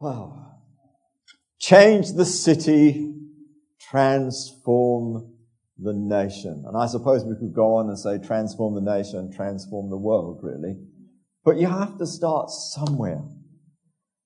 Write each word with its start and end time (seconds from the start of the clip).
Wow. 0.00 0.52
Change 1.58 2.12
the 2.12 2.24
city, 2.24 3.14
transform 3.80 5.32
the 5.78 5.92
nation. 5.92 6.64
And 6.66 6.76
I 6.76 6.86
suppose 6.86 7.24
we 7.24 7.36
could 7.36 7.54
go 7.54 7.76
on 7.76 7.88
and 7.88 7.98
say 7.98 8.18
transform 8.18 8.74
the 8.74 8.80
nation, 8.80 9.32
transform 9.32 9.90
the 9.90 9.96
world, 9.96 10.40
really. 10.42 10.76
But 11.44 11.58
you 11.58 11.68
have 11.68 11.98
to 11.98 12.06
start 12.06 12.50
somewhere. 12.50 13.22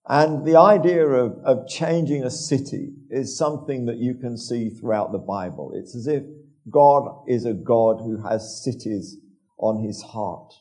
And 0.08 0.44
the 0.44 0.56
idea 0.56 1.06
of, 1.06 1.38
of 1.44 1.68
changing 1.68 2.24
a 2.24 2.30
city 2.30 2.94
is 3.10 3.36
something 3.36 3.86
that 3.86 3.98
you 3.98 4.14
can 4.14 4.36
see 4.36 4.70
throughout 4.70 5.12
the 5.12 5.18
Bible. 5.18 5.72
It's 5.74 5.94
as 5.94 6.06
if 6.06 6.24
God 6.68 7.24
is 7.28 7.44
a 7.44 7.52
God 7.52 8.00
who 8.00 8.22
has 8.22 8.62
cities 8.64 9.16
on 9.58 9.84
his 9.84 10.02
heart. 10.02 10.52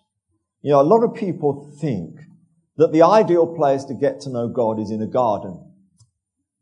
You 0.61 0.71
know, 0.71 0.81
a 0.81 0.83
lot 0.83 1.03
of 1.03 1.15
people 1.15 1.71
think 1.79 2.19
that 2.79 2.93
the 2.93 3.01
ideal 3.01 3.45
place 3.45 3.83
to 3.83 3.93
get 3.93 4.21
to 4.21 4.29
know 4.29 4.47
God 4.47 4.79
is 4.79 4.89
in 4.89 5.01
a 5.01 5.05
garden. 5.05 5.61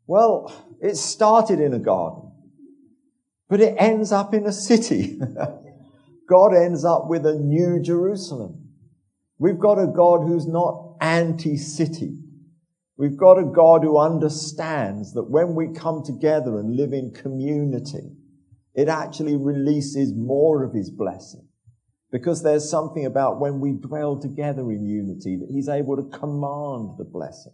Well, 0.08 0.52
it 0.80 0.96
started 0.96 1.60
in 1.60 1.72
a 1.72 1.78
garden, 1.78 2.32
but 3.48 3.60
it 3.60 3.76
ends 3.78 4.10
up 4.10 4.34
in 4.34 4.44
a 4.44 4.52
city. 4.52 5.20
God 6.28 6.54
ends 6.54 6.84
up 6.84 7.06
with 7.06 7.24
a 7.24 7.36
new 7.36 7.80
Jerusalem. 7.80 8.68
We've 9.38 9.60
got 9.60 9.78
a 9.78 9.86
God 9.86 10.26
who's 10.26 10.48
not 10.48 10.96
anti-city. 11.00 12.18
We've 12.96 13.16
got 13.16 13.38
a 13.38 13.44
God 13.44 13.84
who 13.84 13.96
understands 13.96 15.14
that 15.14 15.30
when 15.30 15.54
we 15.54 15.68
come 15.68 16.02
together 16.04 16.58
and 16.58 16.74
live 16.74 16.92
in 16.92 17.12
community, 17.12 18.10
it 18.74 18.88
actually 18.88 19.36
releases 19.36 20.12
more 20.16 20.64
of 20.64 20.74
his 20.74 20.90
blessing. 20.90 21.47
Because 22.10 22.42
there's 22.42 22.70
something 22.70 23.04
about 23.04 23.38
when 23.38 23.60
we 23.60 23.72
dwell 23.72 24.18
together 24.18 24.70
in 24.70 24.86
unity 24.86 25.36
that 25.36 25.50
he's 25.50 25.68
able 25.68 25.96
to 25.96 26.18
command 26.18 26.96
the 26.96 27.04
blessing. 27.04 27.52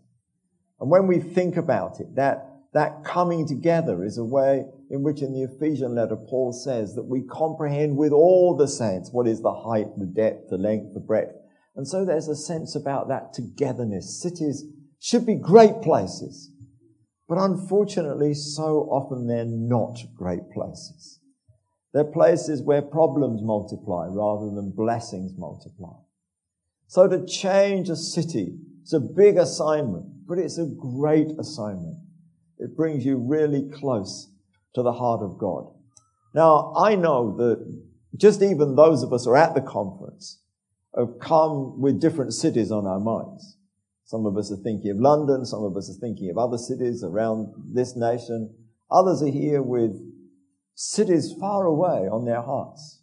And 0.80 0.90
when 0.90 1.06
we 1.06 1.18
think 1.18 1.56
about 1.56 2.00
it, 2.00 2.14
that, 2.14 2.50
that 2.72 3.04
coming 3.04 3.48
together 3.48 4.04
is 4.04 4.18
a 4.18 4.24
way 4.24 4.64
in 4.90 5.02
which 5.02 5.22
in 5.22 5.32
the 5.32 5.42
Ephesian 5.42 5.94
letter 5.94 6.16
Paul 6.16 6.52
says 6.52 6.94
that 6.94 7.04
we 7.04 7.22
comprehend 7.22 7.96
with 7.96 8.12
all 8.12 8.56
the 8.56 8.68
saints 8.68 9.10
what 9.12 9.26
is 9.26 9.42
the 9.42 9.52
height, 9.52 9.88
the 9.98 10.06
depth, 10.06 10.50
the 10.50 10.58
length, 10.58 10.94
the 10.94 11.00
breadth. 11.00 11.34
And 11.74 11.88
so 11.88 12.04
there's 12.04 12.28
a 12.28 12.36
sense 12.36 12.76
about 12.76 13.08
that 13.08 13.32
togetherness. 13.32 14.20
Cities 14.22 14.64
should 15.00 15.26
be 15.26 15.34
great 15.34 15.82
places. 15.82 16.50
But 17.28 17.38
unfortunately, 17.38 18.34
so 18.34 18.88
often 18.90 19.26
they're 19.26 19.44
not 19.44 19.98
great 20.16 20.50
places. 20.52 21.20
They're 21.94 22.04
places 22.04 22.60
where 22.60 22.82
problems 22.82 23.40
multiply 23.40 24.08
rather 24.10 24.50
than 24.52 24.72
blessings 24.72 25.32
multiply. 25.38 25.94
So 26.88 27.06
to 27.06 27.24
change 27.24 27.88
a 27.88 27.94
city, 27.94 28.58
it's 28.82 28.92
a 28.92 29.00
big 29.00 29.36
assignment, 29.36 30.26
but 30.26 30.38
it's 30.38 30.58
a 30.58 30.66
great 30.66 31.30
assignment. 31.38 31.96
It 32.58 32.76
brings 32.76 33.06
you 33.06 33.16
really 33.16 33.70
close 33.72 34.28
to 34.74 34.82
the 34.82 34.92
heart 34.92 35.22
of 35.22 35.38
God. 35.38 35.72
Now, 36.34 36.74
I 36.76 36.96
know 36.96 37.36
that 37.36 37.82
just 38.16 38.42
even 38.42 38.74
those 38.74 39.04
of 39.04 39.12
us 39.12 39.24
who 39.24 39.30
are 39.30 39.36
at 39.36 39.54
the 39.54 39.60
conference 39.60 40.40
have 40.96 41.20
come 41.20 41.80
with 41.80 42.00
different 42.00 42.32
cities 42.32 42.72
on 42.72 42.86
our 42.86 43.00
minds. 43.00 43.56
Some 44.04 44.26
of 44.26 44.36
us 44.36 44.50
are 44.50 44.56
thinking 44.56 44.90
of 44.90 44.98
London, 44.98 45.44
some 45.44 45.62
of 45.62 45.76
us 45.76 45.88
are 45.88 46.00
thinking 46.00 46.28
of 46.28 46.38
other 46.38 46.58
cities 46.58 47.04
around 47.04 47.54
this 47.72 47.96
nation. 47.96 48.52
Others 48.90 49.22
are 49.22 49.30
here 49.30 49.62
with 49.62 49.92
cities 50.74 51.34
far 51.38 51.66
away 51.66 52.08
on 52.08 52.24
their 52.24 52.42
hearts. 52.42 53.00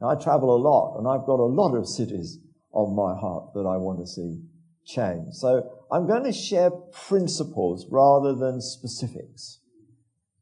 Now, 0.00 0.10
I 0.10 0.14
travel 0.14 0.54
a 0.54 0.60
lot 0.62 0.98
and 0.98 1.08
I've 1.08 1.26
got 1.26 1.40
a 1.40 1.44
lot 1.44 1.74
of 1.74 1.88
cities 1.88 2.38
on 2.72 2.94
my 2.94 3.18
heart 3.18 3.54
that 3.54 3.66
I 3.66 3.76
want 3.76 3.98
to 4.00 4.06
see 4.06 4.40
change. 4.86 5.34
So 5.34 5.70
I'm 5.90 6.06
going 6.06 6.24
to 6.24 6.32
share 6.32 6.70
principles 6.70 7.86
rather 7.90 8.34
than 8.34 8.60
specifics. 8.60 9.60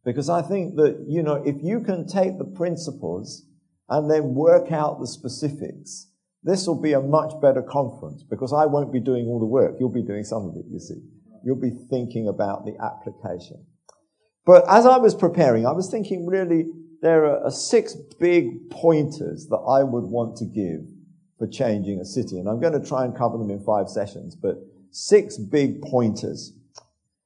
Because 0.05 0.29
I 0.29 0.43
think 0.43 0.77
that, 0.77 1.05
you 1.09 1.23
know, 1.23 1.43
if 1.45 1.57
you 1.63 1.81
can 1.81 2.07
take 2.07 2.39
the 2.39 2.45
principles 2.45 3.45
and 3.89 4.11
then 4.11 4.35
work 4.35 4.71
out 4.71 5.01
the 5.01 5.07
specifics, 5.07 6.11
this 6.43 6.67
will 6.67 6.81
be 6.81 6.93
a 6.93 7.01
much 7.01 7.33
better 7.41 7.63
conference 7.63 8.23
because 8.23 8.53
I 8.53 8.67
won't 8.67 8.93
be 8.93 9.01
doing 9.01 9.27
all 9.27 9.41
the 9.41 9.47
work. 9.47 9.77
You'll 9.81 9.89
be 9.89 10.05
doing 10.05 10.23
some 10.23 10.47
of 10.49 10.57
it, 10.57 10.67
you 10.71 10.79
see. 10.79 11.03
You'll 11.45 11.61
be 11.61 11.73
thinking 11.91 12.29
about 12.29 12.65
the 12.65 12.77
application. 12.81 13.67
But 14.47 14.65
as 14.71 14.87
I 14.87 14.97
was 14.97 15.15
preparing, 15.15 15.67
I 15.67 15.73
was 15.73 15.91
thinking 15.91 16.25
really 16.25 16.67
there 17.03 17.27
are 17.27 17.51
six 17.51 17.95
big 18.19 18.71
pointers 18.71 19.49
that 19.49 19.57
I 19.57 19.83
would 19.83 20.05
want 20.05 20.37
to 20.37 20.45
give 20.47 20.87
for 21.39 21.47
changing 21.47 22.01
a 22.01 22.05
city. 22.05 22.39
And 22.39 22.49
I'm 22.49 22.61
going 22.61 22.81
to 22.81 22.89
try 22.89 23.05
and 23.05 23.15
cover 23.15 23.37
them 23.37 23.51
in 23.51 23.61
five 23.61 23.91
sessions, 23.91 24.35
but 24.37 24.57
six 24.93 25.37
big 25.37 25.83
pointers. 25.83 26.53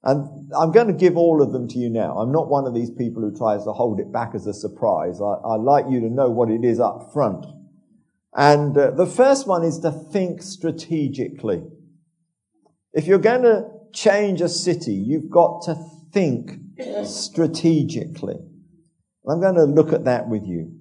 And 0.03 0.51
I'm 0.59 0.73
going 0.73 0.87
to 0.87 0.95
give 0.95 1.19
all 1.19 1.43
of 1.43 1.53
them 1.53 1.69
to 1.69 1.79
you 1.79 1.91
now. 1.91 2.17
I'm 2.19 2.33
not 2.33 2.49
one 2.49 2.67
of 2.67 2.75
these 2.75 2.91
people 2.91 3.23
who 3.23 3.37
tries 3.37 3.65
to 3.65 3.73
hold 3.73 4.01
it 4.01 4.11
back 4.11 4.35
as 4.35 4.47
a 4.47 4.55
surprise. 4.55 5.21
I, 5.21 5.35
I 5.45 5.57
like 5.57 5.85
you 5.91 6.01
to 6.01 6.09
know 6.09 6.31
what 6.31 6.51
it 6.51 6.65
is 6.65 6.81
up 6.81 7.11
front. 7.13 7.45
And 8.35 8.77
uh, 8.77 8.93
the 8.93 9.07
first 9.07 9.47
one 9.47 9.63
is 9.63 9.79
to 9.81 9.91
think 9.91 10.43
strategically. 10.43 11.65
If 12.95 13.07
you're 13.07 13.19
going 13.19 13.43
to 13.43 13.69
change 13.93 14.41
a 14.41 14.49
city, 14.49 14.95
you've 14.95 15.31
got 15.31 15.63
to 15.65 15.77
think 16.13 16.70
strategically. 17.05 18.37
I'm 19.29 19.41
going 19.41 19.55
to 19.57 19.65
look 19.65 19.93
at 19.93 20.05
that 20.05 20.29
with 20.29 20.45
you. 20.45 20.73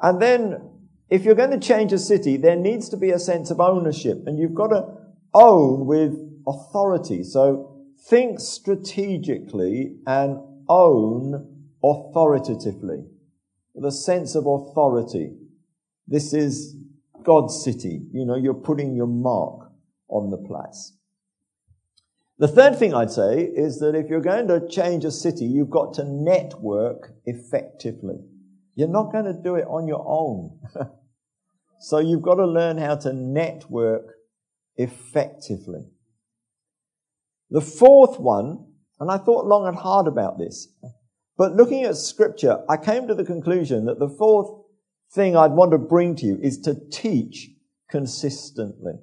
And 0.00 0.20
then, 0.20 0.70
if 1.08 1.24
you're 1.24 1.34
going 1.34 1.58
to 1.58 1.58
change 1.58 1.92
a 1.92 1.98
city, 1.98 2.36
there 2.36 2.56
needs 2.56 2.88
to 2.90 2.96
be 2.96 3.10
a 3.10 3.18
sense 3.18 3.50
of 3.50 3.60
ownership, 3.60 4.22
and 4.26 4.38
you've 4.38 4.54
got 4.54 4.68
to 4.68 4.86
own 5.34 5.86
with 5.86 6.12
authority. 6.46 7.22
So, 7.22 7.76
think 8.08 8.40
strategically 8.40 9.96
and 10.06 10.38
own 10.68 11.56
authoritatively 11.82 13.04
with 13.74 13.84
a 13.84 13.92
sense 13.92 14.34
of 14.34 14.46
authority. 14.46 15.32
This 16.06 16.32
is 16.32 16.76
God's 17.22 17.62
city. 17.62 18.00
You 18.12 18.24
know, 18.24 18.36
you're 18.36 18.54
putting 18.54 18.94
your 18.94 19.06
mark 19.06 19.70
on 20.08 20.30
the 20.30 20.38
place. 20.38 20.95
The 22.38 22.48
third 22.48 22.78
thing 22.78 22.92
I'd 22.92 23.10
say 23.10 23.40
is 23.42 23.78
that 23.78 23.94
if 23.94 24.10
you're 24.10 24.20
going 24.20 24.48
to 24.48 24.68
change 24.68 25.04
a 25.06 25.10
city, 25.10 25.46
you've 25.46 25.70
got 25.70 25.94
to 25.94 26.04
network 26.04 27.12
effectively. 27.24 28.16
You're 28.74 28.88
not 28.88 29.10
going 29.10 29.24
to 29.24 29.32
do 29.32 29.54
it 29.54 29.66
on 29.66 29.88
your 29.88 30.04
own. 30.06 30.58
so 31.80 31.98
you've 31.98 32.22
got 32.22 32.34
to 32.34 32.46
learn 32.46 32.76
how 32.76 32.96
to 32.96 33.12
network 33.14 34.16
effectively. 34.76 35.86
The 37.48 37.62
fourth 37.62 38.20
one, 38.20 38.66
and 39.00 39.10
I 39.10 39.16
thought 39.16 39.46
long 39.46 39.66
and 39.66 39.76
hard 39.76 40.06
about 40.06 40.38
this, 40.38 40.68
but 41.38 41.54
looking 41.54 41.84
at 41.84 41.96
scripture, 41.96 42.58
I 42.68 42.76
came 42.76 43.08
to 43.08 43.14
the 43.14 43.24
conclusion 43.24 43.86
that 43.86 43.98
the 43.98 44.08
fourth 44.08 44.50
thing 45.12 45.36
I'd 45.36 45.52
want 45.52 45.70
to 45.72 45.78
bring 45.78 46.16
to 46.16 46.26
you 46.26 46.38
is 46.42 46.58
to 46.60 46.76
teach 46.90 47.48
consistently. 47.90 48.94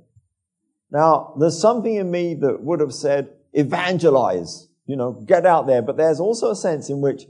Now, 0.94 1.34
there's 1.40 1.59
something 1.59 1.96
in 1.96 2.12
me 2.12 2.36
that 2.36 2.64
would 2.64 2.80
have 2.80 2.94
said, 2.94 3.30
evangelize, 3.54 4.68
you 4.86 4.96
know, 4.96 5.14
get 5.26 5.44
out 5.44 5.66
there. 5.66 5.81
But 5.81 5.98
there's 5.98 6.20
also 6.20 6.52
a 6.52 6.56
sense 6.56 6.88
in 6.92 7.02
which, 7.02 7.24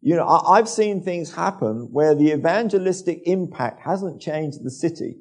you 0.00 0.16
know, 0.16 0.26
I've 0.26 0.68
seen 0.68 1.02
things 1.02 1.34
happen 1.34 1.90
where 1.92 2.14
the 2.14 2.32
evangelistic 2.32 3.20
impact 3.26 3.82
hasn't 3.84 4.22
changed 4.22 4.64
the 4.64 4.70
city 4.70 5.16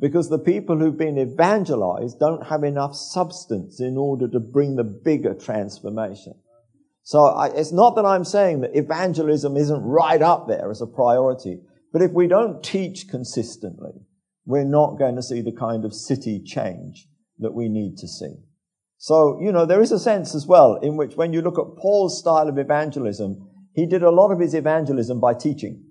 because 0.00 0.28
the 0.28 0.40
people 0.40 0.76
who've 0.76 0.98
been 0.98 1.18
evangelized 1.18 2.18
don't 2.18 2.48
have 2.48 2.64
enough 2.64 2.96
substance 2.96 3.80
in 3.80 3.96
order 3.96 4.26
to 4.26 4.40
bring 4.40 4.74
the 4.74 4.82
bigger 4.82 5.34
transformation. 5.34 6.34
So 7.04 7.26
I, 7.26 7.46
it's 7.54 7.72
not 7.72 7.94
that 7.94 8.04
I'm 8.04 8.24
saying 8.24 8.62
that 8.62 8.76
evangelism 8.76 9.56
isn't 9.56 9.82
right 9.82 10.20
up 10.20 10.48
there 10.48 10.68
as 10.68 10.80
a 10.80 10.86
priority, 10.86 11.60
but 11.92 12.02
if 12.02 12.10
we 12.10 12.26
don't 12.26 12.62
teach 12.64 13.06
consistently, 13.08 13.92
we're 14.46 14.64
not 14.64 14.98
going 14.98 15.14
to 15.14 15.22
see 15.22 15.42
the 15.42 15.52
kind 15.52 15.84
of 15.84 15.94
city 15.94 16.42
change 16.44 17.06
that 17.40 17.54
we 17.54 17.68
need 17.68 17.96
to 17.98 18.08
see. 18.08 18.34
So, 18.98 19.40
you 19.40 19.50
know, 19.50 19.64
there 19.64 19.80
is 19.80 19.92
a 19.92 19.98
sense 19.98 20.34
as 20.34 20.46
well 20.46 20.76
in 20.76 20.96
which 20.96 21.16
when 21.16 21.32
you 21.32 21.40
look 21.40 21.58
at 21.58 21.80
Paul's 21.80 22.18
style 22.18 22.48
of 22.48 22.58
evangelism, 22.58 23.48
he 23.74 23.86
did 23.86 24.02
a 24.02 24.10
lot 24.10 24.30
of 24.30 24.40
his 24.40 24.54
evangelism 24.54 25.20
by 25.20 25.34
teaching, 25.34 25.84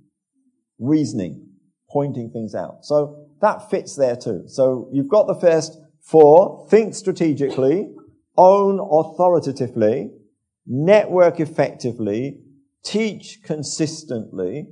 reasoning, 0.78 1.48
pointing 1.90 2.30
things 2.30 2.54
out. 2.54 2.86
So 2.86 3.28
that 3.42 3.70
fits 3.70 3.96
there 3.96 4.16
too. 4.16 4.44
So 4.48 4.90
you've 4.94 5.10
got 5.10 5.28
the 5.28 5.40
first 5.40 5.80
four, 6.02 6.68
think 6.70 6.94
strategically, 6.94 7.90
own 8.38 8.80
authoritatively, 8.80 10.12
network 10.68 11.40
effectively, 11.40 12.42
teach 12.84 13.40
consistently. 13.44 14.68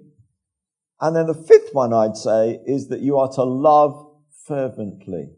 And 1.02 1.16
then 1.16 1.28
the 1.28 1.34
fifth 1.34 1.74
one 1.74 1.94
I'd 1.94 2.18
say 2.18 2.60
is 2.66 2.90
that 2.90 3.02
you 3.02 3.18
are 3.18 3.32
to 3.34 3.44
love 3.44 4.12
fervently. 4.46 5.30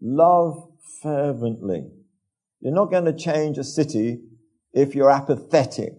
Love 0.00 0.70
fervently. 1.02 1.90
You're 2.60 2.74
not 2.74 2.90
going 2.90 3.04
to 3.04 3.12
change 3.12 3.58
a 3.58 3.64
city 3.64 4.20
if 4.72 4.94
you're 4.94 5.10
apathetic. 5.10 5.94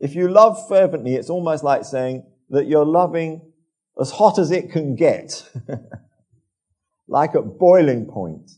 If 0.00 0.14
you 0.14 0.28
love 0.28 0.68
fervently, 0.68 1.14
it's 1.14 1.30
almost 1.30 1.64
like 1.64 1.84
saying 1.84 2.24
that 2.50 2.66
you're 2.66 2.84
loving 2.84 3.52
as 4.00 4.10
hot 4.10 4.38
as 4.38 4.50
it 4.50 4.70
can 4.70 4.96
get, 4.96 5.48
like 7.08 7.34
at 7.34 7.58
boiling 7.58 8.06
point. 8.06 8.50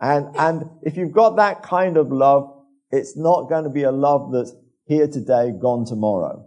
And, 0.00 0.34
and 0.36 0.64
if 0.82 0.96
you've 0.96 1.12
got 1.12 1.36
that 1.36 1.62
kind 1.62 1.96
of 1.96 2.10
love, 2.10 2.52
it's 2.90 3.16
not 3.16 3.48
going 3.48 3.64
to 3.64 3.70
be 3.70 3.84
a 3.84 3.92
love 3.92 4.32
that's 4.32 4.52
here 4.86 5.06
today, 5.06 5.52
gone 5.52 5.86
tomorrow. 5.86 6.44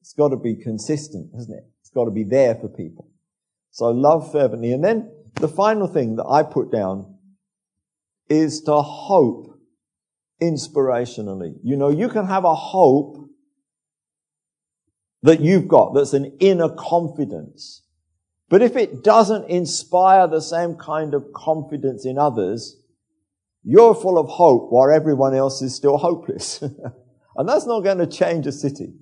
It's 0.00 0.14
got 0.14 0.28
to 0.28 0.36
be 0.36 0.54
consistent, 0.54 1.30
isn't 1.36 1.52
it? 1.52 1.64
It's 1.80 1.90
got 1.90 2.04
to 2.04 2.10
be 2.10 2.24
there 2.24 2.54
for 2.54 2.68
people. 2.68 3.10
So 3.72 3.86
love 3.86 4.32
fervently. 4.32 4.72
And 4.72 4.84
then 4.84 5.10
the 5.36 5.48
final 5.48 5.86
thing 5.86 6.16
that 6.16 6.26
I 6.26 6.42
put 6.42 6.72
down 6.72 7.14
is 8.28 8.62
to 8.62 8.82
hope 8.82 9.58
inspirationally. 10.42 11.54
You 11.62 11.76
know, 11.76 11.90
you 11.90 12.08
can 12.08 12.26
have 12.26 12.44
a 12.44 12.54
hope 12.54 13.28
that 15.22 15.40
you've 15.40 15.68
got 15.68 15.94
that's 15.94 16.12
an 16.12 16.36
inner 16.40 16.68
confidence. 16.68 17.82
But 18.48 18.62
if 18.62 18.76
it 18.76 19.02
doesn't 19.02 19.48
inspire 19.48 20.28
the 20.28 20.40
same 20.40 20.76
kind 20.76 21.14
of 21.14 21.32
confidence 21.34 22.06
in 22.06 22.16
others, 22.16 22.80
you're 23.64 23.94
full 23.94 24.18
of 24.18 24.28
hope 24.28 24.70
while 24.70 24.90
everyone 24.90 25.34
else 25.34 25.60
is 25.62 25.74
still 25.74 25.98
hopeless. 25.98 26.62
and 27.36 27.48
that's 27.48 27.66
not 27.66 27.80
going 27.80 27.98
to 27.98 28.06
change 28.06 28.46
a 28.46 28.52
city. 28.52 28.94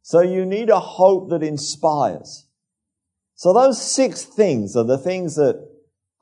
So 0.00 0.20
you 0.20 0.46
need 0.46 0.70
a 0.70 0.80
hope 0.80 1.30
that 1.30 1.42
inspires. 1.42 2.46
So 3.34 3.52
those 3.52 3.80
six 3.82 4.24
things 4.24 4.76
are 4.76 4.84
the 4.84 4.96
things 4.96 5.34
that 5.34 5.75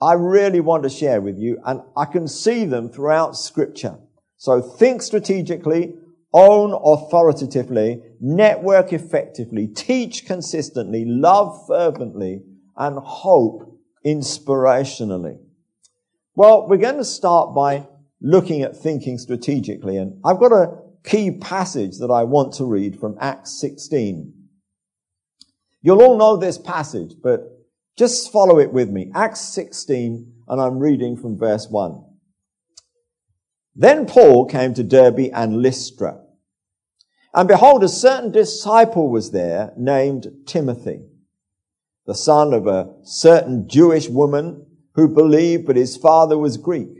I 0.04 0.12
really 0.12 0.60
want 0.60 0.82
to 0.82 0.90
share 0.90 1.22
with 1.22 1.38
you 1.38 1.58
and 1.64 1.80
I 1.96 2.04
can 2.04 2.28
see 2.28 2.66
them 2.66 2.90
throughout 2.90 3.36
scripture. 3.36 3.96
So 4.36 4.60
think 4.60 5.00
strategically, 5.00 5.94
own 6.34 6.72
authoritatively, 6.74 8.02
network 8.20 8.92
effectively, 8.92 9.66
teach 9.66 10.26
consistently, 10.26 11.06
love 11.06 11.58
fervently, 11.66 12.42
and 12.76 12.98
hope 12.98 13.80
inspirationally. 14.04 15.38
Well, 16.34 16.68
we're 16.68 16.76
going 16.76 16.98
to 16.98 17.04
start 17.04 17.54
by 17.54 17.86
looking 18.20 18.60
at 18.60 18.76
thinking 18.76 19.16
strategically, 19.16 19.96
and 19.96 20.20
I've 20.22 20.40
got 20.40 20.52
a 20.52 20.76
key 21.04 21.30
passage 21.30 21.98
that 22.00 22.10
I 22.10 22.24
want 22.24 22.52
to 22.54 22.66
read 22.66 23.00
from 23.00 23.16
Acts 23.20 23.58
16. 23.58 24.34
You'll 25.80 26.02
all 26.02 26.18
know 26.18 26.36
this 26.36 26.58
passage, 26.58 27.14
but 27.22 27.53
just 27.96 28.32
follow 28.32 28.58
it 28.58 28.72
with 28.72 28.90
me. 28.90 29.10
Acts 29.14 29.40
16, 29.40 30.32
and 30.48 30.60
I'm 30.60 30.78
reading 30.78 31.16
from 31.16 31.38
verse 31.38 31.68
1. 31.68 32.04
Then 33.76 34.06
Paul 34.06 34.46
came 34.46 34.74
to 34.74 34.82
Derbe 34.82 35.30
and 35.32 35.62
Lystra. 35.62 36.20
And 37.32 37.48
behold, 37.48 37.82
a 37.82 37.88
certain 37.88 38.30
disciple 38.30 39.10
was 39.10 39.32
there 39.32 39.72
named 39.76 40.28
Timothy, 40.46 41.00
the 42.06 42.14
son 42.14 42.54
of 42.54 42.66
a 42.66 42.94
certain 43.02 43.68
Jewish 43.68 44.08
woman 44.08 44.66
who 44.94 45.08
believed, 45.08 45.66
but 45.66 45.76
his 45.76 45.96
father 45.96 46.38
was 46.38 46.56
Greek. 46.56 46.90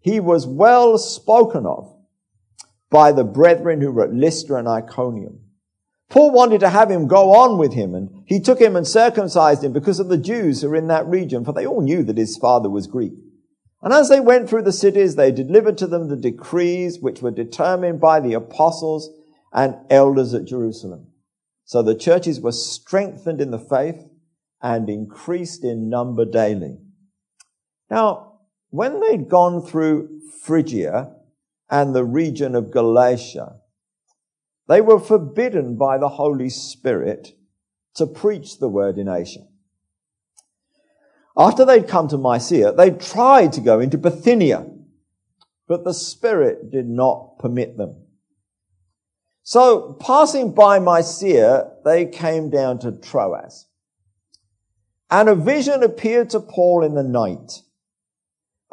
He 0.00 0.18
was 0.18 0.46
well 0.46 0.98
spoken 0.98 1.64
of 1.64 1.96
by 2.90 3.12
the 3.12 3.24
brethren 3.24 3.80
who 3.80 3.92
were 3.92 4.04
at 4.04 4.14
Lystra 4.14 4.58
and 4.58 4.68
Iconium. 4.68 5.40
Paul 6.12 6.30
wanted 6.30 6.60
to 6.60 6.68
have 6.68 6.90
him 6.90 7.08
go 7.08 7.32
on 7.32 7.56
with 7.56 7.72
him, 7.72 7.94
and 7.94 8.22
he 8.26 8.38
took 8.38 8.60
him 8.60 8.76
and 8.76 8.86
circumcised 8.86 9.64
him 9.64 9.72
because 9.72 9.98
of 9.98 10.10
the 10.10 10.18
Jews 10.18 10.60
who 10.60 10.68
were 10.68 10.76
in 10.76 10.88
that 10.88 11.06
region, 11.06 11.42
for 11.42 11.54
they 11.54 11.66
all 11.66 11.80
knew 11.80 12.02
that 12.02 12.18
his 12.18 12.36
father 12.36 12.68
was 12.68 12.86
Greek. 12.86 13.14
And 13.80 13.94
as 13.94 14.10
they 14.10 14.20
went 14.20 14.46
through 14.46 14.64
the 14.64 14.72
cities, 14.72 15.16
they 15.16 15.32
delivered 15.32 15.78
to 15.78 15.86
them 15.86 16.08
the 16.08 16.16
decrees 16.16 17.00
which 17.00 17.22
were 17.22 17.30
determined 17.30 17.98
by 17.98 18.20
the 18.20 18.34
apostles 18.34 19.08
and 19.54 19.76
elders 19.88 20.34
at 20.34 20.44
Jerusalem. 20.44 21.06
So 21.64 21.82
the 21.82 21.94
churches 21.94 22.42
were 22.42 22.52
strengthened 22.52 23.40
in 23.40 23.50
the 23.50 23.58
faith 23.58 24.04
and 24.60 24.90
increased 24.90 25.64
in 25.64 25.88
number 25.88 26.26
daily. 26.26 26.76
Now, 27.90 28.34
when 28.68 29.00
they'd 29.00 29.30
gone 29.30 29.64
through 29.64 30.20
Phrygia 30.42 31.10
and 31.70 31.94
the 31.94 32.04
region 32.04 32.54
of 32.54 32.70
Galatia, 32.70 33.61
they 34.68 34.80
were 34.80 35.00
forbidden 35.00 35.76
by 35.76 35.98
the 35.98 36.08
Holy 36.08 36.48
Spirit 36.48 37.36
to 37.94 38.06
preach 38.06 38.58
the 38.58 38.68
word 38.68 38.98
in 38.98 39.08
Asia. 39.08 39.46
After 41.36 41.64
they'd 41.64 41.88
come 41.88 42.08
to 42.08 42.18
Mysia, 42.18 42.72
they 42.72 42.90
tried 42.90 43.52
to 43.54 43.60
go 43.60 43.80
into 43.80 43.98
Bithynia, 43.98 44.66
but 45.66 45.84
the 45.84 45.94
Spirit 45.94 46.70
did 46.70 46.88
not 46.88 47.38
permit 47.38 47.76
them. 47.76 47.96
So, 49.42 49.94
passing 49.94 50.52
by 50.52 50.78
Mysia, 50.78 51.72
they 51.84 52.06
came 52.06 52.50
down 52.50 52.78
to 52.80 52.92
Troas. 52.92 53.66
And 55.10 55.28
a 55.28 55.34
vision 55.34 55.82
appeared 55.82 56.30
to 56.30 56.40
Paul 56.40 56.84
in 56.84 56.94
the 56.94 57.02
night. 57.02 57.62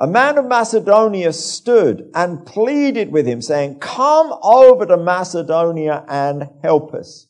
A 0.01 0.07
man 0.07 0.38
of 0.38 0.46
Macedonia 0.46 1.34
stood 1.34 2.10
and 2.16 2.46
pleaded 2.46 3.12
with 3.12 3.25
him, 3.25 3.42
saying, 3.42 3.80
Come 3.80 4.34
over 4.42 4.86
to 4.86 4.96
Macedonia 4.96 6.06
and 6.07 6.50
help 6.63 6.94
us. 6.94 7.28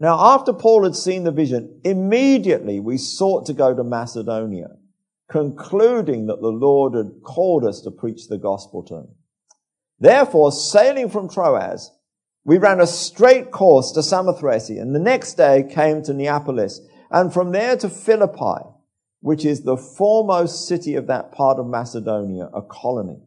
Now, 0.00 0.34
after 0.34 0.52
Paul 0.52 0.82
had 0.82 0.96
seen 0.96 1.22
the 1.22 1.30
vision, 1.30 1.80
immediately 1.84 2.80
we 2.80 2.96
sought 2.96 3.46
to 3.46 3.52
go 3.52 3.72
to 3.72 3.84
Macedonia, 3.84 4.70
concluding 5.30 6.26
that 6.26 6.40
the 6.40 6.48
Lord 6.48 6.94
had 6.94 7.22
called 7.22 7.64
us 7.64 7.82
to 7.82 7.92
preach 7.92 8.26
the 8.26 8.38
gospel 8.38 8.82
to 8.84 8.96
him. 8.96 9.08
Therefore, 10.00 10.50
sailing 10.50 11.08
from 11.08 11.28
Troas, 11.28 11.92
we 12.44 12.58
ran 12.58 12.80
a 12.80 12.86
straight 12.86 13.52
course 13.52 13.92
to 13.92 14.02
Samothrace 14.02 14.70
and 14.70 14.94
the 14.94 14.98
next 14.98 15.34
day 15.34 15.62
came 15.70 16.02
to 16.02 16.14
Neapolis 16.14 16.80
and 17.10 17.32
from 17.32 17.52
there 17.52 17.76
to 17.76 17.88
Philippi, 17.88 18.64
which 19.20 19.44
is 19.44 19.62
the 19.62 19.76
foremost 19.76 20.66
city 20.66 20.94
of 20.94 21.06
that 21.06 21.32
part 21.32 21.58
of 21.58 21.66
Macedonia, 21.66 22.48
a 22.54 22.62
colony. 22.62 23.22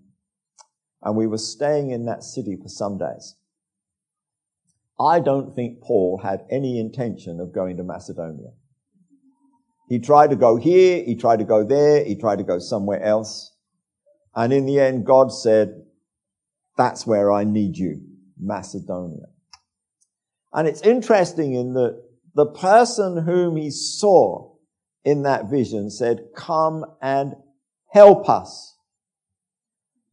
And 1.02 1.16
we 1.16 1.28
were 1.28 1.38
staying 1.38 1.92
in 1.92 2.06
that 2.06 2.24
city 2.24 2.58
for 2.62 2.70
some 2.70 2.98
days. 2.98 3.36
I 5.00 5.20
don't 5.20 5.56
think 5.56 5.82
Paul 5.82 6.22
had 6.24 6.46
any 6.50 6.80
intention 6.80 7.40
of 7.40 7.54
going 7.54 7.78
to 7.78 7.84
Macedonia. 7.84 8.52
He 9.90 10.00
tried 10.00 10.30
to 10.30 10.36
go 10.36 10.56
here, 10.56 11.04
he 11.04 11.16
tried 11.16 11.40
to 11.40 11.46
go 11.46 11.64
there, 11.64 12.04
he 12.04 12.16
tried 12.16 12.38
to 12.38 12.44
go 12.44 12.58
somewhere 12.58 13.04
else. 13.04 13.56
And 14.36 14.52
in 14.54 14.66
the 14.66 14.80
end, 14.80 15.06
God 15.06 15.32
said, 15.32 15.84
that's 16.78 17.06
where 17.06 17.32
I 17.32 17.44
need 17.44 17.78
you, 17.78 18.02
Macedonia. 18.40 19.26
And 20.54 20.68
it's 20.68 20.82
interesting 20.82 21.54
in 21.54 21.74
that 21.74 22.02
the 22.34 22.46
person 22.46 23.26
whom 23.26 23.58
he 23.58 23.70
saw 23.70 24.53
in 25.06 25.24
that 25.24 25.50
vision 25.50 25.90
said, 25.90 26.28
come 26.36 26.86
and 27.02 27.36
help 27.92 28.30
us. 28.30 28.78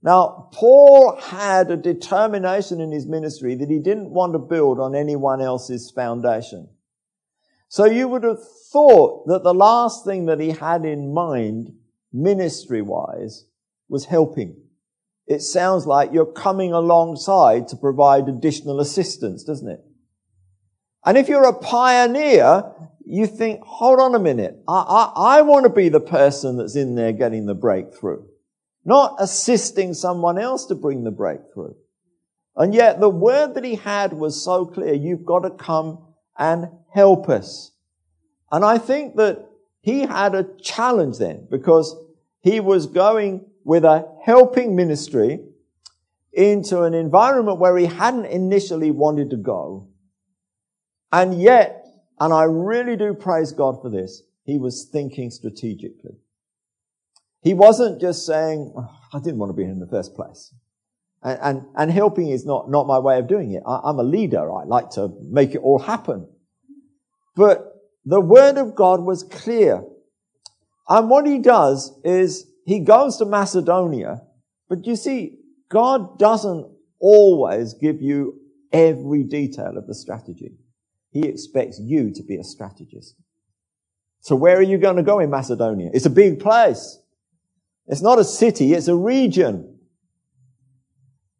Now, 0.03 0.49
Paul 0.53 1.17
had 1.21 1.71
a 1.71 1.77
determination 1.77 2.81
in 2.81 2.91
his 2.91 3.07
ministry 3.07 3.55
that 3.57 3.69
he 3.69 3.79
didn't 3.79 4.11
want 4.11 4.33
to 4.33 4.39
build 4.39 4.81
on 4.81 4.95
anyone 4.95 5.43
else's 5.43 5.91
foundation. 5.91 6.69
So 7.69 7.85
you 7.85 8.09
would 8.09 8.25
have 8.25 8.41
thought 8.73 9.27
that 9.29 9.45
the 9.45 9.55
last 9.55 10.05
thing 10.05 10.27
that 10.27 10.41
he 10.41 10.51
had 10.51 10.85
in 10.85 11.13
mind, 11.13 11.73
ministry 12.13 12.83
wise, 12.83 13.45
was 13.89 14.07
helping 14.07 14.57
it 15.31 15.43
sounds 15.43 15.87
like 15.87 16.13
you're 16.13 16.27
coming 16.27 16.73
alongside 16.73 17.69
to 17.69 17.77
provide 17.77 18.29
additional 18.29 18.81
assistance, 18.81 19.45
doesn't 19.45 19.69
it? 19.69 19.81
And 21.07 21.17
if 21.17 21.29
you're 21.29 21.49
a 21.49 21.57
pioneer, 21.57 22.65
you 23.05 23.27
think, 23.27 23.63
hold 23.63 24.01
on 24.01 24.15
a 24.15 24.19
minute. 24.19 24.63
I, 24.69 25.13
I, 25.17 25.39
I 25.39 25.43
want 25.43 25.65
to 25.65 25.71
be 25.71 25.89
the 25.89 26.01
person 26.01 26.57
that's 26.57 26.77
in 26.77 26.95
there 26.95 27.13
getting 27.13 27.47
the 27.47 27.55
breakthrough, 27.55 28.25
not 28.85 29.17
assisting 29.19 29.95
someone 29.95 30.39
else 30.39 30.67
to 30.67 30.75
bring 30.75 31.05
the 31.05 31.11
breakthrough. 31.11 31.75
And 32.57 32.75
yet 32.75 33.01
the 33.01 33.09
word 33.09 33.55
that 33.55 33.65
he 33.65 33.77
had 33.77 34.13
was 34.13 34.43
so 34.43 34.67
clear. 34.67 34.93
You've 34.93 35.25
got 35.25 35.41
to 35.41 35.51
come 35.51 36.05
and 36.39 36.69
help 36.93 37.29
us. 37.29 37.73
And 38.53 38.65
I 38.65 38.79
think 38.79 39.17
that 39.17 39.47
he 39.81 40.01
had 40.01 40.35
a 40.35 40.47
challenge 40.61 41.19
then 41.19 41.47
because 41.51 41.97
he 42.43 42.61
was 42.61 42.87
going 42.87 43.47
with 43.65 43.85
a 43.85 44.09
helping 44.25 44.77
ministry 44.77 45.41
into 46.33 46.83
an 46.83 46.95
environment 46.95 47.59
where 47.59 47.77
he 47.77 47.87
hadn't 47.87 48.27
initially 48.27 48.91
wanted 48.91 49.31
to 49.31 49.37
go. 49.37 49.89
And 51.13 51.41
yet, 51.41 51.80
and 52.21 52.33
I 52.35 52.45
really 52.45 52.97
do 52.97 53.15
praise 53.15 53.51
God 53.51 53.81
for 53.81 53.91
this, 53.91 54.23
he 54.45 54.59
was 54.59 54.85
thinking 54.85 55.31
strategically. 55.31 56.19
He 57.43 57.55
wasn't 57.55 58.01
just 58.01 58.27
saying, 58.27 58.75
oh, 58.77 58.91
I 59.15 59.19
didn't 59.19 59.39
want 59.39 59.51
to 59.51 59.57
be 59.57 59.65
in 59.65 59.81
the 59.81 59.87
first 59.87 60.15
place. 60.15 60.55
And, 61.23 61.39
and, 61.43 61.67
and 61.77 61.91
helping 61.91 62.29
is 62.29 62.45
not, 62.45 62.71
not 62.71 62.87
my 62.87 62.99
way 62.99 63.19
of 63.19 63.27
doing 63.27 63.53
it. 63.53 63.63
I, 63.67 63.81
I'm 63.85 63.99
a 63.99 64.03
leader. 64.03 64.53
I 64.53 64.65
like 64.65 64.91
to 64.91 65.11
make 65.23 65.55
it 65.55 65.63
all 65.63 65.79
happen. 65.79 66.29
But 67.35 67.75
the 68.05 68.21
word 68.21 68.59
of 68.59 68.75
God 68.75 69.01
was 69.01 69.23
clear. 69.23 69.83
And 70.89 71.09
what 71.09 71.27
he 71.27 71.39
does 71.39 71.99
is 72.05 72.47
he 72.67 72.81
goes 72.81 73.17
to 73.19 73.25
Macedonia, 73.25 74.23
but 74.69 74.87
you 74.87 74.97
see, 74.97 75.39
God 75.71 76.19
doesn't 76.19 76.67
always 77.01 77.75
give 77.75 78.03
you 78.03 78.41
every 78.73 79.23
detail 79.23 79.79
of 79.79 79.87
the 79.87 79.95
strategy. 79.95 80.53
He 81.11 81.27
expects 81.27 81.81
you 81.81 82.13
to 82.13 82.23
be 82.23 82.37
a 82.37 82.45
strategist. 82.45 83.17
So 84.21 84.37
where 84.37 84.57
are 84.57 84.63
you 84.63 84.79
going 84.79 84.97
to 84.97 85.03
go 85.03 85.19
in 85.19 85.31
Macedonia? 85.31 85.91
It's 85.93 86.07
a 86.07 86.11
big 86.11 86.41
place. 86.41 86.99
It's 87.87 88.03
not 88.03 88.19
a 88.19 88.25
city, 88.25 88.75
it's 88.75 88.89
a 88.89 88.95
region. 88.95 89.79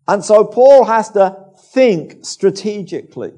And 0.09 0.25
so 0.25 0.45
Paul 0.45 0.85
has 0.85 1.11
to 1.11 1.37
think 1.73 2.25
strategically. 2.25 3.33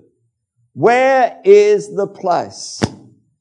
Where 0.72 1.38
is 1.44 1.94
the 1.94 2.06
place 2.06 2.80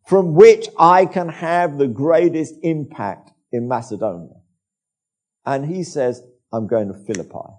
from 0.05 0.33
which 0.33 0.67
I 0.77 1.05
can 1.05 1.29
have 1.29 1.77
the 1.77 1.87
greatest 1.87 2.55
impact 2.63 3.31
in 3.53 3.69
Macedonia? 3.69 4.35
And 5.45 5.65
he 5.65 5.83
says, 5.83 6.21
I'm 6.51 6.67
going 6.67 6.89
to 6.89 6.93
Philippi. 6.93 7.55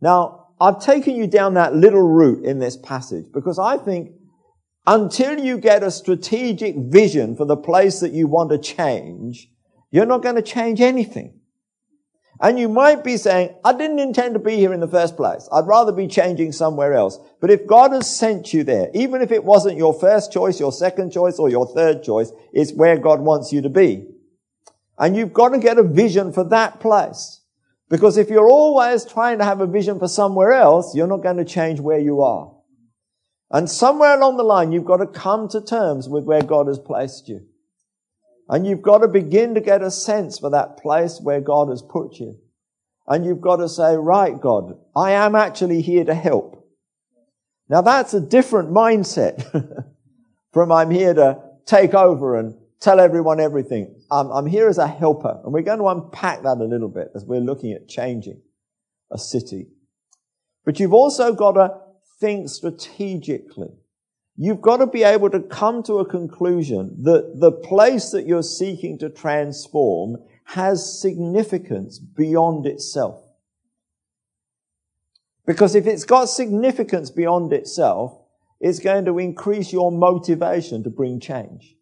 Now, 0.00 0.48
I've 0.58 0.80
taken 0.80 1.14
you 1.14 1.26
down 1.26 1.54
that 1.54 1.74
little 1.74 2.00
route 2.00 2.44
in 2.44 2.58
this 2.58 2.76
passage 2.76 3.26
because 3.32 3.58
I 3.58 3.76
think 3.76 4.12
until 4.86 5.38
you 5.38 5.58
get 5.58 5.82
a 5.82 5.90
strategic 5.90 6.76
vision 6.76 7.36
for 7.36 7.44
the 7.44 7.56
place 7.56 8.00
that 8.00 8.12
you 8.12 8.26
want 8.26 8.50
to 8.50 8.58
change, 8.58 9.50
you're 9.90 10.06
not 10.06 10.22
going 10.22 10.36
to 10.36 10.42
change 10.42 10.80
anything. 10.80 11.40
And 12.42 12.58
you 12.58 12.70
might 12.70 13.04
be 13.04 13.18
saying, 13.18 13.54
I 13.62 13.74
didn't 13.74 13.98
intend 13.98 14.32
to 14.32 14.40
be 14.40 14.56
here 14.56 14.72
in 14.72 14.80
the 14.80 14.88
first 14.88 15.14
place. 15.14 15.46
I'd 15.52 15.66
rather 15.66 15.92
be 15.92 16.06
changing 16.06 16.52
somewhere 16.52 16.94
else. 16.94 17.18
But 17.38 17.50
if 17.50 17.66
God 17.66 17.92
has 17.92 18.08
sent 18.08 18.54
you 18.54 18.64
there, 18.64 18.90
even 18.94 19.20
if 19.20 19.30
it 19.30 19.44
wasn't 19.44 19.76
your 19.76 19.92
first 19.92 20.32
choice, 20.32 20.58
your 20.58 20.72
second 20.72 21.12
choice, 21.12 21.38
or 21.38 21.50
your 21.50 21.66
third 21.66 22.02
choice, 22.02 22.32
it's 22.54 22.72
where 22.72 22.96
God 22.96 23.20
wants 23.20 23.52
you 23.52 23.60
to 23.60 23.68
be. 23.68 24.06
And 24.98 25.14
you've 25.14 25.34
got 25.34 25.50
to 25.50 25.58
get 25.58 25.76
a 25.76 25.82
vision 25.82 26.32
for 26.32 26.44
that 26.44 26.80
place. 26.80 27.42
Because 27.90 28.16
if 28.16 28.30
you're 28.30 28.48
always 28.48 29.04
trying 29.04 29.38
to 29.38 29.44
have 29.44 29.60
a 29.60 29.66
vision 29.66 29.98
for 29.98 30.08
somewhere 30.08 30.52
else, 30.52 30.94
you're 30.94 31.06
not 31.06 31.22
going 31.22 31.36
to 31.36 31.44
change 31.44 31.78
where 31.80 31.98
you 31.98 32.22
are. 32.22 32.54
And 33.50 33.68
somewhere 33.68 34.16
along 34.16 34.36
the 34.36 34.44
line, 34.44 34.70
you've 34.70 34.84
got 34.84 34.98
to 34.98 35.06
come 35.06 35.48
to 35.48 35.60
terms 35.60 36.08
with 36.08 36.24
where 36.24 36.42
God 36.42 36.68
has 36.68 36.78
placed 36.78 37.28
you. 37.28 37.46
And 38.48 38.66
you've 38.66 38.82
got 38.82 38.98
to 38.98 39.08
begin 39.08 39.54
to 39.54 39.60
get 39.60 39.82
a 39.82 39.90
sense 39.90 40.38
for 40.38 40.50
that 40.50 40.76
place 40.76 41.20
where 41.20 41.40
God 41.40 41.68
has 41.68 41.82
put 41.82 42.18
you. 42.18 42.38
And 43.06 43.24
you've 43.24 43.40
got 43.40 43.56
to 43.56 43.68
say, 43.68 43.96
right, 43.96 44.40
God, 44.40 44.78
I 44.94 45.12
am 45.12 45.34
actually 45.34 45.82
here 45.82 46.04
to 46.04 46.14
help. 46.14 46.68
Now 47.68 47.80
that's 47.80 48.14
a 48.14 48.20
different 48.20 48.70
mindset 48.70 49.44
from 50.52 50.72
I'm 50.72 50.90
here 50.90 51.14
to 51.14 51.40
take 51.66 51.94
over 51.94 52.38
and 52.38 52.54
tell 52.80 52.98
everyone 52.98 53.40
everything. 53.40 53.94
I'm, 54.10 54.30
I'm 54.30 54.46
here 54.46 54.68
as 54.68 54.78
a 54.78 54.88
helper. 54.88 55.40
And 55.44 55.52
we're 55.52 55.62
going 55.62 55.78
to 55.78 55.88
unpack 55.88 56.42
that 56.42 56.58
a 56.58 56.64
little 56.64 56.88
bit 56.88 57.08
as 57.14 57.24
we're 57.24 57.40
looking 57.40 57.72
at 57.72 57.88
changing 57.88 58.40
a 59.12 59.18
city. 59.18 59.68
But 60.64 60.80
you've 60.80 60.94
also 60.94 61.32
got 61.32 61.52
to 61.52 61.74
think 62.20 62.48
strategically. 62.48 63.72
You've 64.36 64.60
got 64.60 64.78
to 64.78 64.86
be 64.86 65.02
able 65.02 65.30
to 65.30 65.40
come 65.40 65.82
to 65.84 65.94
a 65.94 66.08
conclusion 66.08 66.96
that 67.02 67.40
the 67.40 67.52
place 67.52 68.10
that 68.10 68.26
you're 68.26 68.42
seeking 68.42 68.98
to 68.98 69.10
transform 69.10 70.16
has 70.44 71.00
significance 71.00 71.98
beyond 71.98 72.66
itself. 72.66 73.22
Because 75.46 75.74
if 75.74 75.86
it's 75.86 76.04
got 76.04 76.26
significance 76.26 77.10
beyond 77.10 77.52
itself, 77.52 78.16
it's 78.60 78.78
going 78.78 79.04
to 79.06 79.18
increase 79.18 79.72
your 79.72 79.90
motivation 79.90 80.84
to 80.84 80.90
bring 80.90 81.18
change. 81.18 81.76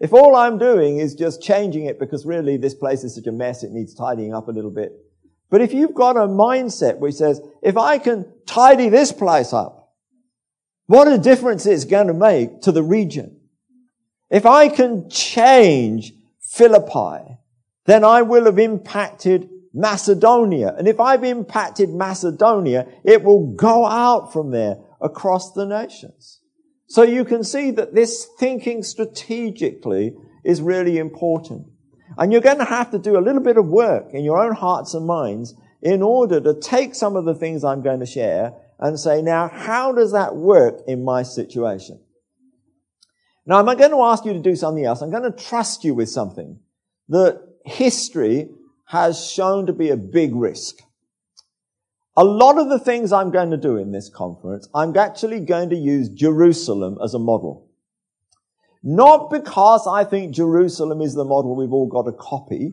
If 0.00 0.12
all 0.12 0.36
I'm 0.36 0.58
doing 0.58 0.98
is 0.98 1.14
just 1.14 1.42
changing 1.42 1.86
it 1.86 1.98
because 1.98 2.24
really 2.24 2.56
this 2.56 2.74
place 2.74 3.04
is 3.04 3.14
such 3.14 3.26
a 3.26 3.32
mess, 3.32 3.62
it 3.62 3.72
needs 3.72 3.94
tidying 3.94 4.34
up 4.34 4.48
a 4.48 4.52
little 4.52 4.70
bit. 4.70 4.92
But 5.50 5.62
if 5.62 5.72
you've 5.72 5.94
got 5.94 6.16
a 6.16 6.26
mindset 6.28 6.98
which 6.98 7.14
says, 7.14 7.40
if 7.62 7.76
I 7.76 7.98
can 7.98 8.30
tidy 8.46 8.88
this 8.88 9.12
place 9.12 9.52
up, 9.52 9.94
what 10.86 11.08
a 11.08 11.18
difference 11.18 11.66
it's 11.66 11.84
going 11.84 12.06
to 12.06 12.14
make 12.14 12.62
to 12.62 12.72
the 12.72 12.82
region. 12.82 13.40
If 14.30 14.46
I 14.46 14.68
can 14.68 15.08
change 15.08 16.12
Philippi, 16.40 17.38
then 17.86 18.04
I 18.04 18.22
will 18.22 18.44
have 18.44 18.58
impacted 18.58 19.48
Macedonia. 19.72 20.74
And 20.76 20.88
if 20.88 21.00
I've 21.00 21.24
impacted 21.24 21.90
Macedonia, 21.90 22.86
it 23.04 23.22
will 23.22 23.54
go 23.54 23.86
out 23.86 24.32
from 24.32 24.50
there 24.50 24.78
across 25.00 25.52
the 25.52 25.66
nations. 25.66 26.40
So 26.86 27.02
you 27.02 27.24
can 27.24 27.44
see 27.44 27.70
that 27.72 27.94
this 27.94 28.28
thinking 28.38 28.82
strategically 28.82 30.14
is 30.44 30.62
really 30.62 30.98
important. 30.98 31.66
And 32.18 32.32
you're 32.32 32.40
going 32.40 32.58
to 32.58 32.64
have 32.64 32.90
to 32.90 32.98
do 32.98 33.16
a 33.16 33.22
little 33.22 33.40
bit 33.40 33.56
of 33.56 33.66
work 33.66 34.12
in 34.12 34.24
your 34.24 34.38
own 34.38 34.52
hearts 34.52 34.92
and 34.92 35.06
minds 35.06 35.54
in 35.80 36.02
order 36.02 36.40
to 36.40 36.58
take 36.60 36.96
some 36.96 37.14
of 37.14 37.24
the 37.24 37.34
things 37.34 37.62
I'm 37.62 37.80
going 37.80 38.00
to 38.00 38.06
share 38.06 38.54
and 38.80 38.98
say, 38.98 39.22
now, 39.22 39.48
how 39.48 39.92
does 39.92 40.12
that 40.12 40.34
work 40.34 40.80
in 40.88 41.04
my 41.04 41.22
situation? 41.22 42.00
Now, 43.46 43.58
I'm 43.58 43.64
going 43.64 43.92
to 43.92 44.02
ask 44.02 44.24
you 44.24 44.32
to 44.32 44.40
do 44.40 44.56
something 44.56 44.84
else. 44.84 45.00
I'm 45.00 45.10
going 45.10 45.30
to 45.30 45.44
trust 45.44 45.84
you 45.84 45.94
with 45.94 46.08
something 46.08 46.58
that 47.08 47.40
history 47.64 48.50
has 48.86 49.30
shown 49.30 49.66
to 49.66 49.72
be 49.72 49.90
a 49.90 49.96
big 49.96 50.34
risk. 50.34 50.80
A 52.16 52.24
lot 52.24 52.58
of 52.58 52.68
the 52.68 52.80
things 52.80 53.12
I'm 53.12 53.30
going 53.30 53.52
to 53.52 53.56
do 53.56 53.76
in 53.76 53.92
this 53.92 54.10
conference, 54.12 54.68
I'm 54.74 54.96
actually 54.96 55.40
going 55.40 55.70
to 55.70 55.76
use 55.76 56.08
Jerusalem 56.08 56.98
as 57.02 57.14
a 57.14 57.18
model. 57.18 57.67
Not 58.82 59.30
because 59.30 59.86
I 59.86 60.04
think 60.04 60.34
Jerusalem 60.34 61.00
is 61.00 61.14
the 61.14 61.24
model 61.24 61.56
we've 61.56 61.72
all 61.72 61.88
got 61.88 62.02
to 62.02 62.12
copy, 62.12 62.72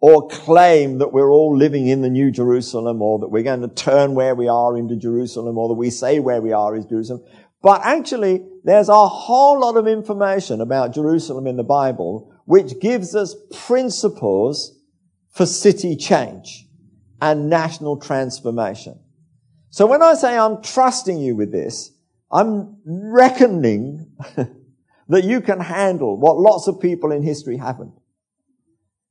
or 0.00 0.28
claim 0.28 0.98
that 0.98 1.12
we're 1.12 1.30
all 1.30 1.56
living 1.56 1.88
in 1.88 2.02
the 2.02 2.10
New 2.10 2.30
Jerusalem 2.30 3.02
or 3.02 3.18
that 3.18 3.28
we're 3.28 3.42
going 3.42 3.62
to 3.62 3.68
turn 3.68 4.14
where 4.14 4.34
we 4.34 4.48
are 4.48 4.76
into 4.76 4.96
Jerusalem 4.96 5.58
or 5.58 5.68
that 5.68 5.74
we 5.74 5.90
say 5.90 6.20
where 6.20 6.40
we 6.40 6.52
are 6.52 6.76
is 6.76 6.84
Jerusalem. 6.84 7.24
But 7.62 7.80
actually, 7.82 8.46
there's 8.62 8.88
a 8.88 9.08
whole 9.08 9.58
lot 9.60 9.76
of 9.76 9.88
information 9.88 10.60
about 10.60 10.94
Jerusalem 10.94 11.46
in 11.46 11.56
the 11.56 11.64
Bible 11.64 12.32
which 12.44 12.80
gives 12.80 13.14
us 13.14 13.34
principles 13.66 14.78
for 15.30 15.44
city 15.44 15.96
change 15.96 16.66
and 17.20 17.50
national 17.50 17.98
transformation. 17.98 18.98
So 19.70 19.86
when 19.86 20.02
I 20.02 20.14
say 20.14 20.38
I'm 20.38 20.62
trusting 20.62 21.18
you 21.18 21.36
with 21.36 21.52
this, 21.52 21.92
I'm 22.30 22.76
reckoning 22.86 24.12
that 25.08 25.24
you 25.24 25.40
can 25.40 25.60
handle 25.60 26.16
what 26.16 26.38
lots 26.38 26.68
of 26.68 26.80
people 26.80 27.12
in 27.12 27.22
history 27.22 27.56
haven't. 27.56 27.94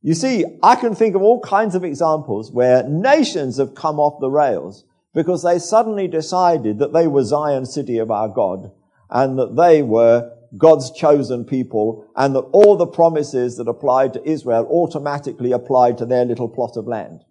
You 0.02 0.14
see, 0.14 0.46
I 0.62 0.76
can 0.76 0.96
think 0.96 1.16
of 1.16 1.22
all 1.22 1.42
kinds 1.42 1.76
of 1.76 1.84
examples 1.84 2.52
where 2.52 2.84
nations 2.88 3.58
have 3.58 3.76
come 3.76 4.00
off 4.00 4.22
the 4.22 4.30
rails 4.30 4.86
because 5.14 5.44
they 5.44 5.60
suddenly 5.60 6.08
decided 6.08 6.80
that 6.80 6.94
they 6.94 7.08
were 7.08 7.24
Zion 7.24 7.66
city 7.66 7.98
of 7.98 8.12
our 8.12 8.30
God 8.30 8.72
and 9.10 9.38
that 9.40 9.56
they 9.56 9.82
were 9.82 10.32
God's 10.56 10.92
chosen 10.92 11.44
people 11.44 12.08
and 12.16 12.36
that 12.36 12.42
all 12.54 12.78
the 12.78 12.88
promises 12.88 13.58
that 13.58 13.68
applied 13.68 14.14
to 14.14 14.30
Israel 14.30 14.68
automatically 14.70 15.52
applied 15.52 15.98
to 15.98 16.06
their 16.06 16.24
little 16.24 16.48
plot 16.48 16.78
of 16.78 16.88
land. 16.88 17.24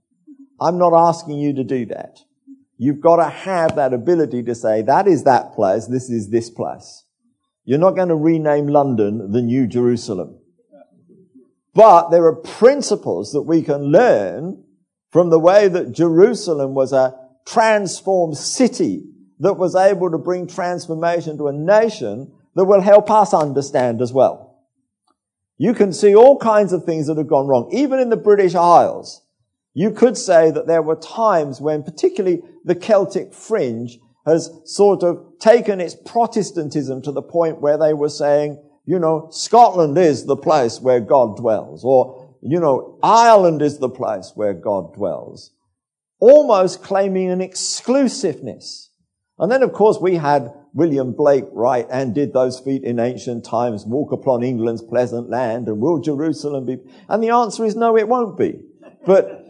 I'm 0.60 0.78
not 0.78 0.92
asking 0.92 1.38
you 1.38 1.54
to 1.54 1.64
do 1.64 1.86
that. 1.86 2.18
You've 2.78 3.00
got 3.00 3.16
to 3.16 3.30
have 3.30 3.76
that 3.76 3.94
ability 3.94 4.42
to 4.42 4.54
say, 4.54 4.82
that 4.82 5.06
is 5.06 5.24
that 5.24 5.54
place, 5.54 5.86
this 5.86 6.10
is 6.10 6.28
this 6.28 6.50
place. 6.50 7.05
You're 7.66 7.80
not 7.80 7.96
going 7.96 8.08
to 8.08 8.16
rename 8.16 8.68
London 8.68 9.32
the 9.32 9.42
New 9.42 9.66
Jerusalem. 9.66 10.38
But 11.74 12.08
there 12.10 12.24
are 12.24 12.34
principles 12.34 13.32
that 13.32 13.42
we 13.42 13.60
can 13.60 13.90
learn 13.90 14.64
from 15.10 15.30
the 15.30 15.38
way 15.38 15.68
that 15.68 15.92
Jerusalem 15.92 16.74
was 16.74 16.92
a 16.92 17.14
transformed 17.44 18.38
city 18.38 19.04
that 19.40 19.54
was 19.54 19.74
able 19.74 20.10
to 20.10 20.16
bring 20.16 20.46
transformation 20.46 21.36
to 21.38 21.48
a 21.48 21.52
nation 21.52 22.32
that 22.54 22.64
will 22.64 22.80
help 22.80 23.10
us 23.10 23.34
understand 23.34 24.00
as 24.00 24.12
well. 24.12 24.64
You 25.58 25.74
can 25.74 25.92
see 25.92 26.14
all 26.14 26.38
kinds 26.38 26.72
of 26.72 26.84
things 26.84 27.08
that 27.08 27.18
have 27.18 27.28
gone 27.28 27.46
wrong. 27.46 27.68
Even 27.72 27.98
in 27.98 28.10
the 28.10 28.16
British 28.16 28.54
Isles, 28.54 29.22
you 29.74 29.90
could 29.90 30.16
say 30.16 30.50
that 30.50 30.66
there 30.66 30.82
were 30.82 30.96
times 30.96 31.60
when 31.60 31.82
particularly 31.82 32.42
the 32.64 32.74
Celtic 32.74 33.34
fringe 33.34 33.98
has 34.26 34.50
sort 34.64 35.02
of 35.02 35.24
taken 35.38 35.80
its 35.80 35.94
Protestantism 35.94 37.00
to 37.02 37.12
the 37.12 37.22
point 37.22 37.60
where 37.60 37.78
they 37.78 37.94
were 37.94 38.08
saying, 38.08 38.60
you 38.84 38.98
know, 38.98 39.28
Scotland 39.30 39.96
is 39.96 40.26
the 40.26 40.36
place 40.36 40.80
where 40.80 41.00
God 41.00 41.36
dwells, 41.36 41.84
or, 41.84 42.36
you 42.42 42.60
know, 42.60 42.98
Ireland 43.02 43.62
is 43.62 43.78
the 43.78 43.88
place 43.88 44.32
where 44.34 44.54
God 44.54 44.94
dwells. 44.94 45.52
Almost 46.18 46.82
claiming 46.82 47.30
an 47.30 47.40
exclusiveness. 47.40 48.90
And 49.38 49.50
then, 49.50 49.62
of 49.62 49.72
course, 49.72 49.98
we 50.00 50.16
had 50.16 50.52
William 50.72 51.12
Blake 51.12 51.44
write, 51.52 51.86
and 51.90 52.14
did 52.14 52.32
those 52.32 52.58
feet 52.60 52.84
in 52.84 52.98
ancient 52.98 53.44
times 53.44 53.84
walk 53.86 54.12
upon 54.12 54.42
England's 54.42 54.82
pleasant 54.82 55.30
land, 55.30 55.68
and 55.68 55.80
will 55.80 56.00
Jerusalem 56.00 56.66
be? 56.66 56.78
And 57.08 57.22
the 57.22 57.30
answer 57.30 57.64
is 57.64 57.76
no, 57.76 57.96
it 57.96 58.08
won't 58.08 58.36
be. 58.36 58.60
But 59.04 59.46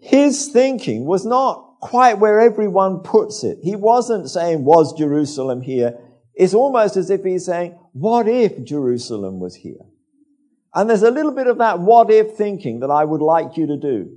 his 0.00 0.48
thinking 0.48 1.04
was 1.04 1.26
not 1.26 1.67
quite 1.80 2.18
where 2.18 2.40
everyone 2.40 3.00
puts 3.00 3.44
it. 3.44 3.58
He 3.62 3.76
wasn't 3.76 4.30
saying, 4.30 4.64
was 4.64 4.96
Jerusalem 4.98 5.62
here? 5.62 5.98
It's 6.34 6.54
almost 6.54 6.96
as 6.96 7.10
if 7.10 7.24
he's 7.24 7.46
saying, 7.46 7.78
what 7.92 8.28
if 8.28 8.64
Jerusalem 8.64 9.40
was 9.40 9.56
here? 9.56 9.86
And 10.74 10.88
there's 10.88 11.02
a 11.02 11.10
little 11.10 11.32
bit 11.32 11.46
of 11.46 11.58
that 11.58 11.80
what 11.80 12.10
if 12.10 12.32
thinking 12.32 12.80
that 12.80 12.90
I 12.90 13.04
would 13.04 13.22
like 13.22 13.56
you 13.56 13.66
to 13.66 13.76
do. 13.76 14.16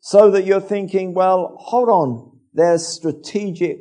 So 0.00 0.30
that 0.32 0.44
you're 0.44 0.60
thinking, 0.60 1.14
well, 1.14 1.56
hold 1.58 1.88
on, 1.88 2.38
there's 2.52 2.86
strategic 2.86 3.80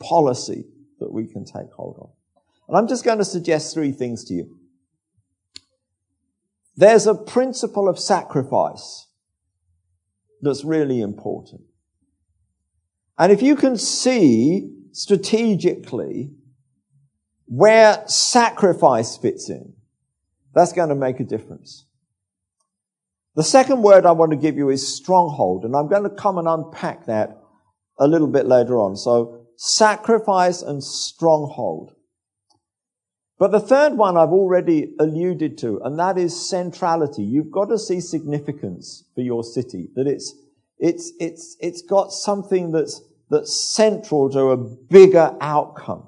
policy 0.00 0.66
that 1.00 1.12
we 1.12 1.26
can 1.26 1.44
take 1.44 1.72
hold 1.74 1.96
of. 2.00 2.10
And 2.68 2.76
I'm 2.76 2.86
just 2.86 3.04
going 3.04 3.18
to 3.18 3.24
suggest 3.24 3.74
three 3.74 3.92
things 3.92 4.24
to 4.24 4.34
you. 4.34 4.58
there's 6.76 7.06
a 7.06 7.14
principle 7.14 7.88
of 7.88 7.98
sacrifice 7.98 9.06
that's 10.42 10.64
really 10.64 11.00
important. 11.00 11.62
And 13.18 13.32
if 13.32 13.42
you 13.42 13.56
can 13.56 13.76
see 13.76 14.70
strategically 14.92 16.32
where 17.46 18.02
sacrifice 18.06 19.16
fits 19.16 19.48
in, 19.48 19.74
that's 20.54 20.72
going 20.72 20.88
to 20.88 20.94
make 20.94 21.20
a 21.20 21.24
difference. 21.24 21.86
The 23.36 23.42
second 23.42 23.82
word 23.82 24.06
I 24.06 24.12
want 24.12 24.30
to 24.30 24.36
give 24.36 24.56
you 24.56 24.70
is 24.70 24.96
stronghold, 24.96 25.64
and 25.64 25.74
I'm 25.74 25.88
going 25.88 26.04
to 26.04 26.10
come 26.10 26.38
and 26.38 26.46
unpack 26.46 27.06
that 27.06 27.40
a 27.98 28.06
little 28.06 28.28
bit 28.28 28.46
later 28.46 28.78
on. 28.78 28.96
So 28.96 29.46
sacrifice 29.56 30.62
and 30.62 30.82
stronghold. 30.82 31.94
But 33.38 33.50
the 33.50 33.60
third 33.60 33.96
one 33.96 34.16
I've 34.16 34.28
already 34.28 34.94
alluded 35.00 35.58
to, 35.58 35.80
and 35.84 35.98
that 35.98 36.16
is 36.16 36.48
centrality. 36.48 37.24
You've 37.24 37.50
got 37.50 37.66
to 37.66 37.78
see 37.78 38.00
significance 38.00 39.04
for 39.14 39.22
your 39.22 39.42
city, 39.42 39.88
that 39.96 40.06
it's, 40.06 40.34
it's, 40.84 41.12
it's, 41.18 41.56
it's 41.60 41.80
got 41.80 42.12
something 42.12 42.70
that's, 42.70 43.00
that's 43.30 43.54
central 43.54 44.28
to 44.28 44.50
a 44.50 44.56
bigger 44.58 45.34
outcome. 45.40 46.06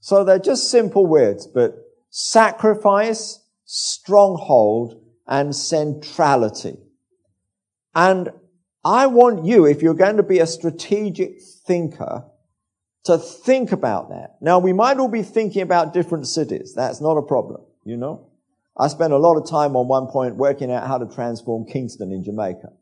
So 0.00 0.22
they're 0.22 0.38
just 0.38 0.70
simple 0.70 1.06
words, 1.06 1.46
but 1.46 1.78
sacrifice, 2.10 3.40
stronghold, 3.64 5.00
and 5.26 5.56
centrality. 5.56 6.76
And 7.94 8.28
I 8.84 9.06
want 9.06 9.46
you, 9.46 9.64
if 9.64 9.80
you're 9.80 9.94
going 9.94 10.18
to 10.18 10.22
be 10.22 10.40
a 10.40 10.46
strategic 10.46 11.40
thinker, 11.66 12.24
to 13.04 13.16
think 13.16 13.72
about 13.72 14.10
that. 14.10 14.36
Now, 14.42 14.58
we 14.58 14.74
might 14.74 14.98
all 14.98 15.08
be 15.08 15.22
thinking 15.22 15.62
about 15.62 15.94
different 15.94 16.26
cities. 16.26 16.74
That's 16.74 17.00
not 17.00 17.16
a 17.16 17.22
problem, 17.22 17.62
you 17.84 17.96
know? 17.96 18.26
I 18.76 18.88
spent 18.88 19.14
a 19.14 19.18
lot 19.18 19.36
of 19.36 19.48
time 19.48 19.74
on 19.74 19.88
one 19.88 20.08
point 20.08 20.36
working 20.36 20.70
out 20.70 20.86
how 20.86 20.98
to 20.98 21.06
transform 21.06 21.64
Kingston 21.64 22.12
in 22.12 22.22
Jamaica. 22.22 22.72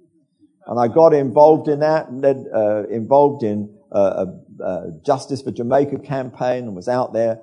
And 0.66 0.78
I 0.78 0.88
got 0.88 1.12
involved 1.12 1.68
in 1.68 1.80
that, 1.80 2.12
led, 2.12 2.44
uh, 2.54 2.84
involved 2.88 3.42
in 3.42 3.76
uh, 3.92 4.26
a, 4.60 4.90
Justice 5.04 5.42
for 5.42 5.50
Jamaica 5.50 5.98
campaign 5.98 6.64
and 6.64 6.74
was 6.74 6.88
out 6.88 7.12
there. 7.12 7.40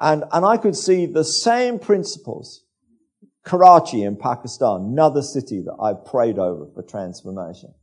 And, 0.00 0.24
and 0.32 0.44
I 0.44 0.56
could 0.56 0.76
see 0.76 1.06
the 1.06 1.24
same 1.24 1.78
principles. 1.78 2.64
Karachi 3.44 4.04
in 4.04 4.16
Pakistan, 4.16 4.92
another 4.92 5.20
city 5.20 5.62
that 5.62 5.76
I 5.80 5.94
prayed 5.94 6.38
over 6.38 6.66
for 6.74 6.82
transformation. 6.82 7.74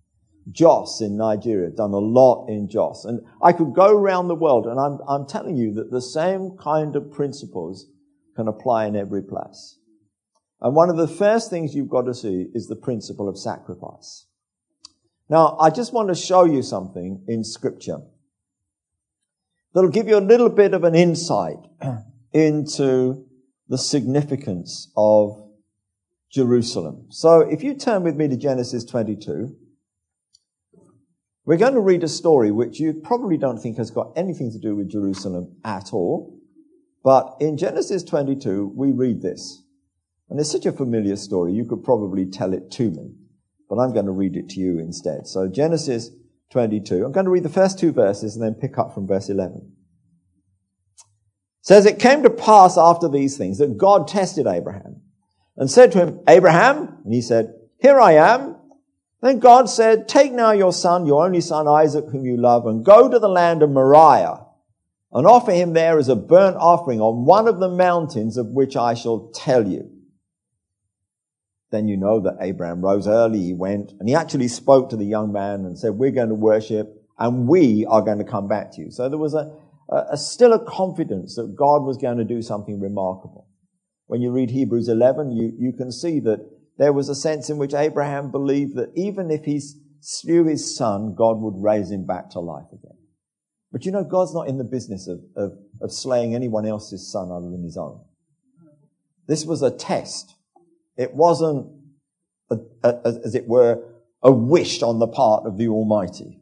Jos 0.52 1.02
in 1.02 1.18
Nigeria, 1.18 1.70
done 1.70 1.92
a 1.92 2.00
lot 2.00 2.48
in 2.48 2.70
Jos. 2.70 3.06
And 3.06 3.22
I 3.44 3.54
could 3.54 3.74
go 3.74 3.96
around 3.96 4.28
the 4.30 4.36
world 4.36 4.66
and 4.66 4.80
I'm, 4.80 5.00
I'm 5.08 5.28
telling 5.28 5.58
you 5.58 5.74
that 5.74 5.92
the 5.92 6.02
same 6.02 6.58
kind 6.58 6.96
of 6.96 7.12
principles 7.12 7.88
can 8.36 8.48
apply 8.48 8.86
in 8.86 8.96
every 8.96 9.22
place. 9.22 9.78
And 10.62 10.76
one 10.76 10.90
of 10.90 10.98
the 10.98 11.08
first 11.08 11.50
things 11.50 11.76
you've 11.76 11.90
got 11.90 12.04
to 12.04 12.14
see 12.14 12.48
is 12.54 12.68
the 12.68 12.76
principle 12.76 13.30
of 13.30 13.38
sacrifice. 13.38 14.26
Now, 15.30 15.58
I 15.60 15.70
just 15.70 15.94
want 15.94 16.10
to 16.10 16.16
show 16.16 16.44
you 16.44 16.64
something 16.64 17.24
in 17.28 17.44
scripture 17.44 18.00
that'll 19.74 19.92
give 19.92 20.08
you 20.08 20.18
a 20.18 20.20
little 20.20 20.50
bit 20.50 20.74
of 20.74 20.84
an 20.84 20.96
insight 20.96 21.60
into 22.34 23.26
the 23.68 23.78
significance 23.78 24.92
of 24.98 25.50
Jerusalem. 26.32 27.06
So 27.10 27.42
if 27.42 27.64
you 27.64 27.76
turn 27.76 28.04
with 28.04 28.16
me 28.16 28.28
to 28.28 28.36
Genesis 28.36 28.84
22, 28.84 29.56
we're 31.46 31.58
going 31.58 31.74
to 31.76 31.80
read 31.80 32.04
a 32.04 32.08
story 32.08 32.52
which 32.52 32.80
you 32.80 32.94
probably 32.94 33.38
don't 33.38 33.60
think 33.60 33.78
has 33.78 33.92
got 33.92 34.12
anything 34.16 34.52
to 34.52 34.60
do 34.60 34.76
with 34.76 34.90
Jerusalem 34.90 35.56
at 35.64 35.94
all. 35.94 36.40
But 37.04 37.38
in 37.40 37.58
Genesis 37.58 38.04
22, 38.04 38.74
we 38.76 38.92
read 38.92 39.22
this. 39.22 39.64
And 40.30 40.40
it's 40.40 40.52
such 40.52 40.66
a 40.68 40.72
familiar 40.72 41.16
story, 41.16 41.54
you 41.54 41.66
could 41.66 41.84
probably 41.84 42.26
tell 42.26 42.54
it 42.54 42.70
to 42.72 42.92
me. 42.92 43.16
But 43.70 43.78
I'm 43.78 43.94
going 43.94 44.08
to 44.08 44.12
read 44.12 44.36
it 44.36 44.50
to 44.50 44.60
you 44.60 44.80
instead. 44.80 45.28
So 45.28 45.48
Genesis 45.48 46.10
22. 46.52 47.06
I'm 47.06 47.12
going 47.12 47.26
to 47.26 47.32
read 47.32 47.44
the 47.44 47.50
first 47.50 47.80
two 47.80 47.92
verses 47.92 48.36
and 48.36 48.44
then 48.44 48.56
pick 48.56 48.78
up 48.78 48.94
from 48.94 49.08
verse 49.08 49.30
11. 49.30 49.72
It 50.96 51.06
says, 51.62 51.86
It 51.86 52.00
came 52.00 52.24
to 52.24 52.30
pass 52.30 52.78
after 52.78 53.08
these 53.08 53.38
things 53.38 53.60
that 53.60 53.78
God 53.78 54.08
tested 54.08 54.48
Abraham 54.48 55.02
and 55.58 55.70
said 55.70 55.92
to 55.92 56.00
him, 56.00 56.20
Abraham, 56.28 56.98
and 57.04 57.14
he 57.14 57.22
said, 57.22 57.54
Here 57.80 58.00
I 58.00 58.14
am. 58.14 58.56
Then 59.22 59.40
God 59.40 59.70
said, 59.70 60.08
Take 60.08 60.32
now 60.32 60.52
your 60.52 60.74
son, 60.74 61.06
your 61.06 61.26
only 61.26 61.42
son 61.42 61.68
Isaac, 61.68 62.06
whom 62.12 62.26
you 62.26 62.38
love, 62.38 62.66
and 62.66 62.84
go 62.86 63.10
to 63.10 63.20
the 63.20 63.30
land 63.30 63.62
of 63.62 63.70
Moriah, 63.70 64.46
and 65.12 65.28
offer 65.28 65.52
him 65.52 65.74
there 65.74 66.00
as 66.00 66.10
a 66.10 66.16
burnt 66.16 66.58
offering 66.58 67.02
on 67.02 67.26
one 67.26 67.48
of 67.48 67.60
the 67.60 67.70
mountains 67.70 68.38
of 68.38 68.48
which 68.48 68.76
I 68.76 68.94
shall 68.94 69.30
tell 69.36 69.68
you. 69.68 69.92
Then 71.72 71.88
you 71.88 71.98
know 71.98 72.20
that 72.22 72.38
Abraham 72.42 72.82
rose 72.82 73.08
early, 73.08 73.40
he 73.40 73.54
went, 73.54 73.94
and 74.00 74.10
he 74.10 74.16
actually 74.16 74.48
spoke 74.48 74.90
to 74.90 74.98
the 74.98 75.06
young 75.06 75.32
man 75.32 75.66
and 75.66 75.78
said, 75.78 75.92
We're 75.92 76.12
going 76.12 76.30
to 76.30 76.36
worship, 76.36 76.88
and 77.18 77.48
we 77.48 77.86
are 77.86 78.02
going 78.02 78.18
to 78.18 78.24
come 78.24 78.48
back 78.48 78.72
to 78.74 78.82
you. 78.82 78.92
So 78.92 79.08
there 79.08 79.20
was 79.20 79.36
a, 79.36 79.56
a, 79.90 80.14
a 80.14 80.18
still 80.18 80.54
a 80.54 80.66
confidence 80.66 81.36
that 81.36 81.56
God 81.56 81.84
was 81.84 81.98
going 81.98 82.18
to 82.18 82.24
do 82.24 82.42
something 82.42 82.80
remarkable. 82.80 83.48
When 84.08 84.22
you 84.22 84.32
read 84.32 84.50
Hebrews 84.50 84.90
11, 84.90 85.32
you, 85.32 85.54
you 85.60 85.74
can 85.74 85.92
see 85.92 86.20
that 86.22 86.40
there 86.80 86.94
was 86.94 87.10
a 87.10 87.16
sense 87.16 87.50
in 87.50 87.58
which 87.58 87.74
Abraham 87.74 88.32
believed 88.32 88.76
that 88.76 88.92
even 88.96 89.30
if 89.30 89.46
he 89.46 89.62
slew 90.00 90.46
his 90.46 90.76
son, 90.76 91.14
God 91.14 91.38
would 91.40 91.62
raise 91.62 91.92
him 91.92 92.06
back 92.08 92.32
to 92.32 92.40
life 92.40 92.66
again. 92.72 92.98
But 93.72 93.86
you 93.86 93.92
know, 93.92 94.04
God's 94.04 94.34
not 94.34 94.48
in 94.48 94.58
the 94.58 94.64
business 94.64 95.08
of, 95.08 95.20
of, 95.36 95.52
of 95.82 95.92
slaying 95.92 96.34
anyone 96.34 96.66
else's 96.66 97.12
son 97.12 97.32
other 97.32 97.52
than 97.52 97.64
his 97.64 97.78
own. 97.78 98.02
This 99.28 99.46
was 99.46 99.62
a 99.62 99.70
test. 99.70 100.34
It 101.00 101.14
wasn't, 101.16 101.68
a, 102.52 102.58
a, 102.84 103.18
as 103.24 103.34
it 103.34 103.48
were, 103.48 103.82
a 104.22 104.32
wish 104.32 104.84
on 104.84 105.00
the 105.00 105.08
part 105.08 105.46
of 105.46 105.58
the 105.58 105.70
Almighty. 105.70 106.42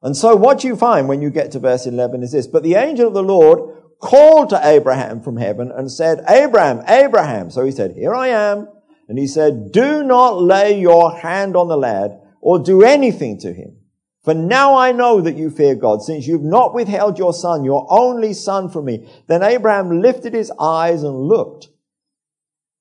And 0.00 0.16
so 0.16 0.36
what 0.36 0.62
you 0.62 0.76
find 0.76 1.08
when 1.08 1.22
you 1.22 1.30
get 1.30 1.50
to 1.52 1.58
verse 1.58 1.84
11 1.84 2.22
is 2.22 2.30
this, 2.30 2.46
but 2.46 2.62
the 2.62 2.76
angel 2.76 3.08
of 3.08 3.14
the 3.14 3.22
Lord 3.22 3.78
called 4.00 4.50
to 4.50 4.60
Abraham 4.62 5.20
from 5.20 5.38
heaven 5.38 5.72
and 5.74 5.90
said, 5.90 6.24
Abraham, 6.28 6.82
Abraham. 6.86 7.50
So 7.50 7.64
he 7.64 7.72
said, 7.72 7.96
here 7.96 8.14
I 8.14 8.28
am. 8.28 8.68
And 9.08 9.18
he 9.18 9.26
said, 9.26 9.72
do 9.72 10.04
not 10.04 10.40
lay 10.40 10.80
your 10.80 11.16
hand 11.18 11.56
on 11.56 11.66
the 11.66 11.76
lad 11.76 12.20
or 12.40 12.60
do 12.60 12.82
anything 12.82 13.40
to 13.40 13.52
him. 13.52 13.76
For 14.22 14.34
now 14.34 14.76
I 14.76 14.92
know 14.92 15.20
that 15.20 15.36
you 15.36 15.50
fear 15.50 15.74
God, 15.74 16.02
since 16.02 16.28
you've 16.28 16.44
not 16.44 16.74
withheld 16.74 17.18
your 17.18 17.32
son, 17.32 17.64
your 17.64 17.88
only 17.90 18.34
son 18.34 18.68
from 18.68 18.84
me. 18.84 19.08
Then 19.26 19.42
Abraham 19.42 20.00
lifted 20.00 20.32
his 20.32 20.52
eyes 20.60 21.02
and 21.02 21.16
looked. 21.16 21.68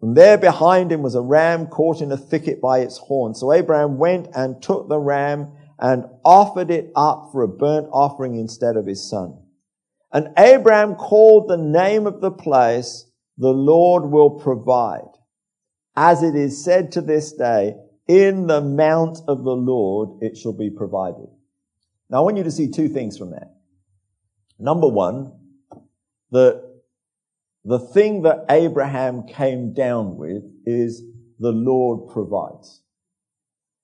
And 0.02 0.18
there 0.18 0.38
behind 0.38 0.92
him 0.92 1.02
was 1.02 1.16
a 1.16 1.22
ram 1.22 1.68
caught 1.68 2.02
in 2.02 2.12
a 2.12 2.18
thicket 2.18 2.60
by 2.60 2.80
its 2.80 2.98
horn. 2.98 3.36
So 3.36 3.54
Abraham 3.54 3.98
went 3.98 4.28
and 4.34 4.62
took 4.62 4.90
the 4.90 5.00
ram 5.00 5.52
and 5.78 6.06
offered 6.26 6.72
it 6.72 6.92
up 6.96 7.30
for 7.32 7.44
a 7.44 7.48
burnt 7.48 7.88
offering 7.92 8.36
instead 8.36 8.78
of 8.78 8.88
his 8.88 9.08
son. 9.08 9.38
And 10.12 10.30
Abraham 10.38 10.96
called 10.96 11.48
the 11.48 11.58
name 11.58 12.08
of 12.08 12.22
the 12.22 12.32
place, 12.32 13.06
the 13.38 13.54
Lord 13.54 14.06
will 14.06 14.32
provide 14.32 15.12
as 15.96 16.24
it 16.24 16.36
is 16.36 16.64
said 16.64 16.92
to 16.94 17.02
this 17.02 17.34
day, 17.34 17.76
in 18.08 18.48
the 18.48 18.62
mount 18.62 19.20
of 19.28 19.44
the 19.44 19.56
Lord 19.56 20.22
it 20.22 20.38
shall 20.38 20.54
be 20.54 20.70
provided. 20.70 21.28
Now 22.10 22.18
I 22.18 22.22
want 22.22 22.38
you 22.38 22.44
to 22.44 22.52
see 22.52 22.70
two 22.70 22.90
things 22.90 23.18
from 23.18 23.32
that. 23.32 23.56
Number 24.60 24.88
one, 24.88 25.32
the, 26.32 26.70
the 27.63 27.80
thing 27.80 28.24
that 28.24 28.45
Abraham 28.50 29.24
came 29.28 29.74
down 29.74 30.17
with 30.17 30.43
is 30.65 31.04
the 31.39 31.52
Lord 31.52 32.12
provides. 32.12 32.82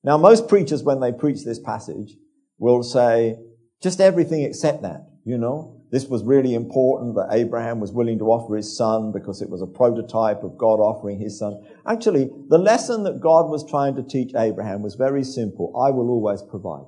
Now 0.03 0.17
most 0.17 0.47
preachers, 0.47 0.83
when 0.83 0.99
they 0.99 1.11
preach 1.11 1.43
this 1.43 1.59
passage, 1.59 2.15
will 2.57 2.81
say, 2.81 3.37
just 3.81 4.01
everything 4.01 4.43
except 4.43 4.81
that, 4.81 5.07
you 5.25 5.37
know? 5.37 5.73
This 5.89 6.07
was 6.07 6.23
really 6.23 6.53
important 6.53 7.15
that 7.15 7.29
Abraham 7.31 7.79
was 7.79 7.93
willing 7.93 8.19
to 8.19 8.25
offer 8.25 8.57
his 8.57 8.75
son 8.75 9.13
because 9.13 9.41
it 9.41 9.49
was 9.49 9.61
a 9.61 9.67
prototype 9.67 10.43
of 10.43 10.57
God 10.57 10.79
offering 10.79 11.19
his 11.19 11.39
son. 11.39 11.63
Actually, 11.85 12.29
the 12.49 12.57
lesson 12.57 13.03
that 13.03 13.21
God 13.21 13.49
was 13.49 13.69
trying 13.69 13.95
to 13.95 14.03
teach 14.03 14.33
Abraham 14.35 14.81
was 14.81 14.95
very 14.95 15.23
simple. 15.23 15.71
I 15.79 15.91
will 15.91 16.09
always 16.09 16.41
provide. 16.41 16.87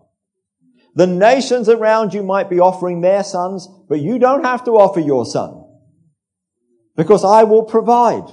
The 0.95 1.07
nations 1.07 1.69
around 1.69 2.13
you 2.13 2.23
might 2.23 2.49
be 2.49 2.59
offering 2.59 2.99
their 2.99 3.23
sons, 3.23 3.69
but 3.87 4.01
you 4.01 4.19
don't 4.19 4.43
have 4.43 4.65
to 4.65 4.71
offer 4.71 4.99
your 4.99 5.25
son 5.25 5.58
because 6.99 7.23
I 7.23 7.43
will 7.43 7.63
provide. 7.63 8.25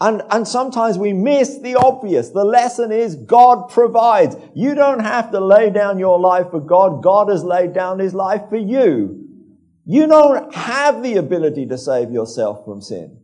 And, 0.00 0.20
and 0.32 0.48
sometimes 0.48 0.98
we 0.98 1.12
miss 1.12 1.60
the 1.60 1.76
obvious. 1.76 2.30
The 2.30 2.42
lesson 2.42 2.90
is 2.90 3.14
God 3.14 3.68
provides. 3.68 4.34
You 4.52 4.74
don't 4.74 4.98
have 4.98 5.30
to 5.30 5.38
lay 5.38 5.70
down 5.70 6.00
your 6.00 6.18
life 6.18 6.50
for 6.50 6.58
God. 6.58 7.04
God 7.04 7.28
has 7.28 7.44
laid 7.44 7.72
down 7.72 8.00
his 8.00 8.14
life 8.14 8.48
for 8.48 8.56
you. 8.56 9.28
You 9.86 10.08
don't 10.08 10.52
have 10.52 11.04
the 11.04 11.18
ability 11.18 11.66
to 11.66 11.78
save 11.78 12.10
yourself 12.10 12.64
from 12.64 12.80
sin. 12.80 13.20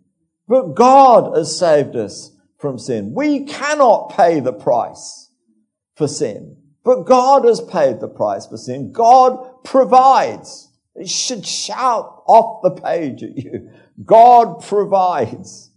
But 0.46 0.76
God 0.76 1.36
has 1.36 1.58
saved 1.58 1.96
us 1.96 2.30
from 2.60 2.78
sin. 2.78 3.12
We 3.12 3.44
cannot 3.44 4.14
pay 4.16 4.38
the 4.38 4.52
price 4.52 5.32
for 5.96 6.06
sin. 6.06 6.58
But 6.84 7.06
God 7.06 7.44
has 7.44 7.60
paid 7.60 7.98
the 7.98 8.06
price 8.06 8.46
for 8.46 8.56
sin. 8.56 8.92
God 8.92 9.64
provides. 9.64 10.70
It 10.94 11.08
should 11.08 11.44
shout 11.44 12.22
off 12.28 12.62
the 12.62 12.80
page 12.80 13.24
at 13.24 13.36
you. 13.36 13.70
God 14.04 14.62
provides. 14.62 15.70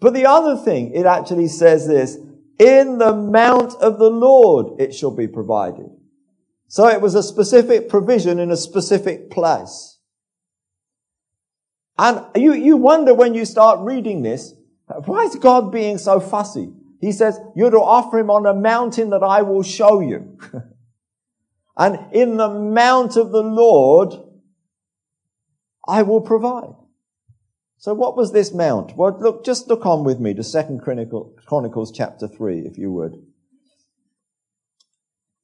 But 0.00 0.14
the 0.14 0.26
other 0.26 0.56
thing, 0.56 0.92
it 0.92 1.06
actually 1.06 1.48
says 1.48 1.86
this, 1.86 2.18
in 2.58 2.98
the 2.98 3.14
mount 3.14 3.74
of 3.80 3.98
the 3.98 4.10
Lord 4.10 4.80
it 4.80 4.94
shall 4.94 5.10
be 5.10 5.26
provided. 5.26 5.90
So 6.68 6.88
it 6.88 7.00
was 7.00 7.14
a 7.14 7.22
specific 7.22 7.88
provision 7.88 8.38
in 8.38 8.50
a 8.50 8.56
specific 8.56 9.30
place. 9.30 9.98
And 11.96 12.26
you, 12.34 12.52
you 12.54 12.76
wonder 12.76 13.14
when 13.14 13.34
you 13.34 13.44
start 13.44 13.80
reading 13.80 14.22
this, 14.22 14.54
why 15.06 15.22
is 15.24 15.36
God 15.36 15.72
being 15.72 15.98
so 15.98 16.20
fussy? 16.20 16.72
He 17.00 17.12
says, 17.12 17.38
you're 17.54 17.70
to 17.70 17.80
offer 17.80 18.18
him 18.18 18.30
on 18.30 18.46
a 18.46 18.54
mountain 18.54 19.10
that 19.10 19.22
I 19.22 19.42
will 19.42 19.62
show 19.62 20.00
you. 20.00 20.38
and 21.76 22.12
in 22.12 22.36
the 22.36 22.48
mount 22.48 23.16
of 23.16 23.30
the 23.30 23.42
Lord, 23.42 24.14
I 25.86 26.02
will 26.02 26.20
provide. 26.20 26.74
So 27.84 27.92
what 27.92 28.16
was 28.16 28.32
this 28.32 28.54
mount? 28.54 28.96
Well, 28.96 29.14
look, 29.20 29.44
just 29.44 29.68
look 29.68 29.84
on 29.84 30.04
with 30.04 30.18
me 30.18 30.32
to 30.32 30.42
Second 30.42 30.80
Chronicles 30.80 31.92
chapter 31.92 32.26
3, 32.26 32.60
if 32.60 32.78
you 32.78 32.90
would. 32.90 33.22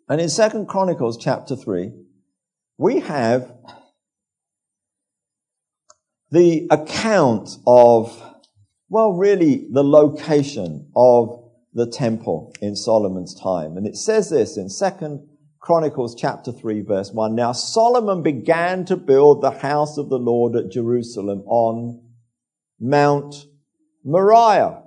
And 0.09 0.23
in 0.23 0.31
Second 0.31 0.67
Chronicles 0.67 1.19
chapter 1.19 1.55
3, 1.55 1.93
we 2.79 3.01
have 3.01 3.53
the 6.31 6.67
account 6.71 7.59
of, 7.67 8.19
well, 8.89 9.13
really 9.13 9.69
the 9.71 9.85
location 9.85 10.91
of 10.97 11.45
the 11.75 11.87
temple 11.87 12.55
in 12.63 12.75
Solomon's 12.75 13.35
time. 13.35 13.77
And 13.77 13.87
it 13.87 13.97
says 13.97 14.31
this 14.31 14.57
in 14.57 14.71
Second 14.71 15.29
Chronicles 15.59 16.15
chapter 16.15 16.53
3 16.53 16.81
verse 16.81 17.11
1. 17.13 17.35
Now 17.35 17.53
Solomon 17.53 18.23
began 18.23 18.87
to 18.87 18.97
build 18.97 19.43
the 19.43 19.51
house 19.51 19.99
of 19.99 20.09
the 20.09 20.19
Lord 20.19 20.57
at 20.57 20.71
Jerusalem 20.71 21.43
on 21.45 22.07
Mount 22.81 23.35
Moriah. 24.05 24.83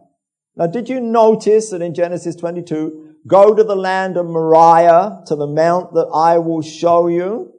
Now 0.56 0.68
did 0.68 0.90
you 0.90 1.00
notice 1.00 1.70
that 1.70 1.82
in 1.82 1.94
Genesis 1.94 2.36
22, 2.36 3.16
go 3.28 3.54
to 3.54 3.64
the 3.64 3.76
land 3.76 4.18
of 4.18 4.26
Moriah, 4.26 5.22
to 5.28 5.36
the 5.36 5.48
mount 5.48 5.94
that 5.94 6.10
I 6.14 6.40
will 6.40 6.62
show 6.62 7.08
you? 7.08 7.54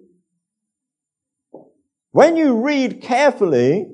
When 2.11 2.37
you 2.37 2.63
read 2.65 3.03
carefully, 3.03 3.89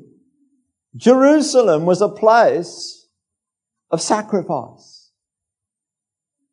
Jerusalem 0.96 1.86
was 1.86 2.02
a 2.02 2.08
place 2.08 3.08
of 3.90 4.00
sacrifice 4.02 5.10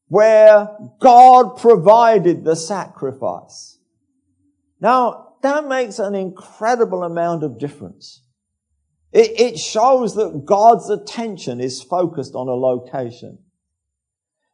where 0.08 0.70
God 1.00 1.58
provided 1.58 2.44
the 2.44 2.56
sacrifice. 2.56 3.80
Now, 4.80 5.36
that 5.42 5.68
makes 5.68 6.00
an 6.00 6.16
incredible 6.16 7.04
amount 7.04 7.44
of 7.44 7.60
difference. 7.60 8.24
It, 9.12 9.40
it 9.40 9.60
shows 9.60 10.16
that 10.16 10.44
God's 10.46 10.90
attention 10.90 11.60
is 11.60 11.82
focused 11.82 12.36
on 12.36 12.48
a 12.48 12.56
location. 12.56 13.40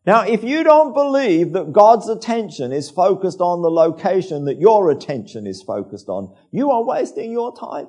Now, 0.06 0.26
if 0.26 0.44
you 0.44 0.64
don't 0.64 0.94
believe 0.94 1.54
that 1.54 1.72
God's 1.72 2.10
attention 2.10 2.72
is 2.72 2.90
focused 2.90 3.40
on 3.40 3.62
the 3.62 3.72
location 3.72 4.46
that 4.46 4.60
your 4.60 4.92
attention 4.92 5.48
is 5.48 5.64
focused 5.64 6.10
on, 6.10 6.36
you 6.52 6.72
are 6.72 6.84
wasting 6.84 7.32
your 7.32 7.56
time. 7.56 7.88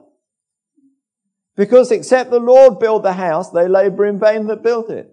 Because 1.56 1.90
except 1.90 2.30
the 2.30 2.40
Lord 2.40 2.78
build 2.78 3.02
the 3.02 3.12
house, 3.12 3.50
they 3.50 3.68
labor 3.68 4.06
in 4.06 4.18
vain 4.18 4.46
that 4.46 4.62
built 4.62 4.90
it. 4.90 5.10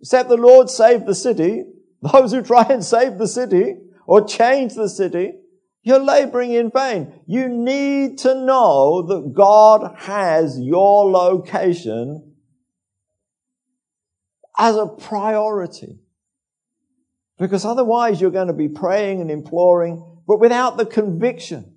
Except 0.00 0.28
the 0.28 0.36
Lord 0.36 0.70
save 0.70 1.04
the 1.04 1.14
city, 1.14 1.64
those 2.02 2.32
who 2.32 2.42
try 2.42 2.64
and 2.64 2.84
save 2.84 3.18
the 3.18 3.28
city 3.28 3.76
or 4.06 4.26
change 4.26 4.74
the 4.74 4.88
city, 4.88 5.34
you're 5.82 5.98
laboring 5.98 6.52
in 6.52 6.70
vain. 6.70 7.20
You 7.26 7.48
need 7.48 8.18
to 8.18 8.34
know 8.34 9.02
that 9.02 9.32
God 9.32 9.94
has 9.96 10.58
your 10.58 11.10
location 11.10 12.34
as 14.58 14.76
a 14.76 14.86
priority. 14.86 15.98
Because 17.38 17.64
otherwise 17.64 18.20
you're 18.20 18.30
going 18.30 18.48
to 18.48 18.52
be 18.52 18.68
praying 18.68 19.22
and 19.22 19.30
imploring, 19.30 20.04
but 20.26 20.38
without 20.38 20.76
the 20.76 20.84
conviction. 20.84 21.76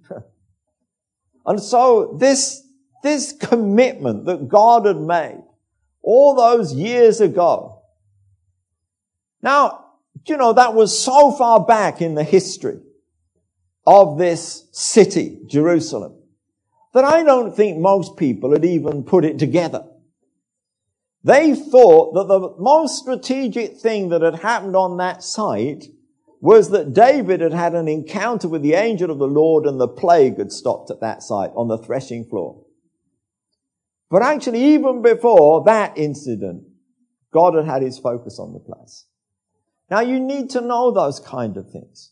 and 1.45 1.61
so 1.61 2.17
this, 2.19 2.61
this 3.03 3.31
commitment 3.31 4.25
that 4.25 4.49
God 4.49 4.85
had 4.85 4.99
made 4.99 5.41
all 6.01 6.35
those 6.35 6.73
years 6.73 7.21
ago. 7.21 7.83
Now, 9.41 9.85
you 10.27 10.35
know, 10.35 10.51
that 10.51 10.73
was 10.73 10.97
so 10.97 11.31
far 11.31 11.65
back 11.65 12.01
in 12.01 12.15
the 12.15 12.23
history 12.25 12.81
of 13.85 14.17
this 14.17 14.67
city, 14.71 15.39
Jerusalem, 15.47 16.15
that 16.93 17.03
I 17.03 17.23
don't 17.23 17.55
think 17.55 17.77
most 17.77 18.17
people 18.17 18.51
had 18.51 18.65
even 18.65 19.03
put 19.03 19.25
it 19.25 19.39
together. 19.39 19.85
They 21.23 21.55
thought 21.55 22.13
that 22.13 22.27
the 22.27 22.55
most 22.59 22.99
strategic 22.99 23.77
thing 23.77 24.09
that 24.09 24.21
had 24.21 24.35
happened 24.35 24.75
on 24.75 24.97
that 24.97 25.23
site 25.23 25.85
was 26.41 26.71
that 26.71 26.93
David 26.93 27.39
had 27.39 27.53
had 27.53 27.73
an 27.73 27.87
encounter 27.87 28.49
with 28.49 28.61
the 28.61 28.73
angel 28.73 29.09
of 29.09 29.17
the 29.17 29.27
Lord 29.27 29.65
and 29.65 29.79
the 29.79 29.87
plague 29.87 30.37
had 30.37 30.51
stopped 30.51 30.91
at 30.91 30.99
that 30.99 31.23
site 31.23 31.51
on 31.55 31.69
the 31.69 31.77
threshing 31.77 32.25
floor. 32.25 32.65
But 34.09 34.23
actually, 34.23 34.61
even 34.73 35.01
before 35.01 35.63
that 35.63 35.97
incident, 35.97 36.65
God 37.31 37.55
had 37.55 37.65
had 37.65 37.81
his 37.81 37.97
focus 37.97 38.39
on 38.39 38.51
the 38.51 38.59
place. 38.59 39.05
Now 39.89 40.01
you 40.01 40.19
need 40.19 40.49
to 40.51 40.61
know 40.61 40.91
those 40.91 41.21
kind 41.21 41.55
of 41.55 41.71
things. 41.71 42.11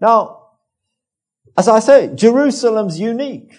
Now, 0.00 0.43
as 1.56 1.68
I 1.68 1.78
say, 1.80 2.10
Jerusalem's 2.14 2.98
unique. 2.98 3.54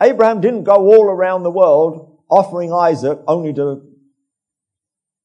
Abraham 0.00 0.40
didn't 0.40 0.64
go 0.64 0.74
all 0.74 1.04
around 1.04 1.42
the 1.42 1.50
world 1.50 2.18
offering 2.30 2.72
Isaac 2.72 3.18
only 3.26 3.52
to 3.54 3.82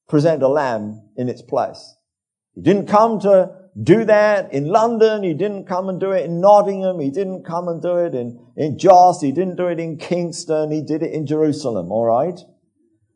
present 0.08 0.42
a 0.42 0.48
lamb 0.48 1.02
in 1.18 1.30
its 1.30 1.42
place. 1.42 1.96
He 2.56 2.62
didn't 2.62 2.88
come 2.88 3.20
to 3.22 3.52
do 3.82 4.06
that 4.06 4.54
in 4.54 4.68
London. 4.68 5.24
He 5.24 5.34
didn't 5.34 5.66
come 5.66 5.90
and 5.90 6.00
do 6.00 6.12
it 6.12 6.26
in 6.26 6.40
Nottingham. 6.40 7.00
He 7.00 7.10
didn't 7.10 7.44
come 7.44 7.68
and 7.68 7.82
do 7.82 7.98
it 7.98 8.14
in, 8.14 8.40
in 8.56 8.78
Jos. 8.78 9.22
He 9.22 9.32
didn't 9.32 9.56
do 9.56 9.68
it 9.68 9.80
in 9.80 9.98
Kingston. 9.98 10.72
He 10.72 10.82
did 10.82 11.02
it 11.04 11.12
in 11.12 11.26
Jerusalem. 11.26 11.92
All 11.92 12.06
right. 12.06 12.40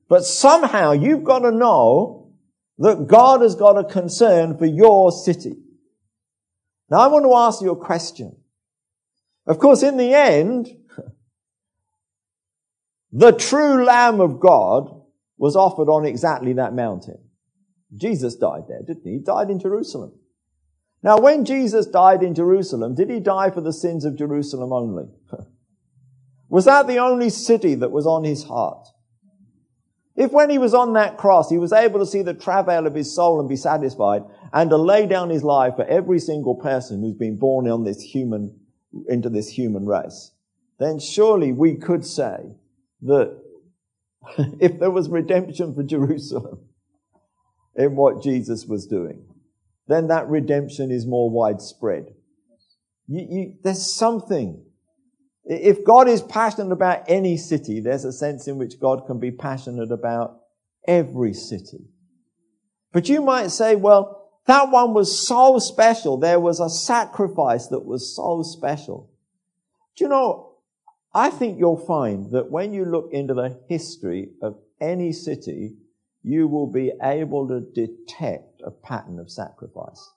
But 0.10 0.26
somehow 0.26 0.94
you've 0.94 1.24
got 1.24 1.40
to 1.40 1.52
know 1.52 2.34
that 2.80 3.08
God 3.08 3.42
has 3.42 3.56
got 3.56 3.78
a 3.78 3.84
concern 3.84 4.58
for 4.58 4.66
your 4.66 5.12
city. 5.12 5.56
Now 6.90 7.00
I 7.00 7.08
want 7.08 7.26
to 7.26 7.34
ask 7.34 7.62
you 7.62 7.72
a 7.72 7.76
question. 7.76 8.36
Of 9.48 9.60
course, 9.60 9.82
in 9.82 9.96
the 9.96 10.14
end, 10.14 10.70
the 13.12 13.32
true 13.32 13.86
Lamb 13.86 14.20
of 14.20 14.40
God 14.40 15.02
was 15.38 15.56
offered 15.56 15.90
on 15.90 16.06
exactly 16.06 16.54
that 16.54 16.74
mountain. 16.74 17.18
Jesus 17.96 18.36
died 18.36 18.64
there, 18.68 18.82
didn't 18.86 19.06
he? 19.06 19.14
He 19.14 19.20
died 19.20 19.50
in 19.50 19.60
Jerusalem. 19.60 20.12
Now, 21.02 21.18
when 21.20 21.46
Jesus 21.46 21.86
died 21.86 22.24
in 22.24 22.36
Jerusalem, 22.36 22.96
did 22.96 23.10
he 23.10 23.22
die 23.22 23.50
for 23.50 23.62
the 23.62 23.72
sins 23.72 24.04
of 24.04 24.18
Jerusalem 24.18 24.74
only? 24.74 25.06
was 26.50 26.66
that 26.66 26.88
the 26.88 26.98
only 26.98 27.30
city 27.30 27.76
that 27.76 27.92
was 27.92 28.06
on 28.06 28.26
his 28.26 28.44
heart? 28.44 28.88
If 30.18 30.32
when 30.32 30.50
he 30.50 30.58
was 30.58 30.74
on 30.74 30.94
that 30.94 31.18
cross, 31.18 31.50
he 31.50 31.60
was 31.60 31.72
able 31.72 32.00
to 32.00 32.06
see 32.06 32.24
the 32.24 32.34
travail 32.34 32.88
of 32.88 32.96
his 32.96 33.16
soul 33.16 33.40
and 33.40 33.48
be 33.48 33.56
satisfied 33.56 34.24
and 34.52 34.70
to 34.72 34.78
lay 34.78 35.06
down 35.06 35.30
his 35.30 35.44
life 35.44 35.76
for 35.76 35.86
every 35.86 36.20
single 36.20 36.56
person 36.56 37.02
who's 37.02 37.14
been 37.14 37.38
born 37.38 37.70
on 37.70 37.84
this 37.84 38.02
human 38.02 38.60
into 39.08 39.30
this 39.30 39.50
human 39.50 39.86
race, 39.86 40.32
then 40.80 41.00
surely 41.00 41.52
we 41.52 41.76
could 41.76 42.06
say 42.06 42.56
that 43.02 43.40
if 44.60 44.80
there 44.80 44.92
was 44.92 45.10
redemption 45.10 45.74
for 45.74 45.84
Jerusalem 45.84 46.60
in 47.76 47.96
what 47.96 48.24
Jesus 48.24 48.66
was 48.66 48.88
doing, 48.88 49.26
then 49.88 50.08
that 50.08 50.28
redemption 50.28 50.92
is 50.92 51.06
more 51.06 51.30
widespread. 51.30 52.14
You, 53.08 53.28
you, 53.30 53.54
there's 53.64 53.90
something. 53.90 54.64
If 55.46 55.86
God 55.86 56.10
is 56.10 56.22
passionate 56.22 56.74
about 56.74 57.04
any 57.08 57.38
city, 57.38 57.80
there's 57.80 58.04
a 58.04 58.12
sense 58.12 58.48
in 58.48 58.58
which 58.58 58.80
God 58.82 59.06
can 59.08 59.20
be 59.20 59.32
passionate 59.32 59.92
about 59.92 60.40
every 60.86 61.34
city. 61.34 61.86
But 62.92 63.08
you 63.08 63.22
might 63.22 63.52
say, 63.52 63.76
well, 63.76 64.27
that 64.48 64.72
one 64.72 64.94
was 64.94 65.28
so 65.28 65.60
special. 65.60 66.18
There 66.18 66.40
was 66.40 66.60
a 66.60 66.70
sacrifice 66.70 67.68
that 67.68 67.86
was 67.86 68.16
so 68.16 68.44
special. 68.44 69.10
Do 69.96 70.06
you 70.06 70.10
know, 70.10 70.54
I 71.14 71.30
think 71.30 71.60
you'll 71.60 71.86
find 71.86 72.32
that 72.32 72.50
when 72.50 72.74
you 72.74 72.86
look 72.86 73.10
into 73.12 73.34
the 73.34 73.60
history 73.68 74.30
of 74.42 74.58
any 74.80 75.12
city, 75.12 75.76
you 76.24 76.48
will 76.48 76.68
be 76.68 76.92
able 77.02 77.48
to 77.50 77.62
detect 77.62 78.62
a 78.64 78.72
pattern 78.72 79.20
of 79.20 79.30
sacrifice. 79.30 80.12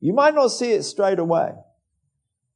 You 0.00 0.12
might 0.12 0.34
not 0.34 0.48
see 0.48 0.72
it 0.72 0.82
straight 0.82 1.18
away. 1.18 1.52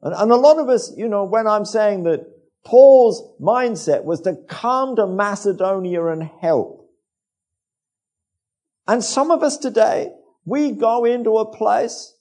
And, 0.02 0.14
and, 0.14 0.30
a 0.30 0.36
lot 0.36 0.58
of 0.58 0.68
us, 0.68 0.92
you 0.96 1.08
know, 1.08 1.24
when 1.24 1.46
I'm 1.46 1.64
saying 1.64 2.04
that 2.04 2.26
Paul's 2.64 3.32
mindset 3.40 4.04
was 4.04 4.20
to 4.22 4.36
come 4.48 4.96
to 4.96 5.06
Macedonia 5.06 6.06
and 6.06 6.22
help. 6.22 6.90
And 8.86 9.02
some 9.02 9.30
of 9.30 9.42
us 9.42 9.56
today, 9.56 10.12
we 10.48 10.72
go 10.72 11.04
into 11.04 11.38
a 11.38 11.50
place 11.50 12.14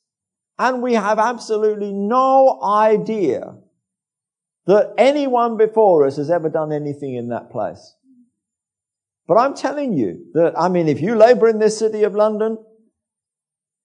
and 0.59 0.81
we 0.81 0.93
have 0.93 1.19
absolutely 1.19 1.93
no 1.93 2.61
idea 2.63 3.55
that 4.65 4.93
anyone 4.97 5.57
before 5.57 6.05
us 6.05 6.17
has 6.17 6.29
ever 6.29 6.49
done 6.49 6.71
anything 6.73 7.15
in 7.15 7.29
that 7.29 7.49
place. 7.49 7.95
But 9.27 9.35
I'm 9.35 9.53
telling 9.53 9.93
you 9.93 10.25
that, 10.33 10.53
I 10.57 10.69
mean, 10.69 10.87
if 10.87 11.01
you 11.01 11.15
labor 11.15 11.47
in 11.47 11.59
this 11.59 11.77
city 11.77 12.03
of 12.03 12.15
London, 12.15 12.57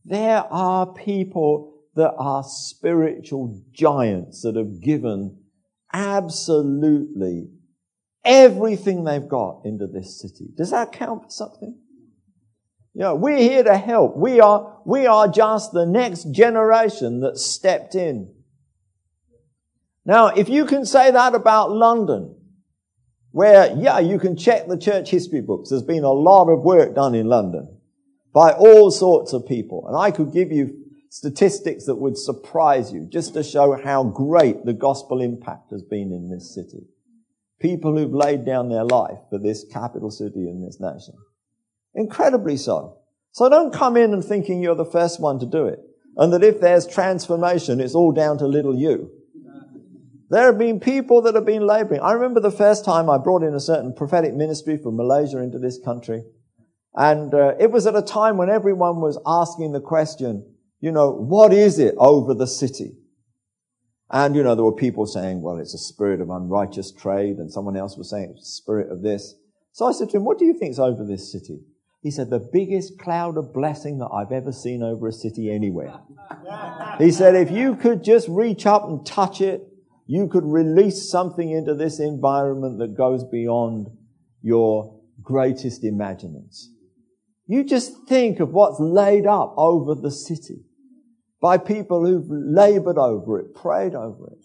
there 0.05 0.45
are 0.51 0.87
people 0.93 1.83
that 1.95 2.15
are 2.17 2.43
spiritual 2.45 3.63
giants 3.73 4.43
that 4.43 4.57
have 4.57 4.81
given 4.81 5.39
absolutely 5.93 7.51
everything 8.25 9.05
they've 9.05 9.29
got 9.29 9.63
into 9.65 9.87
this 9.87 10.21
city. 10.21 10.49
Does 10.57 10.71
that 10.71 10.93
count 10.93 11.25
for 11.25 11.31
something? 11.31 11.79
You 12.95 13.01
know, 13.01 13.15
we're 13.15 13.39
here 13.39 13.65
to 13.65 13.77
help. 13.77 14.17
We 14.17 14.41
are, 14.41 14.81
we 14.85 15.07
are 15.07 15.27
just 15.27 15.73
the 15.73 15.87
next 15.87 16.31
generation 16.31 17.21
that 17.21 17.39
stepped 17.39 17.95
in. 17.95 18.35
Now, 20.05 20.27
if 20.29 20.49
you 20.49 20.67
can 20.67 20.85
say 20.85 21.11
that 21.11 21.35
about 21.35 21.71
London, 21.71 22.37
where, 23.31 23.75
yeah, 23.77 23.99
you 23.99 24.19
can 24.19 24.37
check 24.37 24.67
the 24.67 24.77
church 24.77 25.11
history 25.11 25.41
books. 25.41 25.71
There's 25.71 25.83
been 25.83 26.05
a 26.05 26.13
lot 26.13 26.51
of 26.51 26.63
work 26.63 26.95
done 26.95 27.15
in 27.15 27.29
London 27.29 27.79
by 28.35 28.53
all 28.53 28.91
sorts 28.91 29.33
of 29.33 29.47
people. 29.47 29.87
And 29.89 29.97
I 29.97 30.11
could 30.11 30.33
give 30.33 30.53
you 30.53 30.79
statistics 31.09 31.87
that 31.87 31.97
would 31.97 32.19
surprise 32.19 32.93
you 32.93 33.07
just 33.11 33.33
to 33.35 33.43
show 33.43 33.81
how 33.83 34.05
great 34.05 34.67
the 34.67 34.73
gospel 34.75 35.23
impact 35.23 35.71
has 35.71 35.83
been 35.83 36.13
in 36.13 36.29
this 36.29 36.55
city. 36.55 36.87
People 37.59 37.97
who've 37.97 38.13
laid 38.13 38.45
down 38.45 38.69
their 38.69 38.85
life 38.85 39.19
for 39.31 39.39
this 39.39 39.65
capital 39.73 40.11
city 40.11 40.49
and 40.49 40.67
this 40.67 40.81
nation. 40.81 41.15
Incredibly 41.95 42.57
so. 42.57 42.99
So 43.33 43.49
don't 43.49 43.73
come 43.73 43.97
in 43.97 44.13
and 44.13 44.25
thinking 44.25 44.63
you're 44.63 44.75
the 44.75 44.85
first 44.85 45.21
one 45.21 45.39
to 45.39 45.47
do 45.47 45.67
it. 45.67 45.81
And 46.17 46.33
that 46.33 46.45
if 46.45 46.61
there's 46.61 46.87
transformation, 46.87 47.81
it's 47.81 47.95
all 47.95 48.13
down 48.13 48.39
to 48.39 48.47
little 48.47 48.75
you. 48.75 49.11
There 50.29 50.47
have 50.47 50.59
been 50.59 50.81
people 50.81 51.21
that 51.23 51.35
have 51.35 51.45
been 51.45 51.67
laboring. 51.67 52.01
I 52.01 52.13
remember 52.13 52.41
the 52.41 52.51
first 52.51 52.85
time 52.87 53.11
I 53.11 53.19
brought 53.19 53.43
in 53.43 53.55
a 53.55 53.61
certain 53.61 53.95
prophetic 53.95 54.35
ministry 54.35 54.79
from 54.79 54.97
Malaysia 54.97 55.39
into 55.39 55.59
this 55.59 55.79
country. 55.85 56.25
And 56.95 57.35
uh, 57.35 57.55
it 57.59 57.71
was 57.71 57.87
at 57.87 57.97
a 57.97 58.03
time 58.03 58.37
when 58.39 58.49
everyone 58.49 59.01
was 59.01 59.21
asking 59.27 59.73
the 59.73 59.81
question, 59.81 60.55
you 60.81 60.91
know, 60.91 61.11
what 61.11 61.53
is 61.53 61.79
it 61.79 61.95
over 61.99 62.35
the 62.35 62.47
city? 62.47 62.97
And, 64.11 64.35
you 64.37 64.43
know, 64.43 64.55
there 64.55 64.65
were 64.65 64.75
people 64.75 65.07
saying, 65.07 65.41
well, 65.41 65.59
it's 65.59 65.75
a 65.75 65.79
spirit 65.79 66.21
of 66.21 66.29
unrighteous 66.29 66.93
trade. 66.93 67.37
And 67.37 67.51
someone 67.51 67.77
else 67.77 67.97
was 67.97 68.11
saying 68.11 68.35
it's 68.37 68.43
a 68.43 68.63
spirit 68.63 68.91
of 68.91 69.03
this. 69.03 69.35
So 69.73 69.87
I 69.87 69.93
said 69.93 70.11
to 70.11 70.19
him, 70.19 70.25
what 70.25 70.39
do 70.39 70.45
you 70.45 70.53
think 70.53 70.73
is 70.73 70.79
over 70.79 71.05
this 71.05 71.33
city? 71.33 71.61
He 72.03 72.11
said, 72.11 72.31
the 72.31 72.41
biggest 72.53 72.99
cloud 72.99 73.37
of 73.37 73.55
blessing 73.55 73.99
that 73.99 74.09
I've 74.09 74.33
ever 74.33 74.51
seen 74.51 74.83
over 74.83 75.07
a 75.07 75.13
city 75.13 75.51
anywhere. 75.51 76.01
he 76.99 77.13
said, 77.13 77.37
if 77.37 77.51
you 77.51 77.77
could 77.77 78.03
just 78.03 78.27
reach 78.29 78.67
up 78.67 78.85
and 78.89 79.07
touch 79.07 79.41
it, 79.41 79.63
you 80.07 80.27
could 80.27 80.45
release 80.45 81.09
something 81.09 81.51
into 81.51 81.75
this 81.75 82.01
environment 82.01 82.79
that 82.81 82.97
goes 82.97 83.23
beyond 83.25 83.87
your 84.43 85.01
greatest 85.23 85.85
imaginings. 85.85 86.71
You 87.47 87.63
just 87.63 88.09
think 88.09 88.41
of 88.41 88.51
what's 88.51 88.81
laid 88.81 89.27
up 89.27 89.55
over 89.57 89.95
the 89.95 90.11
city 90.11 90.65
by 91.41 91.59
people 91.59 92.05
who've 92.05 92.29
labored 92.29 92.99
over 92.99 93.39
it, 93.39 93.55
prayed 93.55 93.95
over 93.95 94.27
it. 94.27 94.45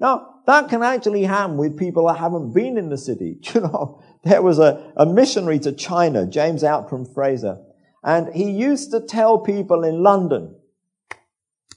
Now, 0.00 0.40
that 0.46 0.68
can 0.68 0.82
actually 0.82 1.24
happen 1.24 1.56
with 1.56 1.78
people 1.78 2.06
that 2.06 2.18
haven't 2.18 2.52
been 2.52 2.76
in 2.76 2.88
the 2.88 2.98
city. 2.98 3.38
You 3.54 3.60
know, 3.60 4.02
there 4.24 4.42
was 4.42 4.58
a, 4.58 4.92
a 4.96 5.06
missionary 5.06 5.58
to 5.60 5.72
China, 5.72 6.26
James 6.26 6.64
Outram 6.64 7.04
Fraser, 7.04 7.58
and 8.02 8.34
he 8.34 8.50
used 8.50 8.90
to 8.92 9.00
tell 9.00 9.38
people 9.38 9.84
in 9.84 10.02
London 10.02 10.56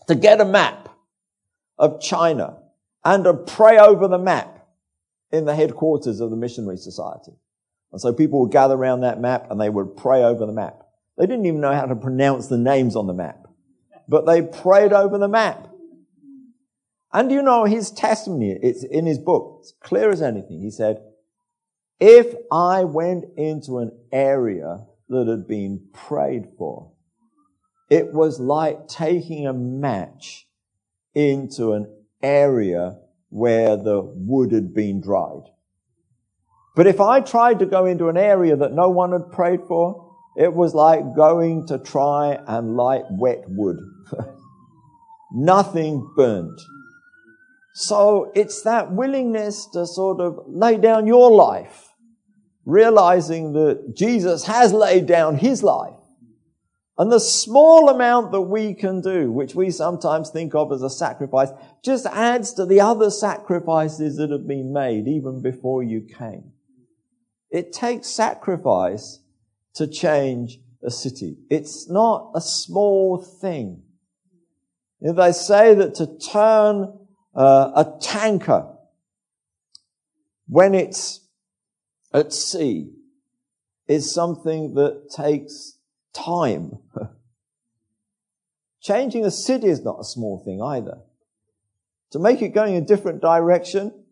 to 0.07 0.15
get 0.15 0.41
a 0.41 0.45
map 0.45 0.89
of 1.77 2.01
China 2.01 2.57
and 3.03 3.23
to 3.23 3.33
pray 3.33 3.77
over 3.77 4.07
the 4.07 4.17
map 4.17 4.67
in 5.31 5.45
the 5.45 5.55
headquarters 5.55 6.19
of 6.19 6.29
the 6.29 6.35
Missionary 6.35 6.77
Society. 6.77 7.31
And 7.91 7.99
so 7.99 8.13
people 8.13 8.41
would 8.41 8.51
gather 8.51 8.75
around 8.75 9.01
that 9.01 9.19
map 9.19 9.49
and 9.49 9.59
they 9.59 9.69
would 9.69 9.97
pray 9.97 10.23
over 10.23 10.45
the 10.45 10.51
map. 10.51 10.83
They 11.17 11.25
didn't 11.25 11.45
even 11.45 11.61
know 11.61 11.73
how 11.73 11.85
to 11.85 11.95
pronounce 11.95 12.47
the 12.47 12.57
names 12.57 12.95
on 12.95 13.07
the 13.07 13.13
map, 13.13 13.47
but 14.07 14.25
they 14.25 14.41
prayed 14.41 14.93
over 14.93 15.17
the 15.17 15.27
map. 15.27 15.67
And 17.13 17.31
you 17.31 17.41
know 17.41 17.65
his 17.65 17.91
testimony, 17.91 18.57
it's 18.61 18.83
in 18.83 19.05
his 19.05 19.19
book, 19.19 19.57
it's 19.61 19.73
clear 19.81 20.09
as 20.09 20.21
anything. 20.21 20.61
He 20.61 20.71
said, 20.71 21.01
if 22.01 22.33
I 22.51 22.83
went 22.83 23.25
into 23.37 23.77
an 23.77 23.91
area 24.11 24.85
that 25.07 25.27
had 25.27 25.47
been 25.47 25.87
prayed 25.93 26.47
for, 26.57 26.91
it 27.91 28.11
was 28.11 28.39
like 28.39 28.87
taking 28.87 29.45
a 29.45 29.53
match 29.53 30.47
into 31.13 31.73
an 31.73 31.85
area 32.23 32.97
where 33.29 33.77
the 33.77 34.01
wood 34.01 34.51
had 34.51 34.73
been 34.73 34.99
dried. 34.99 35.43
But 36.75 36.87
if 36.87 36.99
I 36.99 37.19
tried 37.21 37.59
to 37.59 37.65
go 37.67 37.85
into 37.85 38.07
an 38.07 38.17
area 38.17 38.55
that 38.55 38.73
no 38.73 38.89
one 38.89 39.11
had 39.11 39.31
prayed 39.31 39.61
for, 39.67 40.11
it 40.35 40.53
was 40.53 40.73
like 40.73 41.15
going 41.15 41.67
to 41.67 41.77
try 41.77 42.39
and 42.47 42.75
light 42.75 43.03
wet 43.11 43.43
wood. 43.47 43.77
Nothing 45.33 46.09
burned. 46.15 46.57
So 47.73 48.31
it's 48.33 48.63
that 48.63 48.91
willingness 48.91 49.67
to 49.73 49.85
sort 49.85 50.19
of 50.19 50.39
lay 50.47 50.77
down 50.77 51.07
your 51.07 51.31
life, 51.31 51.90
realizing 52.65 53.53
that 53.53 53.95
Jesus 53.95 54.45
has 54.45 54.73
laid 54.73 55.05
down 55.05 55.37
his 55.37 55.63
life 55.63 55.95
and 56.97 57.11
the 57.11 57.19
small 57.19 57.89
amount 57.89 58.31
that 58.31 58.41
we 58.41 58.73
can 58.73 59.01
do, 59.01 59.31
which 59.31 59.55
we 59.55 59.71
sometimes 59.71 60.29
think 60.29 60.53
of 60.53 60.71
as 60.71 60.83
a 60.83 60.89
sacrifice, 60.89 61.49
just 61.83 62.05
adds 62.05 62.53
to 62.53 62.65
the 62.65 62.81
other 62.81 63.09
sacrifices 63.09 64.17
that 64.17 64.29
have 64.29 64.47
been 64.47 64.71
made 64.71 65.07
even 65.07 65.41
before 65.41 65.81
you 65.81 66.01
came. 66.01 66.51
It 67.49 67.73
takes 67.73 68.07
sacrifice 68.07 69.19
to 69.75 69.87
change 69.87 70.59
a 70.83 70.91
city. 70.91 71.37
It's 71.49 71.89
not 71.89 72.31
a 72.35 72.41
small 72.41 73.17
thing. 73.17 73.83
If 74.99 75.15
they 75.15 75.31
say 75.31 75.73
that 75.73 75.95
to 75.95 76.05
turn 76.19 76.99
uh, 77.33 77.71
a 77.75 77.97
tanker 77.99 78.67
when 80.47 80.75
it's 80.75 81.20
at 82.13 82.33
sea 82.33 82.91
is 83.87 84.13
something 84.13 84.73
that 84.75 85.09
takes 85.15 85.77
time. 86.13 86.77
Changing 88.81 89.25
a 89.25 89.31
city 89.31 89.67
is 89.67 89.83
not 89.83 89.99
a 89.99 90.03
small 90.03 90.43
thing 90.43 90.61
either. 90.61 90.99
To 92.11 92.19
make 92.19 92.41
it 92.41 92.49
going 92.49 92.75
a 92.75 92.81
different 92.81 93.21
direction, 93.21 94.05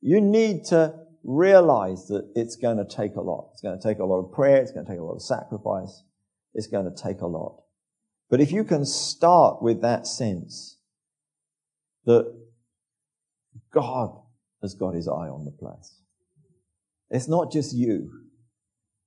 you 0.00 0.20
need 0.20 0.64
to 0.66 0.94
realize 1.24 2.06
that 2.08 2.30
it's 2.36 2.56
going 2.56 2.76
to 2.76 2.84
take 2.84 3.16
a 3.16 3.20
lot. 3.20 3.50
It's 3.52 3.62
going 3.62 3.78
to 3.78 3.82
take 3.82 3.98
a 3.98 4.04
lot 4.04 4.20
of 4.20 4.32
prayer. 4.32 4.62
It's 4.62 4.70
going 4.70 4.86
to 4.86 4.92
take 4.92 5.00
a 5.00 5.04
lot 5.04 5.14
of 5.14 5.22
sacrifice. 5.22 6.04
It's 6.54 6.68
going 6.68 6.84
to 6.84 7.02
take 7.02 7.20
a 7.20 7.26
lot. 7.26 7.62
But 8.30 8.40
if 8.40 8.52
you 8.52 8.64
can 8.64 8.84
start 8.84 9.62
with 9.62 9.82
that 9.82 10.06
sense 10.06 10.78
that 12.04 12.32
God 13.72 14.16
has 14.62 14.74
got 14.74 14.94
his 14.94 15.08
eye 15.08 15.28
on 15.28 15.44
the 15.44 15.50
place. 15.50 16.00
It's 17.10 17.28
not 17.28 17.52
just 17.52 17.74
you. 17.74 18.10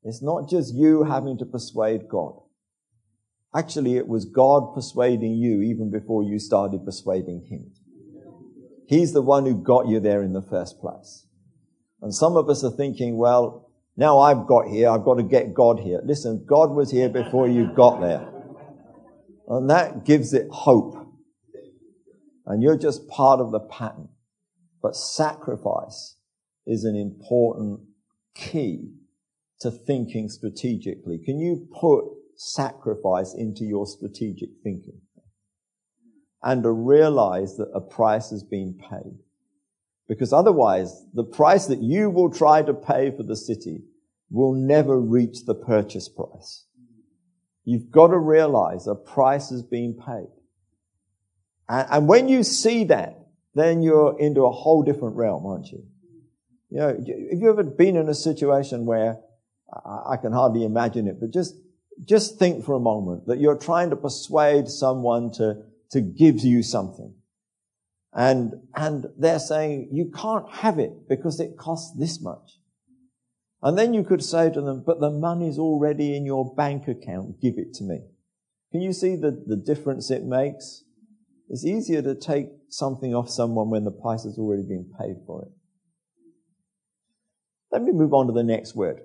It's 0.03 0.21
not 0.21 0.49
just 0.49 0.73
you 0.73 1.03
having 1.03 1.37
to 1.39 1.45
persuade 1.45 2.07
God. 2.09 2.33
Actually, 3.53 3.97
it 3.97 4.07
was 4.07 4.25
God 4.25 4.73
persuading 4.73 5.33
you 5.33 5.61
even 5.61 5.91
before 5.91 6.23
you 6.23 6.39
started 6.39 6.85
persuading 6.85 7.47
Him. 7.49 7.71
He's 8.87 9.13
the 9.13 9.21
one 9.21 9.45
who 9.45 9.55
got 9.55 9.87
you 9.87 9.99
there 9.99 10.23
in 10.23 10.33
the 10.33 10.41
first 10.41 10.79
place. 10.79 11.27
And 12.01 12.13
some 12.13 12.37
of 12.37 12.49
us 12.49 12.63
are 12.63 12.71
thinking, 12.71 13.17
well, 13.17 13.69
now 13.97 14.19
I've 14.19 14.47
got 14.47 14.67
here, 14.67 14.89
I've 14.89 15.03
got 15.03 15.15
to 15.15 15.23
get 15.23 15.53
God 15.53 15.79
here. 15.79 15.99
Listen, 16.03 16.45
God 16.47 16.71
was 16.71 16.89
here 16.89 17.09
before 17.09 17.47
you 17.47 17.69
got 17.75 17.99
there. 17.99 18.27
And 19.47 19.69
that 19.69 20.05
gives 20.05 20.33
it 20.33 20.47
hope. 20.49 20.95
And 22.45 22.63
you're 22.63 22.77
just 22.77 23.07
part 23.09 23.41
of 23.41 23.51
the 23.51 23.59
pattern. 23.59 24.09
But 24.81 24.95
sacrifice 24.95 26.15
is 26.65 26.83
an 26.83 26.95
important 26.95 27.81
key 28.39 28.91
to 29.61 29.71
thinking 29.71 30.29
strategically? 30.29 31.19
Can 31.23 31.39
you 31.39 31.67
put 31.79 32.05
sacrifice 32.35 33.33
into 33.37 33.65
your 33.65 33.85
strategic 33.85 34.49
thinking? 34.63 35.01
And 36.41 36.63
to 36.63 36.71
realize 36.71 37.57
that 37.57 37.69
a 37.75 37.81
price 37.81 38.29
has 38.29 38.43
been 38.43 38.79
paid. 38.89 39.19
Because 40.07 40.31
otherwise, 40.31 41.05
the 41.13 41.23
price 41.23 41.67
that 41.67 41.81
you 41.81 42.09
will 42.09 42.31
try 42.31 42.61
to 42.61 42.73
pay 42.73 43.11
for 43.15 43.23
the 43.23 43.35
city 43.35 43.83
will 44.31 44.53
never 44.53 44.99
reach 44.99 45.45
the 45.45 45.53
purchase 45.55 46.07
price. 46.07 46.65
You've 47.65 47.91
got 47.91 48.07
to 48.07 48.17
realize 48.17 48.87
a 48.87 48.95
price 48.95 49.49
has 49.49 49.61
been 49.61 49.95
paid. 49.95 50.29
And, 51.67 51.87
and 51.91 52.07
when 52.07 52.29
you 52.29 52.43
see 52.43 52.85
that, 52.85 53.19
then 53.53 53.81
you're 53.83 54.17
into 54.19 54.45
a 54.45 54.51
whole 54.51 54.83
different 54.83 55.15
realm, 55.15 55.45
aren't 55.45 55.67
you? 55.67 55.83
You 56.69 56.77
know, 56.77 56.87
have 56.87 57.39
you 57.41 57.49
ever 57.49 57.63
been 57.63 57.95
in 57.95 58.09
a 58.09 58.15
situation 58.15 58.85
where 58.85 59.17
I 59.85 60.17
can 60.17 60.31
hardly 60.31 60.63
imagine 60.63 61.07
it, 61.07 61.19
but 61.19 61.31
just, 61.31 61.55
just 62.03 62.37
think 62.37 62.65
for 62.65 62.73
a 62.73 62.79
moment 62.79 63.27
that 63.27 63.39
you're 63.39 63.57
trying 63.57 63.89
to 63.91 63.95
persuade 63.95 64.67
someone 64.67 65.31
to, 65.33 65.63
to 65.91 66.01
give 66.01 66.39
you 66.39 66.63
something. 66.63 67.13
And, 68.13 68.53
and 68.75 69.05
they're 69.17 69.39
saying, 69.39 69.89
you 69.91 70.11
can't 70.15 70.49
have 70.51 70.79
it 70.79 71.07
because 71.07 71.39
it 71.39 71.57
costs 71.57 71.95
this 71.97 72.21
much. 72.21 72.59
And 73.61 73.77
then 73.77 73.93
you 73.93 74.03
could 74.03 74.23
say 74.23 74.49
to 74.49 74.61
them, 74.61 74.83
but 74.85 74.99
the 74.99 75.11
money's 75.11 75.59
already 75.59 76.15
in 76.15 76.25
your 76.25 76.53
bank 76.55 76.87
account. 76.87 77.41
Give 77.41 77.55
it 77.57 77.73
to 77.75 77.83
me. 77.83 77.99
Can 78.71 78.81
you 78.81 78.93
see 78.93 79.15
the, 79.15 79.43
the 79.45 79.57
difference 79.57 80.09
it 80.09 80.23
makes? 80.23 80.83
It's 81.49 81.65
easier 81.65 82.01
to 82.01 82.15
take 82.15 82.47
something 82.69 83.13
off 83.13 83.29
someone 83.29 83.69
when 83.69 83.83
the 83.83 83.91
price 83.91 84.23
has 84.23 84.37
already 84.37 84.63
been 84.63 84.91
paid 84.99 85.17
for 85.25 85.43
it. 85.43 85.51
Let 87.71 87.83
me 87.83 87.91
move 87.91 88.13
on 88.13 88.27
to 88.27 88.33
the 88.33 88.43
next 88.43 88.75
word. 88.75 89.01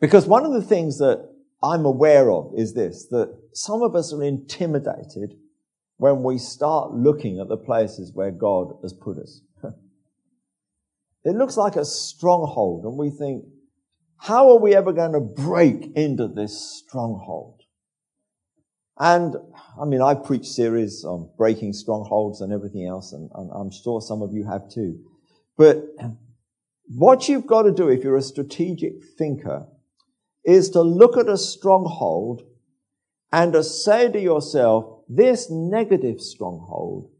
Because 0.00 0.26
one 0.26 0.44
of 0.44 0.52
the 0.52 0.62
things 0.62 0.98
that 0.98 1.28
I'm 1.62 1.84
aware 1.84 2.30
of 2.30 2.52
is 2.56 2.74
this, 2.74 3.06
that 3.06 3.38
some 3.52 3.82
of 3.82 3.94
us 3.94 4.12
are 4.12 4.22
intimidated 4.22 5.36
when 5.98 6.24
we 6.24 6.38
start 6.38 6.92
looking 6.92 7.38
at 7.38 7.48
the 7.48 7.56
places 7.56 8.10
where 8.12 8.32
God 8.32 8.74
has 8.82 8.92
put 8.92 9.18
us. 9.18 9.40
it 11.24 11.36
looks 11.36 11.56
like 11.56 11.76
a 11.76 11.84
stronghold 11.84 12.84
and 12.84 12.98
we 12.98 13.10
think, 13.10 13.44
how 14.18 14.50
are 14.50 14.58
we 14.58 14.74
ever 14.74 14.92
going 14.92 15.12
to 15.12 15.20
break 15.20 15.92
into 15.94 16.26
this 16.26 16.58
stronghold? 16.58 17.62
And 18.98 19.36
I 19.80 19.84
mean, 19.84 20.02
I 20.02 20.14
preach 20.14 20.46
series 20.46 21.04
on 21.04 21.30
breaking 21.36 21.72
strongholds 21.72 22.40
and 22.40 22.52
everything 22.52 22.86
else, 22.86 23.12
and, 23.12 23.30
and 23.34 23.50
I'm 23.52 23.70
sure 23.70 24.00
some 24.00 24.22
of 24.22 24.32
you 24.32 24.44
have 24.44 24.68
too. 24.68 25.00
But 25.56 25.84
what 26.86 27.28
you've 27.28 27.46
got 27.46 27.62
to 27.62 27.72
do 27.72 27.88
if 27.88 28.04
you're 28.04 28.16
a 28.16 28.22
strategic 28.22 29.04
thinker 29.18 29.66
is 30.44 30.70
to 30.70 30.82
look 30.82 31.16
at 31.16 31.28
a 31.28 31.38
stronghold 31.38 32.42
and 33.32 33.52
to 33.52 33.64
say 33.64 34.10
to 34.10 34.20
yourself, 34.20 35.02
this 35.08 35.50
negative 35.50 36.20
stronghold 36.20 37.10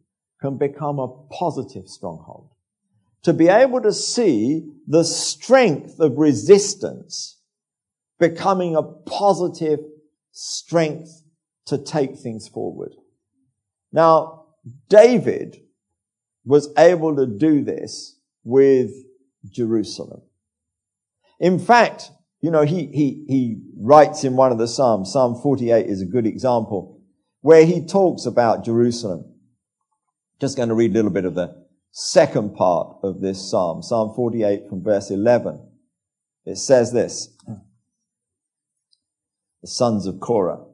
can 0.41 0.59
become 0.59 0.99
a 0.99 1.09
positive 1.31 1.89
stronghold. 1.89 2.51
To 3.23 3.33
be 3.33 3.49
able 3.49 3.81
to 3.83 3.93
see 3.93 4.69
the 4.87 5.05
strength 5.05 6.01
of 6.01 6.19
resistance 6.19 7.39
becoming 8.19 8.77
a 8.77 8.83
positive 8.83 9.79
strength 10.33 11.23
to 11.67 11.79
take 11.79 12.17
things 12.17 12.49
forward. 12.49 12.93
Now, 13.93 14.47
David 14.89 15.59
was 16.45 16.73
able 16.77 17.17
to 17.17 17.27
do 17.27 17.63
this 17.63 18.19
with 18.45 18.91
Jerusalem. 19.51 20.23
In 21.41 21.59
fact, 21.59 22.11
you 22.41 22.51
know, 22.51 22.63
he, 22.63 22.87
he, 22.87 23.25
he 23.29 23.63
writes 23.77 24.25
in 24.25 24.37
one 24.37 24.53
of 24.53 24.59
the 24.59 24.69
Psalms, 24.69 25.13
Psalm 25.13 25.41
48 25.41 25.87
is 25.87 26.03
a 26.03 26.07
good 26.07 26.27
example, 26.27 27.01
where 27.41 27.65
he 27.65 27.85
talks 27.85 28.27
about 28.27 28.65
Jerusalem. 28.65 29.25
Just 30.41 30.57
going 30.57 30.69
to 30.69 30.75
read 30.75 30.91
a 30.91 30.95
little 30.95 31.11
bit 31.11 31.25
of 31.25 31.35
the 31.35 31.63
second 31.93 32.55
part 32.55 32.97
of 33.03 33.21
this 33.21 33.51
Psalm, 33.51 33.83
Psalm 33.83 34.13
48 34.15 34.69
from 34.69 34.83
verse 34.83 35.11
11. 35.11 35.61
It 36.45 36.57
says 36.57 36.93
this, 36.93 37.37
the 39.61 39.69
sons 39.69 40.07
of 40.07 40.19
Korah. 40.19 40.65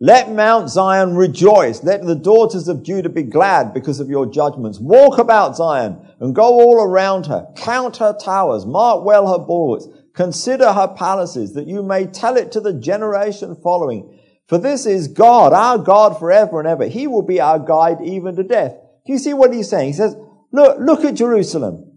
Let 0.00 0.30
Mount 0.30 0.70
Zion 0.70 1.16
rejoice. 1.16 1.82
Let 1.82 2.04
the 2.04 2.14
daughters 2.14 2.68
of 2.68 2.84
Judah 2.84 3.08
be 3.08 3.24
glad 3.24 3.74
because 3.74 3.98
of 3.98 4.08
your 4.08 4.26
judgments. 4.26 4.78
Walk 4.78 5.18
about 5.18 5.56
Zion 5.56 5.98
and 6.20 6.34
go 6.34 6.44
all 6.44 6.80
around 6.80 7.26
her. 7.26 7.48
Count 7.56 7.96
her 7.96 8.16
towers. 8.16 8.64
Mark 8.64 9.04
well 9.04 9.26
her 9.26 9.44
bulwarks. 9.44 9.88
Consider 10.14 10.72
her 10.72 10.88
palaces 10.88 11.54
that 11.54 11.66
you 11.66 11.82
may 11.82 12.06
tell 12.06 12.36
it 12.36 12.52
to 12.52 12.60
the 12.60 12.72
generation 12.72 13.56
following. 13.56 14.20
For 14.46 14.56
this 14.56 14.86
is 14.86 15.08
God, 15.08 15.52
our 15.52 15.78
God 15.78 16.18
forever 16.18 16.60
and 16.60 16.68
ever. 16.68 16.86
He 16.86 17.08
will 17.08 17.22
be 17.22 17.40
our 17.40 17.58
guide 17.58 17.98
even 18.02 18.36
to 18.36 18.44
death. 18.44 18.74
Do 19.04 19.12
you 19.12 19.18
see 19.18 19.34
what 19.34 19.52
he's 19.52 19.68
saying? 19.68 19.88
He 19.88 19.92
says, 19.94 20.16
look, 20.52 20.78
look 20.78 21.04
at 21.04 21.14
Jerusalem. 21.14 21.92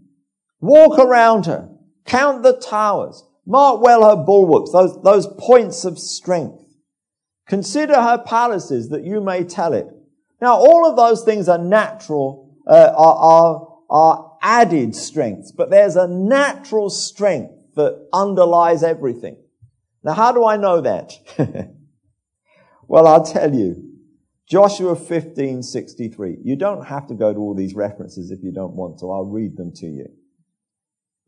Walk 0.60 0.98
around 0.98 1.46
her. 1.46 1.68
Count 2.04 2.42
the 2.42 2.58
towers. 2.58 3.24
Mark 3.46 3.80
well 3.80 4.08
her 4.08 4.24
bulwarks, 4.24 4.72
those, 4.72 5.00
those 5.02 5.26
points 5.38 5.84
of 5.84 5.98
strength. 5.98 6.61
Consider 7.48 7.94
her 7.94 8.18
palaces 8.18 8.88
that 8.90 9.04
you 9.04 9.20
may 9.20 9.44
tell 9.44 9.72
it. 9.72 9.86
Now, 10.40 10.56
all 10.56 10.88
of 10.88 10.96
those 10.96 11.24
things 11.24 11.48
are 11.48 11.58
natural, 11.58 12.56
uh, 12.66 12.92
are, 12.96 13.16
are, 13.16 13.78
are 13.90 14.38
added 14.42 14.94
strengths, 14.94 15.52
but 15.52 15.70
there's 15.70 15.96
a 15.96 16.08
natural 16.08 16.90
strength 16.90 17.54
that 17.76 18.08
underlies 18.12 18.82
everything. 18.82 19.36
Now, 20.04 20.14
how 20.14 20.32
do 20.32 20.44
I 20.44 20.56
know 20.56 20.80
that? 20.80 21.12
well, 22.88 23.06
I'll 23.06 23.24
tell 23.24 23.54
you. 23.54 23.88
Joshua 24.48 24.96
15, 24.96 25.62
63. 25.62 26.38
You 26.42 26.56
don't 26.56 26.84
have 26.86 27.06
to 27.06 27.14
go 27.14 27.32
to 27.32 27.38
all 27.38 27.54
these 27.54 27.74
references 27.74 28.30
if 28.30 28.42
you 28.42 28.52
don't 28.52 28.74
want 28.74 28.98
to. 28.98 29.10
I'll 29.10 29.24
read 29.24 29.56
them 29.56 29.72
to 29.76 29.86
you. 29.86 30.08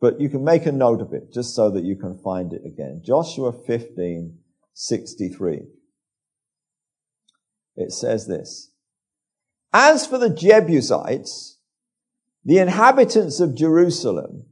But 0.01 0.21
you 0.21 0.29
can 0.29 0.45
make 0.45 0.67
a 0.67 0.73
note 0.73 1.01
of 1.01 1.15
it 1.15 1.33
just 1.33 1.55
so 1.55 1.71
that 1.71 1.85
you 1.85 1.97
can 1.97 2.19
find 2.19 2.53
it 2.53 2.63
again. 2.67 3.01
Joshua 3.03 3.53
15, 3.53 4.37
63. 4.75 5.63
It 7.77 7.93
says 7.93 8.27
this. 8.27 8.71
As 9.73 10.07
for 10.07 10.19
the 10.19 10.31
Jebusites, 10.31 11.59
the 12.45 12.59
inhabitants 12.59 13.41
of 13.41 13.55
Jerusalem, 13.55 14.45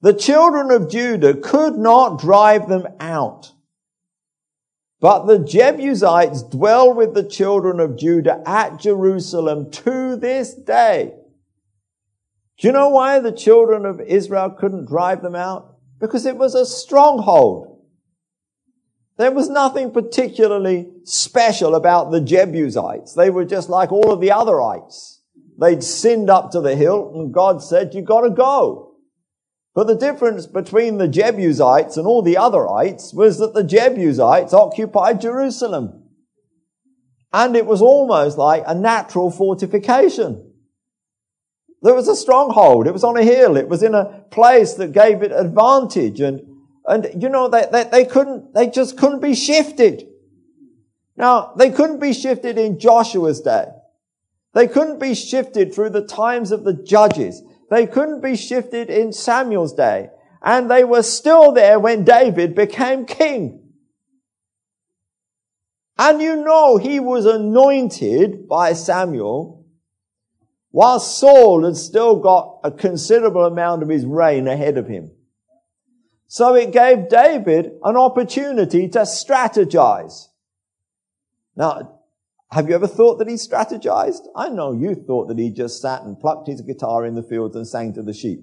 the 0.00 0.14
children 0.14 0.70
of 0.70 0.90
Judah 0.90 1.34
could 1.34 1.76
not 1.76 2.18
drive 2.18 2.68
them 2.68 2.86
out. 3.00 3.52
But 5.00 5.26
the 5.26 5.38
Jebusites 5.38 6.42
dwell 6.42 6.94
with 6.94 7.14
the 7.14 7.28
children 7.28 7.80
of 7.80 7.96
Judah 7.98 8.42
at 8.46 8.80
Jerusalem 8.80 9.70
to 9.70 10.16
this 10.16 10.54
day. 10.54 11.14
Do 12.58 12.68
you 12.68 12.72
know 12.72 12.88
why 12.88 13.18
the 13.18 13.32
children 13.32 13.84
of 13.84 14.00
Israel 14.00 14.50
couldn't 14.50 14.86
drive 14.86 15.22
them 15.22 15.34
out? 15.34 15.76
Because 15.98 16.24
it 16.24 16.36
was 16.36 16.54
a 16.54 16.64
stronghold. 16.64 17.73
There 19.16 19.30
was 19.30 19.48
nothing 19.48 19.92
particularly 19.92 20.88
special 21.04 21.74
about 21.74 22.10
the 22.10 22.20
Jebusites. 22.20 23.14
They 23.14 23.30
were 23.30 23.44
just 23.44 23.68
like 23.68 23.92
all 23.92 24.12
of 24.12 24.20
the 24.20 24.28
otherites. 24.28 25.18
They'd 25.60 25.84
sinned 25.84 26.30
up 26.30 26.50
to 26.50 26.60
the 26.60 26.74
hill 26.74 27.12
and 27.14 27.32
God 27.32 27.62
said, 27.62 27.94
you 27.94 28.02
gotta 28.02 28.30
go. 28.30 28.94
But 29.74 29.86
the 29.86 29.96
difference 29.96 30.46
between 30.46 30.98
the 30.98 31.08
Jebusites 31.08 31.96
and 31.96 32.06
all 32.06 32.22
the 32.22 32.34
otherites 32.34 33.14
was 33.14 33.38
that 33.38 33.54
the 33.54 33.64
Jebusites 33.64 34.52
occupied 34.52 35.20
Jerusalem. 35.20 36.04
And 37.32 37.56
it 37.56 37.66
was 37.66 37.82
almost 37.82 38.38
like 38.38 38.62
a 38.66 38.74
natural 38.74 39.30
fortification. 39.30 40.52
There 41.82 41.94
was 41.94 42.08
a 42.08 42.16
stronghold. 42.16 42.86
It 42.86 42.92
was 42.92 43.04
on 43.04 43.16
a 43.16 43.24
hill. 43.24 43.56
It 43.56 43.68
was 43.68 43.82
in 43.82 43.94
a 43.94 44.24
place 44.30 44.74
that 44.74 44.92
gave 44.92 45.22
it 45.22 45.32
advantage. 45.32 46.20
And, 46.20 46.53
and 46.86 47.22
you 47.22 47.28
know, 47.28 47.48
they, 47.48 47.66
they, 47.70 47.84
they 47.84 48.04
couldn't, 48.04 48.54
they 48.54 48.68
just 48.68 48.98
couldn't 48.98 49.20
be 49.20 49.34
shifted. 49.34 50.06
Now, 51.16 51.52
they 51.56 51.70
couldn't 51.70 52.00
be 52.00 52.12
shifted 52.12 52.58
in 52.58 52.78
Joshua's 52.78 53.40
day. 53.40 53.66
They 54.52 54.68
couldn't 54.68 55.00
be 55.00 55.14
shifted 55.14 55.74
through 55.74 55.90
the 55.90 56.06
times 56.06 56.52
of 56.52 56.64
the 56.64 56.74
judges. 56.74 57.42
They 57.70 57.86
couldn't 57.86 58.22
be 58.22 58.36
shifted 58.36 58.90
in 58.90 59.12
Samuel's 59.12 59.72
day. 59.72 60.10
And 60.42 60.70
they 60.70 60.84
were 60.84 61.02
still 61.02 61.52
there 61.52 61.80
when 61.80 62.04
David 62.04 62.54
became 62.54 63.06
king. 63.06 63.60
And 65.96 66.20
you 66.20 66.36
know 66.36 66.76
he 66.76 67.00
was 67.00 67.24
anointed 67.24 68.48
by 68.48 68.72
Samuel 68.72 69.64
while 70.70 70.98
Saul 70.98 71.64
had 71.64 71.76
still 71.76 72.16
got 72.16 72.58
a 72.64 72.70
considerable 72.70 73.44
amount 73.44 73.84
of 73.84 73.88
his 73.88 74.04
reign 74.04 74.48
ahead 74.48 74.76
of 74.76 74.88
him. 74.88 75.12
So 76.34 76.56
it 76.56 76.72
gave 76.72 77.08
David 77.08 77.74
an 77.84 77.96
opportunity 77.96 78.88
to 78.88 79.02
strategize. 79.02 80.26
Now, 81.54 82.00
have 82.50 82.68
you 82.68 82.74
ever 82.74 82.88
thought 82.88 83.20
that 83.20 83.28
he 83.28 83.34
strategized? 83.34 84.22
I 84.34 84.48
know 84.48 84.72
you 84.72 84.96
thought 84.96 85.28
that 85.28 85.38
he 85.38 85.50
just 85.50 85.80
sat 85.80 86.02
and 86.02 86.18
plucked 86.18 86.48
his 86.48 86.60
guitar 86.60 87.06
in 87.06 87.14
the 87.14 87.22
fields 87.22 87.54
and 87.54 87.64
sang 87.64 87.94
to 87.94 88.02
the 88.02 88.12
sheep. 88.12 88.40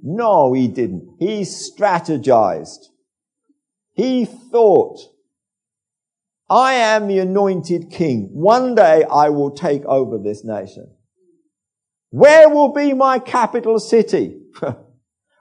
No, 0.00 0.52
he 0.52 0.68
didn't. 0.68 1.16
He 1.18 1.40
strategized. 1.40 2.90
He 3.94 4.26
thought, 4.26 5.00
I 6.48 6.74
am 6.74 7.08
the 7.08 7.18
anointed 7.18 7.90
king. 7.90 8.28
One 8.30 8.76
day 8.76 9.02
I 9.10 9.30
will 9.30 9.50
take 9.50 9.84
over 9.86 10.18
this 10.18 10.44
nation. 10.44 10.88
Where 12.10 12.48
will 12.48 12.72
be 12.72 12.92
my 12.92 13.18
capital 13.18 13.80
city? 13.80 14.38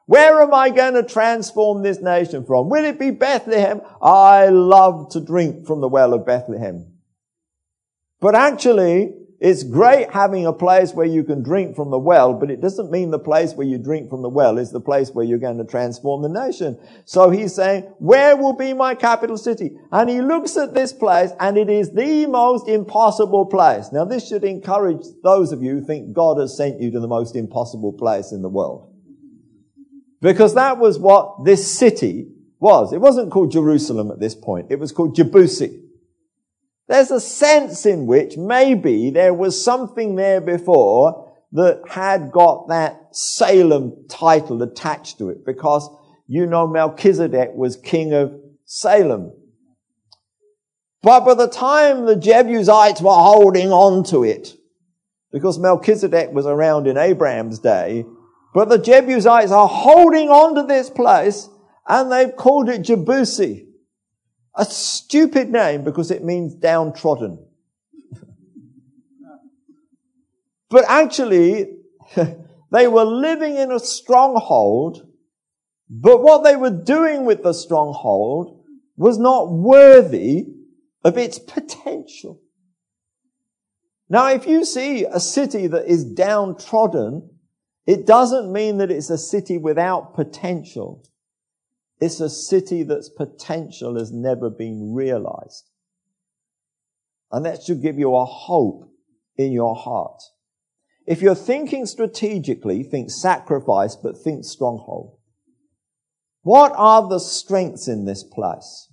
Where 0.06 0.42
am 0.42 0.54
I 0.54 0.70
going 0.70 0.96
to 0.96 1.04
transform 1.04 1.82
this 1.82 2.00
nation 2.00 2.46
from? 2.46 2.70
Will 2.70 2.84
it 2.84 3.00
be 3.00 3.12
Bethlehem? 3.12 3.82
I 4.02 4.48
love 4.50 5.10
to 5.12 5.22
drink 5.22 5.66
from 5.66 5.80
the 5.82 5.88
well 5.88 6.14
of 6.14 6.26
Bethlehem. 6.26 6.88
But 8.20 8.36
actually, 8.36 9.14
it's 9.40 9.64
great 9.64 10.10
having 10.12 10.46
a 10.46 10.54
place 10.54 10.94
where 10.94 11.06
you 11.06 11.24
can 11.26 11.44
drink 11.44 11.76
from 11.76 11.92
the 11.92 12.00
well, 12.00 12.34
but 12.34 12.50
it 12.50 12.62
doesn't 12.62 12.92
mean 12.92 13.12
the 13.12 13.20
place 13.20 13.54
where 13.54 13.68
you 13.68 13.78
drink 13.78 14.10
from 14.10 14.22
the 14.22 14.30
well 14.30 14.58
is 14.58 14.72
the 14.72 14.80
place 14.80 15.12
where 15.12 15.26
you're 15.26 15.38
going 15.38 15.58
to 15.58 15.66
transform 15.66 16.22
the 16.22 16.30
nation. 16.30 16.80
So 17.04 17.30
he's 17.30 17.54
saying, 17.54 17.84
where 18.00 18.38
will 18.38 18.54
be 18.54 18.74
my 18.74 18.96
capital 18.96 19.38
city? 19.38 19.78
And 19.92 20.10
he 20.10 20.22
looks 20.22 20.56
at 20.56 20.74
this 20.74 20.94
place 20.94 21.32
and 21.42 21.58
it 21.58 21.70
is 21.70 21.92
the 21.92 22.26
most 22.28 22.70
impossible 22.70 23.46
place. 23.46 23.92
Now 23.92 24.06
this 24.06 24.28
should 24.28 24.46
encourage 24.46 25.04
those 25.24 25.52
of 25.52 25.62
you 25.62 25.80
who 25.80 25.86
think 25.86 26.14
God 26.14 26.40
has 26.40 26.56
sent 26.56 26.80
you 26.80 26.92
to 26.92 27.02
the 27.02 27.08
most 27.10 27.36
impossible 27.36 27.92
place 27.92 28.32
in 28.32 28.42
the 28.42 28.50
world. 28.50 28.93
Because 30.24 30.56
that 30.56 30.78
was 30.78 30.98
what 30.98 31.44
this 31.44 31.70
city 31.70 32.30
was. 32.58 32.94
It 32.94 33.02
wasn't 33.02 33.30
called 33.30 33.52
Jerusalem 33.52 34.10
at 34.10 34.22
this 34.22 34.34
point. 34.34 34.68
It 34.70 34.80
was 34.80 34.94
called 34.94 35.18
Jebusi. 35.18 35.82
There's 36.88 37.12
a 37.12 37.20
sense 37.20 37.86
in 37.86 38.06
which 38.06 38.38
maybe 38.38 39.10
there 39.10 39.34
was 39.34 39.62
something 39.62 40.16
there 40.16 40.40
before 40.40 41.30
that 41.52 41.82
had 41.90 42.32
got 42.32 42.70
that 42.70 43.10
Salem 43.12 44.06
title 44.10 44.64
attached 44.64 45.18
to 45.18 45.30
it 45.30 45.46
because 45.46 45.90
you 46.26 46.46
know 46.46 46.68
Melchizedek 46.68 47.52
was 47.54 47.76
king 47.76 48.14
of 48.14 48.34
Salem. 48.64 49.34
But 51.02 51.26
by 51.26 51.34
the 51.34 51.50
time 51.50 52.06
the 52.06 52.16
Jebusites 52.16 53.02
were 53.02 53.12
holding 53.12 53.74
on 53.74 54.06
to 54.06 54.24
it, 54.24 54.56
because 55.34 55.60
Melchizedek 55.60 56.32
was 56.32 56.46
around 56.46 56.88
in 56.88 56.98
Abraham's 56.98 57.60
day, 57.60 58.06
but 58.54 58.70
the 58.70 58.78
Jebusites 58.78 59.52
are 59.52 59.68
holding 59.68 60.30
on 60.30 60.56
to 60.56 60.64
this 60.64 60.90
place 60.90 61.50
and 61.88 62.12
they've 62.12 62.36
called 62.36 62.70
it 62.70 62.84
Jebusi. 62.84 63.68
A 64.56 64.66
stupid 64.66 65.52
name 65.52 65.84
because 65.84 66.12
it 66.12 66.24
means 66.24 66.54
downtrodden. 66.54 67.44
but 70.70 70.86
actually, 70.88 71.78
they 72.72 72.88
were 72.88 73.04
living 73.04 73.56
in 73.56 73.72
a 73.72 73.80
stronghold, 73.80 75.08
but 75.90 76.22
what 76.22 76.44
they 76.44 76.56
were 76.56 76.70
doing 76.70 77.26
with 77.26 77.42
the 77.42 77.54
stronghold 77.54 78.64
was 78.96 79.18
not 79.18 79.52
worthy 79.52 80.46
of 81.04 81.18
its 81.18 81.40
potential. 81.40 82.40
Now, 84.08 84.30
if 84.30 84.46
you 84.46 84.64
see 84.64 85.06
a 85.06 85.20
city 85.20 85.66
that 85.66 85.88
is 85.88 86.06
downtrodden, 86.06 87.33
it 87.86 88.06
doesn't 88.06 88.52
mean 88.52 88.78
that 88.78 88.92
it's 88.92 89.10
a 89.10 89.18
city 89.18 89.58
without 89.58 90.14
potential. 90.14 91.04
It's 92.00 92.20
a 92.20 92.30
city 92.30 92.84
that's 92.84 93.10
potential 93.10 93.98
has 93.98 94.12
never 94.12 94.50
been 94.50 94.94
realized. 94.94 95.70
And 97.32 97.46
that 97.46 97.64
should 97.64 97.82
give 97.82 97.98
you 97.98 98.16
a 98.16 98.26
hope 98.26 98.90
in 99.38 99.52
your 99.52 99.76
heart. 99.76 100.22
If 101.06 101.22
you're 101.22 101.36
thinking 101.36 101.86
strategically, 101.86 102.84
think 102.84 103.10
sacrifice, 103.10 103.96
but 103.96 104.18
think 104.18 104.46
stronghold. 104.46 105.18
What 106.44 106.74
are 106.76 107.08
the 107.08 107.20
strengths 107.20 107.88
in 107.88 108.06
this 108.06 108.24
place? 108.24 108.90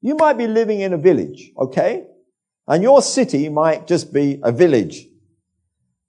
You 0.00 0.16
might 0.16 0.38
be 0.38 0.46
living 0.46 0.80
in 0.80 0.92
a 0.92 0.98
village, 0.98 1.52
okay? 1.58 2.06
And 2.66 2.82
your 2.82 3.00
city 3.00 3.48
might 3.48 3.86
just 3.86 4.12
be 4.12 4.40
a 4.42 4.52
village. 4.52 5.06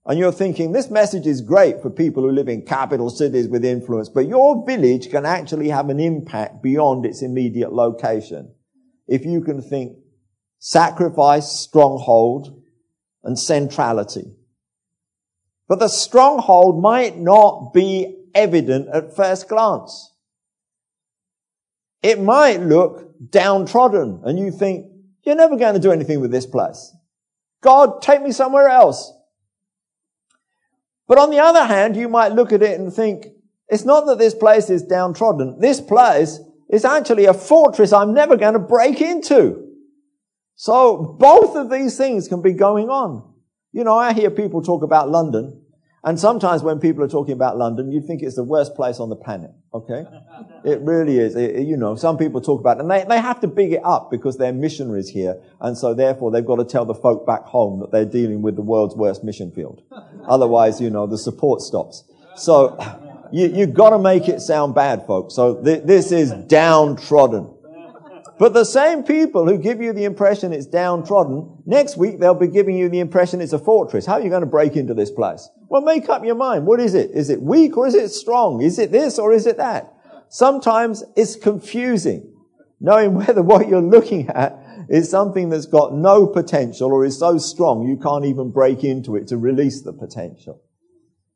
And 0.07 0.17
you're 0.17 0.31
thinking, 0.31 0.71
this 0.71 0.89
message 0.89 1.27
is 1.27 1.41
great 1.41 1.81
for 1.81 1.89
people 1.89 2.23
who 2.23 2.31
live 2.31 2.47
in 2.47 2.65
capital 2.65 3.09
cities 3.09 3.49
with 3.49 3.65
influence, 3.65 4.07
but 4.07 4.25
your 4.25 4.65
village 4.65 5.09
can 5.09 5.25
actually 5.25 5.67
have 5.67 5.89
an 5.89 5.99
impact 5.99 6.63
beyond 6.63 7.05
its 7.05 7.21
immediate 7.21 7.73
location. 7.73 8.53
If 9.05 9.25
you 9.25 9.41
can 9.41 9.61
think 9.61 9.97
sacrifice, 10.59 11.51
stronghold, 11.51 12.63
and 13.23 13.37
centrality. 13.37 14.33
But 15.67 15.79
the 15.79 15.89
stronghold 15.89 16.81
might 16.81 17.17
not 17.17 17.73
be 17.73 18.15
evident 18.33 18.87
at 18.93 19.13
first 19.13 19.49
glance. 19.49 20.13
It 22.01 22.21
might 22.21 22.61
look 22.61 23.11
downtrodden 23.29 24.21
and 24.23 24.39
you 24.39 24.51
think, 24.51 24.85
you're 25.23 25.35
never 25.35 25.57
going 25.57 25.73
to 25.73 25.81
do 25.81 25.91
anything 25.91 26.21
with 26.21 26.31
this 26.31 26.45
place. 26.45 26.93
God, 27.61 28.01
take 28.01 28.21
me 28.21 28.31
somewhere 28.31 28.69
else. 28.69 29.11
But 31.07 31.17
on 31.17 31.29
the 31.29 31.39
other 31.39 31.65
hand, 31.65 31.95
you 31.95 32.09
might 32.09 32.33
look 32.33 32.51
at 32.51 32.61
it 32.61 32.79
and 32.79 32.93
think, 32.93 33.27
it's 33.69 33.85
not 33.85 34.05
that 34.07 34.17
this 34.17 34.33
place 34.33 34.69
is 34.69 34.83
downtrodden. 34.83 35.59
This 35.59 35.81
place 35.81 36.39
is 36.69 36.85
actually 36.85 37.25
a 37.25 37.33
fortress 37.33 37.93
I'm 37.93 38.13
never 38.13 38.35
going 38.35 38.53
to 38.53 38.59
break 38.59 39.01
into. 39.01 39.63
So 40.55 41.15
both 41.19 41.55
of 41.55 41.69
these 41.69 41.97
things 41.97 42.27
can 42.27 42.41
be 42.41 42.53
going 42.53 42.89
on. 42.89 43.33
You 43.71 43.83
know, 43.83 43.97
I 43.97 44.13
hear 44.13 44.31
people 44.31 44.61
talk 44.61 44.83
about 44.83 45.09
London 45.09 45.61
and 46.03 46.19
sometimes 46.19 46.63
when 46.63 46.79
people 46.79 47.03
are 47.03 47.07
talking 47.07 47.33
about 47.33 47.57
London, 47.57 47.91
you 47.91 48.01
think 48.01 48.21
it's 48.21 48.35
the 48.35 48.43
worst 48.43 48.75
place 48.75 48.99
on 48.99 49.09
the 49.09 49.15
planet. 49.15 49.51
Okay? 49.73 50.05
It 50.63 50.81
really 50.81 51.17
is. 51.17 51.35
It, 51.35 51.61
you 51.61 51.77
know, 51.77 51.95
some 51.95 52.17
people 52.17 52.41
talk 52.41 52.59
about 52.59 52.77
it 52.77 52.81
and 52.81 52.91
they, 52.91 53.05
they 53.07 53.21
have 53.21 53.39
to 53.41 53.47
big 53.47 53.71
it 53.71 53.81
up 53.85 54.11
because 54.11 54.37
they're 54.37 54.51
missionaries 54.51 55.07
here. 55.07 55.39
And 55.61 55.77
so 55.77 55.93
therefore 55.93 56.29
they've 56.29 56.45
got 56.45 56.57
to 56.57 56.65
tell 56.65 56.83
the 56.83 56.95
folk 56.95 57.25
back 57.25 57.43
home 57.43 57.79
that 57.79 57.91
they're 57.91 58.03
dealing 58.03 58.41
with 58.41 58.57
the 58.57 58.61
world's 58.63 58.95
worst 58.95 59.23
mission 59.23 59.51
field. 59.51 59.83
Otherwise, 60.27 60.81
you 60.81 60.89
know, 60.89 61.07
the 61.07 61.17
support 61.17 61.61
stops. 61.61 62.03
So 62.35 62.75
you, 63.31 63.47
you've 63.47 63.73
got 63.73 63.91
to 63.91 63.99
make 63.99 64.27
it 64.27 64.41
sound 64.41 64.75
bad, 64.75 65.05
folks. 65.05 65.35
So 65.35 65.63
th- 65.63 65.83
this 65.83 66.11
is 66.11 66.31
downtrodden. 66.31 67.49
But 68.39 68.53
the 68.53 68.65
same 68.65 69.03
people 69.03 69.47
who 69.47 69.57
give 69.57 69.81
you 69.81 69.93
the 69.93 70.03
impression 70.03 70.53
it's 70.53 70.67
downtrodden, 70.67 71.63
next 71.65 71.97
week 71.97 72.19
they'll 72.19 72.35
be 72.35 72.47
giving 72.47 72.77
you 72.77 72.87
the 72.87 72.99
impression 72.99 73.41
it's 73.41 73.53
a 73.53 73.59
fortress. 73.59 74.05
How 74.05 74.13
are 74.13 74.21
you 74.21 74.29
going 74.29 74.41
to 74.41 74.47
break 74.47 74.75
into 74.75 74.93
this 74.93 75.09
place? 75.09 75.49
Well, 75.69 75.81
make 75.81 76.07
up 76.07 76.23
your 76.23 76.35
mind. 76.35 76.67
What 76.67 76.79
is 76.79 76.93
it? 76.93 77.11
Is 77.11 77.29
it 77.31 77.41
weak 77.41 77.75
or 77.77 77.87
is 77.87 77.95
it 77.95 78.09
strong? 78.09 78.61
Is 78.61 78.77
it 78.77 78.91
this 78.91 79.17
or 79.17 79.33
is 79.33 79.47
it 79.47 79.57
that? 79.57 79.91
Sometimes 80.29 81.03
it's 81.15 81.35
confusing, 81.35 82.31
knowing 82.79 83.15
whether 83.25 83.41
what 83.41 83.67
you're 83.67 83.81
looking 83.81 84.29
at 84.29 84.63
is 84.87 85.09
something 85.09 85.49
that's 85.49 85.65
got 85.65 85.93
no 85.93 86.27
potential 86.27 86.91
or 86.91 87.05
is 87.05 87.17
so 87.17 87.39
strong 87.39 87.87
you 87.87 87.97
can't 87.97 88.25
even 88.25 88.51
break 88.51 88.83
into 88.83 89.15
it 89.15 89.27
to 89.27 89.37
release 89.37 89.81
the 89.81 89.93
potential. 89.93 90.61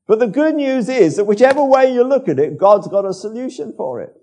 But 0.08 0.20
the 0.20 0.28
good 0.28 0.56
news 0.56 0.88
is 0.88 1.16
that 1.16 1.26
whichever 1.26 1.64
way 1.64 1.92
you 1.92 2.04
look 2.04 2.28
at 2.30 2.38
it, 2.38 2.58
God's 2.58 2.88
got 2.88 3.06
a 3.06 3.14
solution 3.14 3.74
for 3.76 4.02
it. 4.02 4.14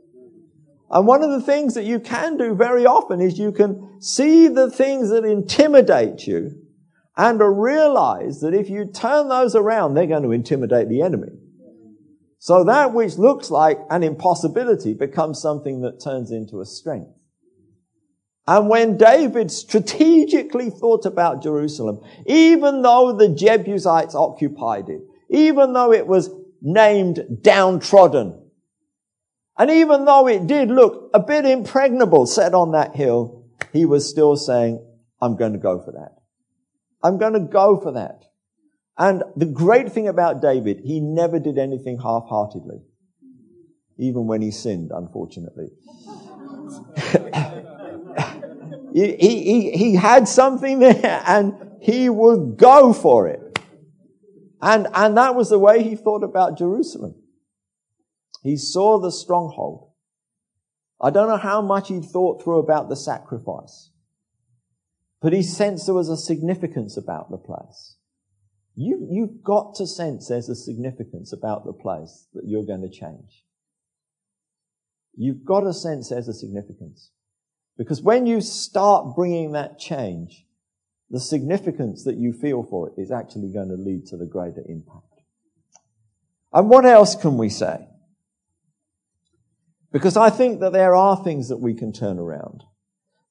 And 0.91 1.07
one 1.07 1.23
of 1.23 1.31
the 1.31 1.43
things 1.43 1.75
that 1.75 1.85
you 1.85 2.01
can 2.01 2.37
do 2.37 2.55
very 2.55 2.87
often 2.87 3.21
is 3.21 3.39
you 3.39 3.53
can 3.53 4.01
see 4.01 4.49
the 4.49 4.71
things 4.71 5.11
that 5.11 5.25
intimidate 5.25 6.27
you 6.27 6.63
and 7.17 7.41
realize 7.41 8.41
that 8.41 8.55
if 8.55 8.71
you 8.71 8.87
turn 8.87 9.29
those 9.29 9.55
around, 9.55 9.95
they're 9.95 10.07
going 10.07 10.23
to 10.23 10.33
intimidate 10.33 10.89
the 10.89 11.03
enemy. 11.03 11.33
So 12.39 12.65
that 12.65 12.95
which 12.95 13.19
looks 13.19 13.51
like 13.51 13.79
an 13.91 14.03
impossibility 14.03 14.95
becomes 14.95 15.43
something 15.43 15.81
that 15.83 16.01
turns 16.01 16.31
into 16.31 16.61
a 16.61 16.65
strength. 16.65 17.11
And 18.47 18.71
when 18.71 18.97
David 18.97 19.51
strategically 19.51 20.71
thought 20.71 21.05
about 21.05 21.43
Jerusalem, 21.43 22.01
even 22.27 22.81
though 22.81 23.13
the 23.13 23.29
Jebusites 23.29 24.15
occupied 24.15 24.89
it, 24.89 25.03
even 25.29 25.75
though 25.75 25.93
it 25.93 26.07
was 26.07 26.31
named 26.63 27.41
downtrodden, 27.43 28.48
and 29.59 29.71
even 29.71 30.05
though 30.05 30.29
it 30.29 30.47
did 30.47 30.71
look 30.71 31.11
a 31.13 31.19
bit 31.19 31.45
impregnable 31.45 32.27
set 32.27 32.55
on 32.55 32.71
that 32.73 32.95
hill, 32.95 33.45
he 33.73 33.85
was 33.85 34.09
still 34.09 34.37
saying, 34.37 34.85
I'm 35.21 35.37
going 35.37 35.53
to 35.53 35.59
go 35.59 35.81
for 35.81 35.91
that. 35.93 36.15
I'm 37.03 37.19
going 37.19 37.33
to 37.33 37.41
go 37.41 37.81
for 37.81 37.93
that. 37.93 38.25
And 38.97 39.25
the 39.37 39.47
great 39.47 39.93
thing 39.93 40.07
about 40.09 40.41
David, 40.41 40.81
he 40.85 41.01
never 41.01 41.41
did 41.41 41.59
anything 41.59 41.99
half-heartedly. 41.99 42.83
Even 43.99 44.27
when 44.29 44.43
he 44.43 44.53
sinned, 44.53 44.93
unfortunately. 44.95 45.71
he, 48.95 49.17
he, 49.17 49.71
he 49.73 49.95
had 49.97 50.29
something 50.29 50.79
there 50.79 51.23
and 51.27 51.55
he 51.81 52.09
would 52.09 52.57
go 52.57 52.93
for 52.93 53.27
it. 53.29 53.59
And, 54.61 54.87
and 54.95 55.17
that 55.17 55.35
was 55.35 55.51
the 55.51 55.59
way 55.59 55.83
he 55.83 55.97
thought 55.97 56.23
about 56.23 56.59
Jerusalem. 56.59 57.15
He 58.43 58.57
saw 58.57 58.99
the 58.99 59.13
stronghold. 59.13 59.91
I 61.01 61.11
don't 61.11 61.29
know 61.29 61.37
how 61.37 61.63
much 61.63 61.89
he 61.89 62.01
thought 62.01 62.43
through 62.43 62.59
about 62.59 62.89
the 62.89 62.97
sacrifice, 62.97 63.91
but 65.21 65.33
he 65.33 65.43
sensed 65.43 65.87
there 65.87 65.95
was 65.95 66.09
a 66.09 66.17
significance 66.17 66.97
about 66.97 67.31
the 67.31 67.39
place. 67.39 67.97
You, 68.75 69.07
you've 69.11 69.43
got 69.43 69.75
to 69.77 69.87
sense 69.87 70.29
there's 70.29 70.49
a 70.49 70.55
significance 70.55 71.33
about 71.33 71.65
the 71.65 71.73
place 71.73 72.27
that 72.35 72.45
you're 72.47 72.67
going 72.67 72.83
to 72.83 72.89
change. 72.89 73.45
You've 75.17 75.45
got 75.45 75.61
to 75.63 75.73
sense 75.73 76.09
there's 76.09 76.29
a 76.29 76.33
significance. 76.33 77.11
Because 77.77 78.03
when 78.03 78.27
you 78.27 78.41
start 78.41 79.17
bringing 79.17 79.53
that 79.53 79.79
change, 79.79 80.47
the 81.11 81.21
significance 81.21 82.05
that 82.05 82.17
you 82.17 82.33
feel 82.33 82.63
for 82.63 82.89
it 82.89 83.01
is 83.01 83.11
actually 83.11 83.53
going 83.53 83.69
to 83.69 83.75
lead 83.75 84.07
to 84.07 84.17
the 84.17 84.27
greater 84.27 84.63
impact. 84.69 85.23
And 86.53 86.69
what 86.69 86.85
else 86.85 87.15
can 87.15 87.37
we 87.37 87.49
say? 87.49 87.89
Because 89.93 90.17
I 90.17 90.31
think 90.31 90.61
that 90.61 90.73
there 90.73 90.95
are 90.95 91.17
things 91.17 91.49
that 91.49 91.59
we 91.59 91.75
can 91.75 91.93
turn 91.93 92.19
around. 92.19 92.65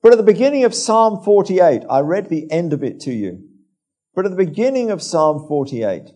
But 0.01 0.11
at 0.11 0.17
the 0.17 0.23
beginning 0.23 0.63
of 0.63 0.73
Psalm 0.73 1.23
48, 1.23 1.83
I 1.89 1.99
read 1.99 2.29
the 2.29 2.51
end 2.51 2.73
of 2.73 2.83
it 2.83 2.99
to 3.01 3.11
you. 3.11 3.47
But 4.15 4.25
at 4.25 4.31
the 4.31 4.45
beginning 4.45 4.89
of 4.89 5.03
Psalm 5.03 5.47
48, 5.47 6.11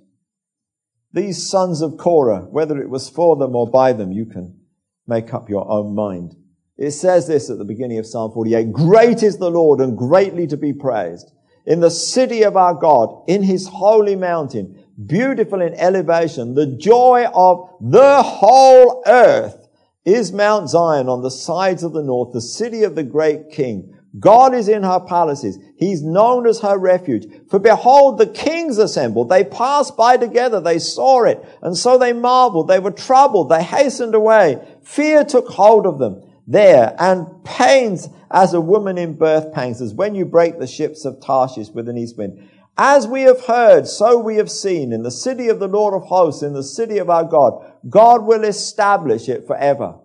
these 1.13 1.49
sons 1.49 1.81
of 1.81 1.97
Korah, 1.97 2.47
whether 2.49 2.81
it 2.81 2.89
was 2.89 3.09
for 3.09 3.35
them 3.35 3.55
or 3.55 3.69
by 3.69 3.93
them, 3.93 4.11
you 4.11 4.25
can 4.25 4.59
make 5.07 5.33
up 5.33 5.49
your 5.49 5.69
own 5.69 5.93
mind. 5.93 6.35
It 6.77 6.91
says 6.91 7.27
this 7.27 7.49
at 7.49 7.57
the 7.57 7.65
beginning 7.65 7.99
of 7.99 8.07
Psalm 8.07 8.31
48, 8.31 8.71
Great 8.71 9.21
is 9.21 9.37
the 9.37 9.51
Lord 9.51 9.81
and 9.81 9.97
greatly 9.97 10.47
to 10.47 10.57
be 10.57 10.73
praised 10.73 11.31
in 11.65 11.79
the 11.79 11.91
city 11.91 12.43
of 12.43 12.57
our 12.57 12.73
God, 12.73 13.23
in 13.27 13.43
his 13.43 13.67
holy 13.67 14.15
mountain. 14.15 14.83
beautiful 15.05 15.61
in 15.61 15.73
elevation, 15.75 16.53
the 16.53 16.77
joy 16.77 17.25
of 17.33 17.69
the 17.79 18.21
whole 18.23 19.03
earth 19.05 19.60
is 20.05 20.31
Mount 20.31 20.69
Zion 20.69 21.09
on 21.09 21.21
the 21.21 21.31
sides 21.31 21.83
of 21.83 21.93
the 21.93 22.03
north, 22.03 22.33
the 22.33 22.41
city 22.41 22.83
of 22.83 22.95
the 22.95 23.03
great 23.03 23.51
king. 23.51 23.97
God 24.19 24.53
is 24.53 24.67
in 24.67 24.83
her 24.83 24.99
palaces. 24.99 25.57
He's 25.77 26.03
known 26.03 26.45
as 26.45 26.59
her 26.59 26.77
refuge. 26.77 27.25
For 27.49 27.59
behold, 27.59 28.17
the 28.17 28.27
kings 28.27 28.77
assembled. 28.77 29.29
They 29.29 29.43
passed 29.43 29.95
by 29.95 30.17
together. 30.17 30.59
They 30.59 30.79
saw 30.79 31.23
it. 31.23 31.43
And 31.61 31.77
so 31.77 31.97
they 31.97 32.11
marveled. 32.11 32.67
They 32.67 32.79
were 32.79 32.91
troubled. 32.91 33.49
They 33.49 33.63
hastened 33.63 34.13
away. 34.13 34.61
Fear 34.83 35.23
took 35.25 35.47
hold 35.47 35.85
of 35.85 35.99
them 35.99 36.23
there 36.45 36.93
and 36.99 37.43
pains 37.45 38.09
as 38.29 38.53
a 38.53 38.59
woman 38.59 38.97
in 38.97 39.13
birth 39.13 39.53
pangs, 39.53 39.81
as 39.81 39.93
when 39.93 40.15
you 40.15 40.25
break 40.25 40.59
the 40.59 40.67
ships 40.67 41.05
of 41.05 41.21
Tarshish 41.21 41.69
with 41.69 41.87
an 41.87 41.97
east 41.97 42.17
wind. 42.17 42.49
As 42.83 43.05
we 43.05 43.21
have 43.21 43.45
heard, 43.45 43.87
so 43.87 44.17
we 44.17 44.37
have 44.37 44.49
seen 44.49 44.91
in 44.91 45.03
the 45.03 45.11
city 45.11 45.49
of 45.49 45.59
the 45.59 45.67
Lord 45.67 45.93
of 45.93 46.01
hosts, 46.07 46.41
in 46.41 46.53
the 46.53 46.63
city 46.63 46.97
of 46.97 47.11
our 47.11 47.23
God. 47.23 47.71
God 47.87 48.23
will 48.23 48.43
establish 48.43 49.29
it 49.29 49.45
forever. 49.45 49.99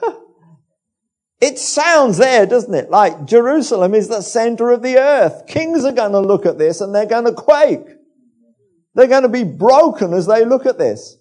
it 1.40 1.58
sounds 1.58 2.18
there, 2.18 2.46
doesn't 2.46 2.72
it? 2.72 2.88
Like 2.88 3.24
Jerusalem 3.24 3.96
is 3.96 4.06
the 4.06 4.20
center 4.20 4.70
of 4.70 4.80
the 4.80 4.96
earth. 4.96 5.48
Kings 5.48 5.84
are 5.84 5.90
going 5.90 6.12
to 6.12 6.20
look 6.20 6.46
at 6.46 6.56
this 6.56 6.80
and 6.80 6.94
they're 6.94 7.04
going 7.04 7.24
to 7.24 7.32
quake. 7.32 7.88
They're 8.94 9.08
going 9.08 9.24
to 9.24 9.28
be 9.28 9.42
broken 9.42 10.12
as 10.12 10.28
they 10.28 10.44
look 10.44 10.66
at 10.66 10.78
this. 10.78 11.16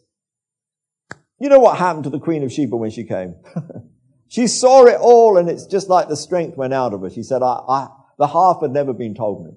You 1.39 1.49
know 1.49 1.59
what 1.59 1.80
happened 1.80 2.03
to 2.03 2.11
the 2.11 2.19
Queen 2.19 2.43
of 2.43 2.53
Sheba 2.53 2.78
when 2.78 2.91
she 2.91 3.03
came? 3.03 3.34
she 4.28 4.45
saw 4.45 4.86
it 4.86 4.99
all 4.99 5.39
and 5.39 5.49
it's 5.49 5.65
just 5.65 5.89
like 5.89 6.07
the 6.07 6.15
strength 6.15 6.55
went 6.55 6.75
out 6.75 6.93
of 6.93 7.01
her. 7.01 7.09
She 7.09 7.23
said, 7.23 7.41
I, 7.41 7.63
I, 7.67 7.88
the 8.19 8.28
half 8.28 8.61
had 8.61 8.69
never 8.69 8.93
been 8.93 9.15
told 9.15 9.43
me. 9.43 9.53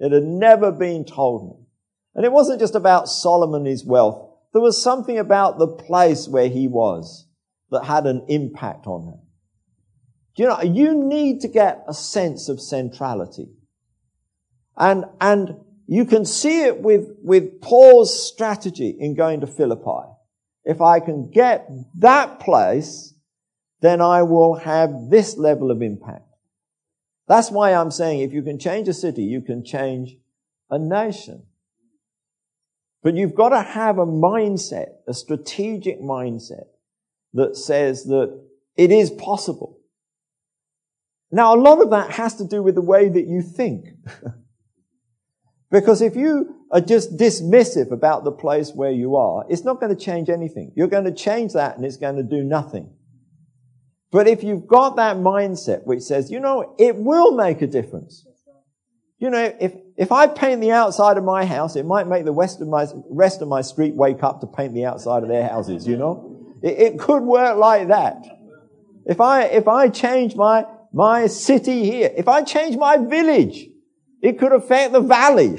It 0.00 0.12
had 0.12 0.24
never 0.24 0.72
been 0.72 1.04
told 1.04 1.46
me. 1.46 1.66
And 2.14 2.24
it 2.24 2.32
wasn't 2.32 2.58
just 2.58 2.74
about 2.74 3.08
Solomon 3.08 3.60
and 3.60 3.66
his 3.66 3.84
wealth. 3.84 4.28
There 4.52 4.62
was 4.62 4.82
something 4.82 5.18
about 5.18 5.58
the 5.58 5.68
place 5.68 6.26
where 6.26 6.48
he 6.48 6.66
was 6.66 7.26
that 7.70 7.84
had 7.84 8.06
an 8.06 8.24
impact 8.28 8.86
on 8.86 9.06
her. 9.06 9.20
Do 10.34 10.42
you 10.42 10.48
know, 10.48 10.62
you 10.62 10.94
need 10.94 11.42
to 11.42 11.48
get 11.48 11.84
a 11.86 11.94
sense 11.94 12.48
of 12.48 12.60
centrality. 12.60 13.50
And, 14.76 15.04
and 15.20 15.56
you 15.86 16.06
can 16.06 16.24
see 16.24 16.62
it 16.62 16.80
with, 16.80 17.10
with 17.22 17.60
Paul's 17.60 18.28
strategy 18.28 18.96
in 18.98 19.14
going 19.14 19.40
to 19.42 19.46
Philippi. 19.46 20.08
If 20.64 20.80
I 20.80 21.00
can 21.00 21.30
get 21.30 21.68
that 21.98 22.40
place, 22.40 23.14
then 23.80 24.00
I 24.00 24.22
will 24.22 24.54
have 24.54 25.10
this 25.10 25.36
level 25.36 25.70
of 25.70 25.82
impact. 25.82 26.29
That's 27.30 27.48
why 27.48 27.72
I'm 27.74 27.92
saying 27.92 28.22
if 28.22 28.32
you 28.32 28.42
can 28.42 28.58
change 28.58 28.88
a 28.88 28.92
city, 28.92 29.22
you 29.22 29.40
can 29.40 29.64
change 29.64 30.16
a 30.68 30.80
nation. 30.80 31.44
But 33.04 33.14
you've 33.14 33.36
got 33.36 33.50
to 33.50 33.62
have 33.62 33.98
a 33.98 34.04
mindset, 34.04 34.94
a 35.06 35.14
strategic 35.14 36.02
mindset 36.02 36.64
that 37.34 37.54
says 37.54 38.02
that 38.06 38.36
it 38.76 38.90
is 38.90 39.12
possible. 39.12 39.78
Now, 41.30 41.54
a 41.54 41.56
lot 41.56 41.80
of 41.80 41.90
that 41.90 42.10
has 42.10 42.34
to 42.38 42.44
do 42.44 42.64
with 42.64 42.74
the 42.74 42.80
way 42.80 43.08
that 43.08 43.28
you 43.28 43.42
think. 43.42 43.90
because 45.70 46.02
if 46.02 46.16
you 46.16 46.66
are 46.72 46.80
just 46.80 47.16
dismissive 47.16 47.92
about 47.92 48.24
the 48.24 48.32
place 48.32 48.72
where 48.74 48.90
you 48.90 49.14
are, 49.14 49.44
it's 49.48 49.62
not 49.62 49.78
going 49.78 49.96
to 49.96 50.04
change 50.04 50.28
anything. 50.30 50.72
You're 50.74 50.88
going 50.88 51.04
to 51.04 51.14
change 51.14 51.52
that 51.52 51.76
and 51.76 51.84
it's 51.84 51.96
going 51.96 52.16
to 52.16 52.24
do 52.24 52.42
nothing. 52.42 52.92
But 54.10 54.26
if 54.26 54.42
you've 54.42 54.66
got 54.66 54.96
that 54.96 55.16
mindset 55.16 55.84
which 55.84 56.02
says, 56.02 56.30
you 56.30 56.40
know, 56.40 56.74
it 56.78 56.96
will 56.96 57.32
make 57.32 57.62
a 57.62 57.66
difference. 57.66 58.26
You 59.18 59.30
know, 59.30 59.54
if, 59.60 59.74
if 59.96 60.12
I 60.12 60.26
paint 60.26 60.62
the 60.62 60.72
outside 60.72 61.18
of 61.18 61.24
my 61.24 61.44
house, 61.44 61.76
it 61.76 61.84
might 61.84 62.08
make 62.08 62.24
the 62.24 62.32
rest 62.32 62.60
of 62.60 62.68
my, 62.68 62.86
rest 63.10 63.42
of 63.42 63.48
my 63.48 63.60
street 63.60 63.94
wake 63.94 64.22
up 64.22 64.40
to 64.40 64.46
paint 64.46 64.74
the 64.74 64.86
outside 64.86 65.22
of 65.22 65.28
their 65.28 65.46
houses, 65.46 65.86
you 65.86 65.96
know? 65.96 66.56
It, 66.62 66.78
it 66.78 66.98
could 66.98 67.22
work 67.22 67.58
like 67.58 67.88
that. 67.88 68.24
If 69.06 69.20
I, 69.20 69.44
if 69.44 69.68
I 69.68 69.88
change 69.90 70.36
my, 70.36 70.64
my 70.92 71.26
city 71.26 71.84
here, 71.84 72.10
if 72.16 72.28
I 72.28 72.42
change 72.42 72.76
my 72.76 72.96
village, 72.96 73.66
it 74.22 74.38
could 74.38 74.52
affect 74.52 74.92
the 74.92 75.00
valley. 75.00 75.58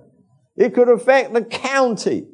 it 0.56 0.74
could 0.74 0.88
affect 0.88 1.32
the 1.32 1.44
county. 1.44 2.26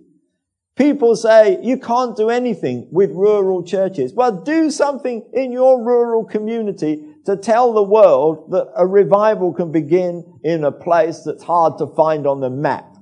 People 0.81 1.15
say 1.15 1.59
you 1.63 1.77
can't 1.77 2.17
do 2.17 2.31
anything 2.31 2.89
with 2.91 3.11
rural 3.11 3.63
churches. 3.63 4.15
Well, 4.15 4.33
do 4.33 4.71
something 4.71 5.29
in 5.35 5.53
your 5.53 5.85
rural 5.85 6.25
community 6.25 7.05
to 7.27 7.37
tell 7.37 7.75
the 7.75 7.83
world 7.83 8.51
that 8.53 8.73
a 8.75 8.87
revival 8.87 9.53
can 9.53 9.73
begin 9.73 10.41
in 10.43 10.65
a 10.65 10.73
place 10.73 11.21
that's 11.23 11.43
hard 11.43 11.77
to 11.77 11.87
find 11.89 12.27
on 12.27 12.41
the 12.41 12.49
map. 12.49 12.97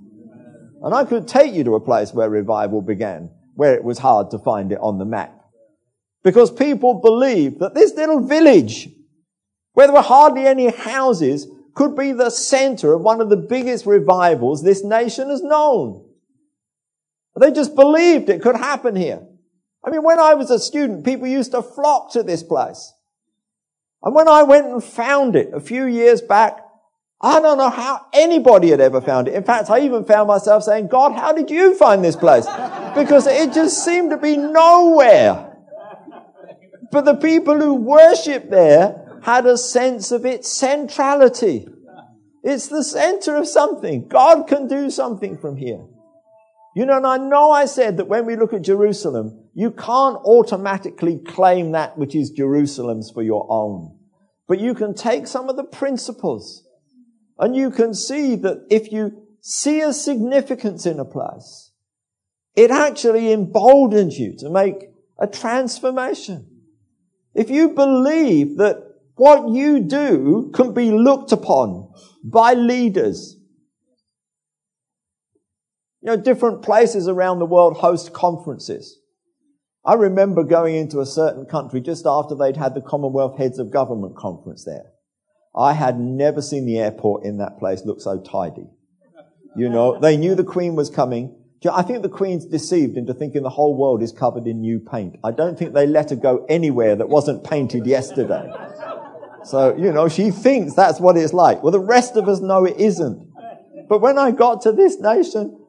And 0.83 0.93
I 0.93 1.05
could 1.05 1.29
take 1.29 1.55
you 1.55 1.63
to 1.63 1.77
a 1.77 1.81
place 1.81 2.13
where 2.13 2.29
revival 2.29 2.83
began, 2.83 3.31
where 3.55 3.75
it 3.75 3.85
was 3.85 3.99
hard 3.99 4.33
to 4.33 4.41
find 4.41 4.73
it 4.73 4.81
on 4.81 4.99
the 4.99 5.05
map. 5.05 5.41
Because 6.25 6.51
people 6.51 6.95
believe 6.95 7.61
that 7.61 7.77
this 7.77 7.95
little 7.95 8.27
village, 8.27 8.89
where 9.75 9.87
there 9.87 9.95
were 9.95 10.03
hardly 10.03 10.49
any 10.49 10.69
houses, 10.69 11.47
could 11.77 11.95
be 11.95 12.11
the 12.11 12.31
center 12.31 12.93
of 12.93 13.03
one 13.03 13.21
of 13.21 13.31
the 13.31 13.37
biggest 13.37 13.87
revivals 13.87 14.65
this 14.65 14.83
nation 14.83 15.31
has 15.31 15.45
known. 15.45 16.07
They 17.39 17.53
just 17.53 17.75
believed 17.75 18.29
it 18.29 18.43
could 18.43 18.57
happen 18.57 18.97
here. 18.97 19.27
I 19.85 19.91
mean, 19.91 20.03
when 20.03 20.19
I 20.19 20.35
was 20.35 20.51
a 20.51 20.59
student, 20.59 21.05
people 21.05 21.27
used 21.27 21.53
to 21.53 21.63
flock 21.63 22.13
to 22.13 22.23
this 22.23 22.43
place. 22.43 22.93
And 24.03 24.15
when 24.15 24.29
I 24.29 24.43
went 24.43 24.67
and 24.67 24.83
found 24.83 25.37
it 25.37 25.53
a 25.53 25.61
few 25.61 25.87
years 25.87 26.21
back, 26.21 26.61
I 27.21 27.41
don't 27.41 27.59
know 27.59 27.71
how 27.71 28.07
anybody 28.13 28.71
had 28.71 28.81
ever 28.81 29.01
found 29.01 29.27
it. 29.27 29.35
In 29.35 29.43
fact, 29.43 29.71
I 29.71 29.81
even 29.81 30.05
found 30.05 30.29
myself 30.29 30.63
saying, 30.63 30.89
God, 30.89 31.13
how 31.13 31.33
did 31.33 31.51
you 31.51 31.75
find 31.75 32.05
this 32.05 32.15
place? 32.15 32.47
Because 32.95 33.27
it 33.27 33.53
just 33.53 33.85
seemed 33.85 34.11
to 34.11 34.17
be 34.17 34.37
nowhere. 34.37 35.57
But 36.93 37.05
the 37.05 37.17
people 37.17 37.59
who 37.59 37.75
worshiped 37.75 38.51
there 38.51 39.21
had 39.23 39.47
a 39.47 39.59
sense 39.59 40.13
of 40.13 40.25
its 40.25 40.51
centrality. 40.51 41.69
It's 42.45 42.69
the 42.69 42.85
center 42.85 43.37
of 43.37 43.49
something. 43.49 44.07
God 44.07 44.47
can 44.47 44.69
do 44.69 44.91
something 44.91 45.37
from 45.39 45.57
here. 45.57 45.85
You 46.79 46.87
know, 46.87 46.99
and 46.99 47.07
I 47.09 47.17
know 47.17 47.51
I 47.51 47.65
said 47.65 47.97
that 47.97 48.07
when 48.07 48.25
we 48.25 48.37
look 48.37 48.53
at 48.53 48.63
Jerusalem, 48.63 49.49
you 49.53 49.73
can't 49.73 50.17
automatically 50.19 51.19
claim 51.19 51.73
that 51.73 51.99
which 51.99 52.15
is 52.15 52.31
Jerusalem's 52.31 53.11
for 53.11 53.21
your 53.21 53.49
own. 53.51 53.99
But 54.47 54.61
you 54.61 54.75
can 54.75 54.95
take 54.95 55.27
some 55.27 55.49
of 55.49 55.57
the 55.57 55.65
principles 55.65 56.63
and 57.37 57.57
you 57.57 57.73
can 57.73 57.95
see 57.95 58.37
that 58.37 58.65
if 58.71 58.93
you 58.93 59.27
see 59.41 59.81
a 59.81 59.93
significance 59.93 60.87
in 60.87 61.01
a 61.01 61.05
place, 61.05 61.73
it 62.55 62.71
actually 62.71 63.33
emboldens 63.33 64.17
you 64.17 64.37
to 64.39 64.49
make 64.49 64.77
a 65.19 65.27
transformation. 65.27 66.47
If 67.35 67.51
you 67.51 67.71
believe 67.71 68.57
that 68.59 68.77
what 69.17 69.49
you 69.49 69.81
do 69.81 70.53
can 70.55 70.75
be 70.75 70.93
looked 70.93 71.33
upon 71.33 71.93
by 72.23 72.55
leaders, 72.55 73.37
you 76.09 76.17
know, 76.17 76.23
different 76.23 76.63
places 76.63 77.07
around 77.07 77.39
the 77.39 77.45
world 77.45 77.77
host 77.77 78.15
conferences. 78.15 78.99
I 79.85 79.93
remember 79.93 80.43
going 80.43 80.75
into 80.75 81.01
a 81.01 81.07
certain 81.07 81.45
country 81.45 81.83
just 81.83 82.07
after 82.07 82.35
they'd 82.35 82.57
had 82.57 82.75
the 82.75 82.81
Commonwealth 82.81 83.37
Heads 83.37 83.59
of 83.59 83.71
Government 83.71 84.17
conference 84.17 84.65
there. 84.65 84.87
I 85.55 85.75
had 85.75 86.01
never 86.01 86.41
seen 86.41 86.65
the 86.65 86.79
airport 86.79 87.25
in 87.25 87.37
that 87.39 87.59
place 87.59 87.83
look 87.85 88.01
so 88.01 88.23
tidy. 88.23 88.71
You 89.55 89.69
know, 89.69 90.01
they 90.01 90.17
knew 90.17 90.35
the 90.35 90.45
Queen 90.45 90.77
was 90.77 90.89
coming. 90.89 91.37
I 91.71 91.83
think 91.83 92.03
the 92.03 92.09
Queen's 92.09 92.47
deceived 92.47 92.97
into 92.97 93.13
thinking 93.13 93.43
the 93.43 93.51
whole 93.51 93.77
world 93.77 94.03
is 94.03 94.11
covered 94.11 94.47
in 94.47 94.63
new 94.63 94.81
paint. 94.81 95.17
I 95.23 95.31
don't 95.31 95.59
think 95.59 95.75
they 95.75 95.87
let 95.87 96.09
her 96.09 96.17
go 96.17 96.47
anywhere 96.49 96.97
that 96.97 97.11
wasn't 97.11 97.45
painted 97.45 97.87
yesterday. 97.87 98.51
So, 99.45 99.77
you 99.77 99.93
know, 99.93 100.09
she 100.09 100.31
thinks 100.31 100.73
that's 100.73 101.01
what 101.01 101.19
it's 101.19 101.35
like. 101.35 101.63
Well, 101.63 101.73
the 101.73 101.81
rest 101.81 102.17
of 102.17 102.29
us 102.29 102.41
know 102.41 102.65
it 102.65 102.79
isn't. 102.79 103.29
But 103.91 104.01
when 104.01 104.19
I 104.19 104.31
got 104.31 104.63
to 104.63 104.73
this 104.73 104.99
nation, 105.01 105.67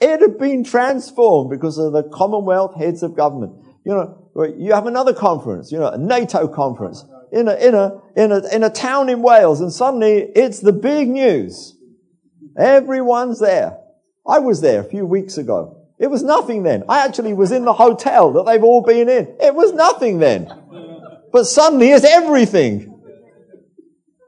it 0.00 0.20
had 0.20 0.38
been 0.38 0.64
transformed 0.64 1.50
because 1.50 1.76
of 1.76 1.92
the 1.92 2.02
Commonwealth 2.04 2.74
heads 2.74 3.02
of 3.02 3.14
government. 3.14 3.52
You 3.84 3.94
know, 3.94 4.54
you 4.56 4.72
have 4.72 4.86
another 4.86 5.12
conference, 5.12 5.70
you 5.70 5.78
know, 5.78 5.88
a 5.88 5.98
NATO 5.98 6.48
conference 6.48 7.04
in 7.32 7.48
a, 7.48 7.54
in 7.54 7.74
a, 7.74 8.00
in 8.16 8.32
a, 8.32 8.54
in 8.54 8.62
a 8.62 8.70
town 8.70 9.08
in 9.10 9.22
Wales 9.22 9.60
and 9.60 9.72
suddenly 9.72 10.30
it's 10.34 10.60
the 10.60 10.72
big 10.72 11.08
news. 11.08 11.76
Everyone's 12.58 13.40
there. 13.40 13.78
I 14.26 14.38
was 14.38 14.60
there 14.60 14.80
a 14.80 14.84
few 14.84 15.04
weeks 15.04 15.38
ago. 15.38 15.86
It 15.98 16.08
was 16.08 16.22
nothing 16.22 16.62
then. 16.62 16.84
I 16.88 17.04
actually 17.04 17.34
was 17.34 17.52
in 17.52 17.64
the 17.64 17.74
hotel 17.74 18.32
that 18.32 18.46
they've 18.46 18.64
all 18.64 18.82
been 18.82 19.08
in. 19.08 19.36
It 19.38 19.54
was 19.54 19.72
nothing 19.72 20.18
then. 20.18 20.50
But 21.30 21.44
suddenly 21.44 21.90
it's 21.90 22.06
everything. 22.06 22.86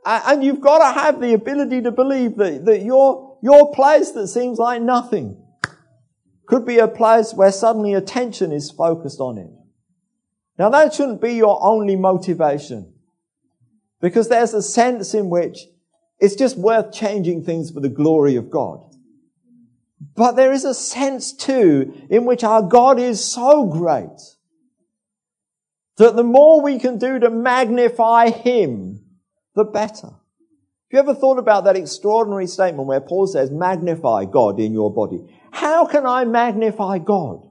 And 0.05 0.45
you've 0.45 0.61
got 0.61 0.79
to 0.79 1.01
have 1.01 1.21
the 1.21 1.33
ability 1.33 1.83
to 1.83 1.93
believe 1.93 2.37
that, 2.37 2.67
that 2.67 2.83
your, 2.83 3.39
your 3.43 3.73
place 3.73 4.11
that 4.13 4.29
seems 4.29 4.59
like 4.59 4.83
nothing 4.83 5.42
could 6.47 6.67
be 6.67 6.79
a 6.79 6.89
place 6.89 7.33
where 7.33 7.53
suddenly 7.53 7.95
attention 7.95 8.53
is 8.53 8.71
focused 8.71 9.21
on 9.21 9.39
it. 9.39 9.51
Now 10.59 10.71
that 10.71 10.95
shouldn't 10.95 11.21
be 11.21 11.35
your 11.35 11.59
only 11.63 11.97
motivation. 11.97 12.93
Because 14.01 14.29
there's 14.29 14.53
a 14.53 14.63
sense 14.63 15.15
in 15.15 15.31
which 15.31 15.61
it's 16.19 16.35
just 16.35 16.59
worth 16.59 16.93
changing 16.93 17.45
things 17.45 17.71
for 17.71 17.81
the 17.81 17.89
glory 17.89 18.37
of 18.37 18.51
God. 18.51 18.85
But 20.17 20.33
there 20.33 20.53
is 20.53 20.65
a 20.65 20.75
sense 20.75 21.33
too 21.33 22.07
in 22.11 22.25
which 22.25 22.45
our 22.45 22.63
God 22.63 22.99
is 22.99 23.25
so 23.25 23.67
great 23.67 24.19
that 25.97 26.17
the 26.17 26.25
more 26.25 26.61
we 26.63 26.79
can 26.79 26.99
do 26.99 27.19
to 27.19 27.31
magnify 27.31 28.31
Him, 28.31 29.05
the 29.55 29.65
better. 29.65 30.11
Have 30.93 31.07
you 31.07 31.11
ever 31.11 31.19
thought 31.19 31.39
about 31.39 31.65
that 31.65 31.77
extraordinary 31.77 32.47
statement 32.47 32.87
where 32.87 33.01
Paul 33.01 33.27
says, 33.27 33.51
magnify 33.51 34.27
God 34.27 34.61
in 34.61 34.75
your 34.75 34.93
body? 34.93 35.25
How 35.51 35.87
can 35.87 36.05
I 36.05 36.27
magnify 36.27 36.99
God? 36.99 37.49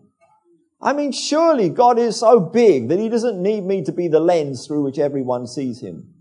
I 0.79 0.93
mean, 0.93 1.11
surely 1.11 1.69
God 1.69 1.97
is 1.97 2.19
so 2.19 2.39
big 2.39 2.89
that 2.89 2.99
He 2.99 3.09
doesn't 3.09 3.41
need 3.41 3.63
me 3.63 3.83
to 3.85 3.91
be 3.91 4.07
the 4.07 4.19
lens 4.19 4.67
through 4.67 4.83
which 4.83 4.99
everyone 4.99 5.47
sees 5.47 5.81
Him. 5.81 6.13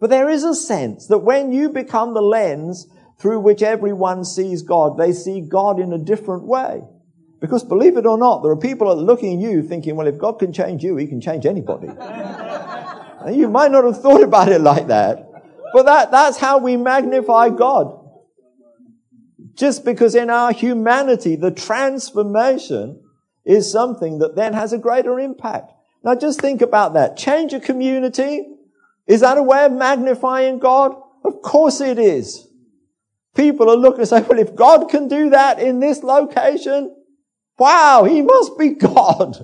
But 0.00 0.10
there 0.10 0.28
is 0.28 0.42
a 0.42 0.52
sense 0.52 1.06
that 1.06 1.18
when 1.18 1.52
you 1.52 1.68
become 1.68 2.12
the 2.12 2.20
lens 2.20 2.88
through 3.20 3.38
which 3.38 3.62
everyone 3.62 4.24
sees 4.24 4.62
God, 4.62 4.98
they 4.98 5.12
see 5.12 5.42
God 5.42 5.78
in 5.78 5.92
a 5.92 5.98
different 5.98 6.42
way. 6.42 6.82
Because 7.40 7.62
believe 7.62 7.96
it 7.96 8.04
or 8.04 8.18
not, 8.18 8.42
there 8.42 8.50
are 8.50 8.56
people 8.56 8.88
that 8.88 9.00
are 9.00 9.06
looking 9.06 9.36
at 9.36 9.48
you 9.48 9.62
thinking, 9.62 9.94
well, 9.94 10.08
if 10.08 10.18
God 10.18 10.40
can 10.40 10.52
change 10.52 10.82
you, 10.82 10.96
He 10.96 11.06
can 11.06 11.20
change 11.20 11.46
anybody. 11.46 11.86
you 13.32 13.48
might 13.48 13.70
not 13.70 13.84
have 13.84 14.02
thought 14.02 14.24
about 14.24 14.50
it 14.50 14.60
like 14.60 14.88
that, 14.88 15.31
but 15.72 15.84
that, 15.84 16.10
that's 16.10 16.38
how 16.38 16.58
we 16.58 16.76
magnify 16.76 17.50
God. 17.50 17.98
Just 19.54 19.84
because 19.84 20.14
in 20.14 20.30
our 20.30 20.52
humanity, 20.52 21.36
the 21.36 21.50
transformation 21.50 23.02
is 23.44 23.70
something 23.70 24.18
that 24.18 24.36
then 24.36 24.52
has 24.54 24.72
a 24.72 24.78
greater 24.78 25.18
impact. 25.18 25.72
Now 26.04 26.14
just 26.14 26.40
think 26.40 26.62
about 26.62 26.94
that. 26.94 27.16
Change 27.16 27.52
a 27.52 27.60
community. 27.60 28.46
Is 29.06 29.20
that 29.20 29.38
a 29.38 29.42
way 29.42 29.64
of 29.64 29.72
magnifying 29.72 30.58
God? 30.58 30.94
Of 31.24 31.42
course 31.42 31.80
it 31.80 31.98
is. 31.98 32.48
People 33.34 33.70
are 33.70 33.76
looking 33.76 34.00
and 34.00 34.08
say, 34.08 34.22
well, 34.22 34.38
if 34.38 34.54
God 34.54 34.88
can 34.88 35.08
do 35.08 35.30
that 35.30 35.58
in 35.58 35.80
this 35.80 36.02
location, 36.02 36.94
wow, 37.58 38.04
he 38.04 38.22
must 38.22 38.58
be 38.58 38.70
God. 38.70 39.36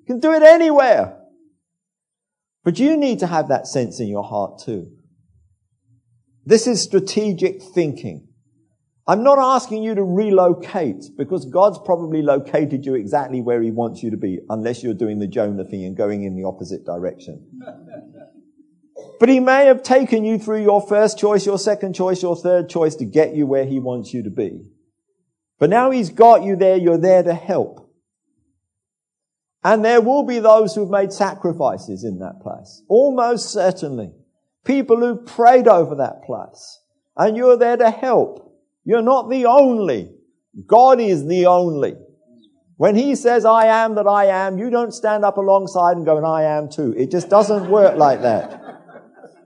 He 0.00 0.06
can 0.06 0.20
do 0.20 0.32
it 0.32 0.42
anywhere. 0.42 1.20
But 2.62 2.78
you 2.78 2.96
need 2.96 3.18
to 3.20 3.26
have 3.26 3.48
that 3.48 3.66
sense 3.66 4.00
in 4.00 4.08
your 4.08 4.24
heart 4.24 4.60
too. 4.60 4.90
This 6.46 6.66
is 6.66 6.82
strategic 6.82 7.62
thinking. 7.62 8.28
I'm 9.06 9.22
not 9.22 9.38
asking 9.38 9.82
you 9.82 9.94
to 9.94 10.02
relocate 10.02 11.04
because 11.16 11.44
God's 11.44 11.78
probably 11.78 12.22
located 12.22 12.86
you 12.86 12.94
exactly 12.94 13.42
where 13.42 13.60
he 13.60 13.70
wants 13.70 14.02
you 14.02 14.10
to 14.10 14.16
be 14.16 14.40
unless 14.48 14.82
you're 14.82 14.94
doing 14.94 15.18
the 15.18 15.26
Jonah 15.26 15.64
thing 15.64 15.84
and 15.84 15.96
going 15.96 16.24
in 16.24 16.36
the 16.36 16.44
opposite 16.44 16.86
direction. 16.86 17.46
but 19.20 19.28
he 19.28 19.40
may 19.40 19.66
have 19.66 19.82
taken 19.82 20.24
you 20.24 20.38
through 20.38 20.62
your 20.62 20.80
first 20.86 21.18
choice, 21.18 21.44
your 21.44 21.58
second 21.58 21.94
choice, 21.94 22.22
your 22.22 22.36
third 22.36 22.70
choice 22.70 22.94
to 22.96 23.04
get 23.04 23.34
you 23.34 23.46
where 23.46 23.66
he 23.66 23.78
wants 23.78 24.14
you 24.14 24.22
to 24.22 24.30
be. 24.30 24.70
But 25.58 25.68
now 25.68 25.90
he's 25.90 26.10
got 26.10 26.42
you 26.42 26.56
there, 26.56 26.76
you're 26.76 26.98
there 26.98 27.22
to 27.22 27.34
help. 27.34 27.90
And 29.62 29.84
there 29.84 30.00
will 30.00 30.24
be 30.24 30.38
those 30.38 30.74
who've 30.74 30.90
made 30.90 31.12
sacrifices 31.12 32.04
in 32.04 32.18
that 32.20 32.40
place. 32.42 32.82
Almost 32.88 33.50
certainly. 33.50 34.12
People 34.64 34.96
who 34.98 35.16
prayed 35.16 35.68
over 35.68 35.94
that 35.96 36.22
place. 36.24 36.80
And 37.16 37.36
you're 37.36 37.56
there 37.56 37.76
to 37.76 37.90
help. 37.90 38.52
You're 38.84 39.02
not 39.02 39.30
the 39.30 39.46
only. 39.46 40.10
God 40.66 41.00
is 41.00 41.26
the 41.26 41.46
only. 41.46 41.94
When 42.76 42.96
he 42.96 43.14
says, 43.14 43.44
I 43.44 43.66
am 43.66 43.94
that 43.94 44.06
I 44.06 44.26
am, 44.26 44.58
you 44.58 44.68
don't 44.68 44.92
stand 44.92 45.24
up 45.24 45.36
alongside 45.36 45.96
and 45.96 46.04
go, 46.04 46.16
and 46.16 46.26
I 46.26 46.42
am 46.42 46.68
too. 46.68 46.92
It 46.96 47.10
just 47.10 47.28
doesn't 47.28 47.70
work 47.70 47.96
like 47.96 48.22
that. 48.22 48.60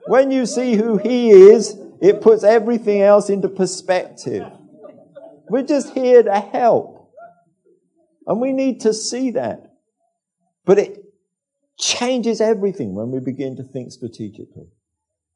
When 0.07 0.31
you 0.31 0.47
see 0.47 0.75
who 0.77 0.97
he 0.97 1.31
is, 1.31 1.77
it 2.01 2.23
puts 2.23 2.43
everything 2.43 3.03
else 3.03 3.29
into 3.29 3.49
perspective. 3.49 4.45
We're 5.51 5.63
just 5.63 5.93
here 5.93 6.23
to 6.23 6.41
help. 6.41 7.13
And 8.27 8.41
we 8.41 8.53
need 8.53 8.81
to 8.83 8.95
see 8.95 9.33
that. 9.33 9.75
But 10.65 10.79
it 10.79 11.05
changes 11.79 12.41
everything 12.41 12.95
when 12.95 13.11
we 13.11 13.21
begin 13.21 13.57
to 13.57 13.63
think 13.63 13.93
strategically. 13.93 14.69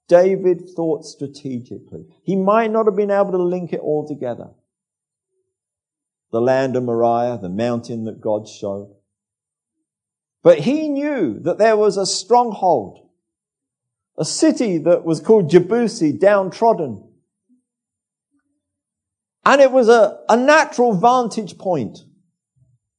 David 0.08 0.68
thought 0.74 1.04
strategically. 1.04 2.06
He 2.24 2.36
might 2.36 2.70
not 2.70 2.86
have 2.86 2.96
been 2.96 3.10
able 3.10 3.32
to 3.32 3.42
link 3.42 3.72
it 3.72 3.80
all 3.80 4.06
together. 4.06 4.50
The 6.30 6.40
land 6.40 6.76
of 6.76 6.84
Moriah, 6.84 7.38
the 7.40 7.48
mountain 7.48 8.04
that 8.04 8.20
God 8.20 8.48
showed. 8.48 8.94
But 10.42 10.60
he 10.60 10.88
knew 10.88 11.38
that 11.40 11.58
there 11.58 11.76
was 11.76 11.96
a 11.96 12.06
stronghold, 12.06 13.08
a 14.18 14.24
city 14.24 14.78
that 14.78 15.04
was 15.04 15.20
called 15.20 15.50
Jebusi, 15.50 16.18
downtrodden. 16.18 17.08
And 19.44 19.60
it 19.60 19.72
was 19.72 19.88
a, 19.88 20.20
a 20.28 20.36
natural 20.36 20.94
vantage 20.94 21.58
point. 21.58 21.98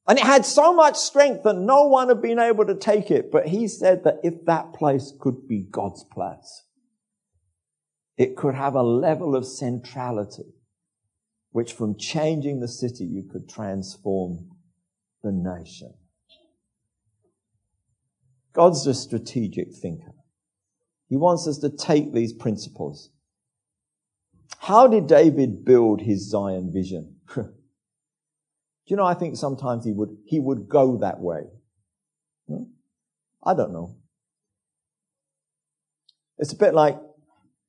And 0.06 0.18
it 0.18 0.24
had 0.24 0.44
so 0.44 0.74
much 0.74 0.96
strength 0.96 1.44
that 1.44 1.56
no 1.56 1.84
one 1.84 2.08
had 2.08 2.20
been 2.20 2.38
able 2.38 2.66
to 2.66 2.74
take 2.74 3.10
it. 3.10 3.30
But 3.32 3.46
he 3.46 3.68
said 3.68 4.04
that 4.04 4.20
if 4.22 4.44
that 4.44 4.74
place 4.74 5.12
could 5.18 5.48
be 5.48 5.66
God's 5.70 6.04
place, 6.04 6.63
it 8.16 8.36
could 8.36 8.54
have 8.54 8.74
a 8.74 8.82
level 8.82 9.34
of 9.34 9.46
centrality, 9.46 10.54
which 11.50 11.72
from 11.72 11.98
changing 11.98 12.60
the 12.60 12.68
city, 12.68 13.04
you 13.04 13.24
could 13.30 13.48
transform 13.48 14.50
the 15.22 15.32
nation. 15.32 15.94
God's 18.52 18.86
a 18.86 18.94
strategic 18.94 19.74
thinker. 19.74 20.12
He 21.08 21.16
wants 21.16 21.46
us 21.48 21.58
to 21.58 21.70
take 21.70 22.12
these 22.12 22.32
principles. 22.32 23.10
How 24.58 24.86
did 24.86 25.06
David 25.06 25.64
build 25.64 26.00
his 26.00 26.30
Zion 26.30 26.72
vision? 26.72 27.16
Do 27.34 28.90
you 28.90 28.96
know, 28.96 29.04
I 29.04 29.14
think 29.14 29.36
sometimes 29.36 29.84
he 29.84 29.92
would, 29.92 30.16
he 30.26 30.38
would 30.38 30.68
go 30.68 30.98
that 30.98 31.18
way. 31.18 31.42
Hmm? 32.48 32.64
I 33.44 33.54
don't 33.54 33.72
know. 33.72 33.96
It's 36.38 36.52
a 36.52 36.56
bit 36.56 36.74
like 36.74 36.98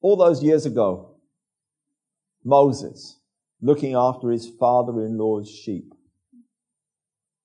all 0.06 0.16
those 0.16 0.43
years 0.43 0.68
ago, 0.68 1.16
Moses 2.43 3.20
looking 3.60 3.95
after 3.95 4.30
his 4.30 4.47
father-in-law's 4.47 5.49
sheep. 5.49 5.95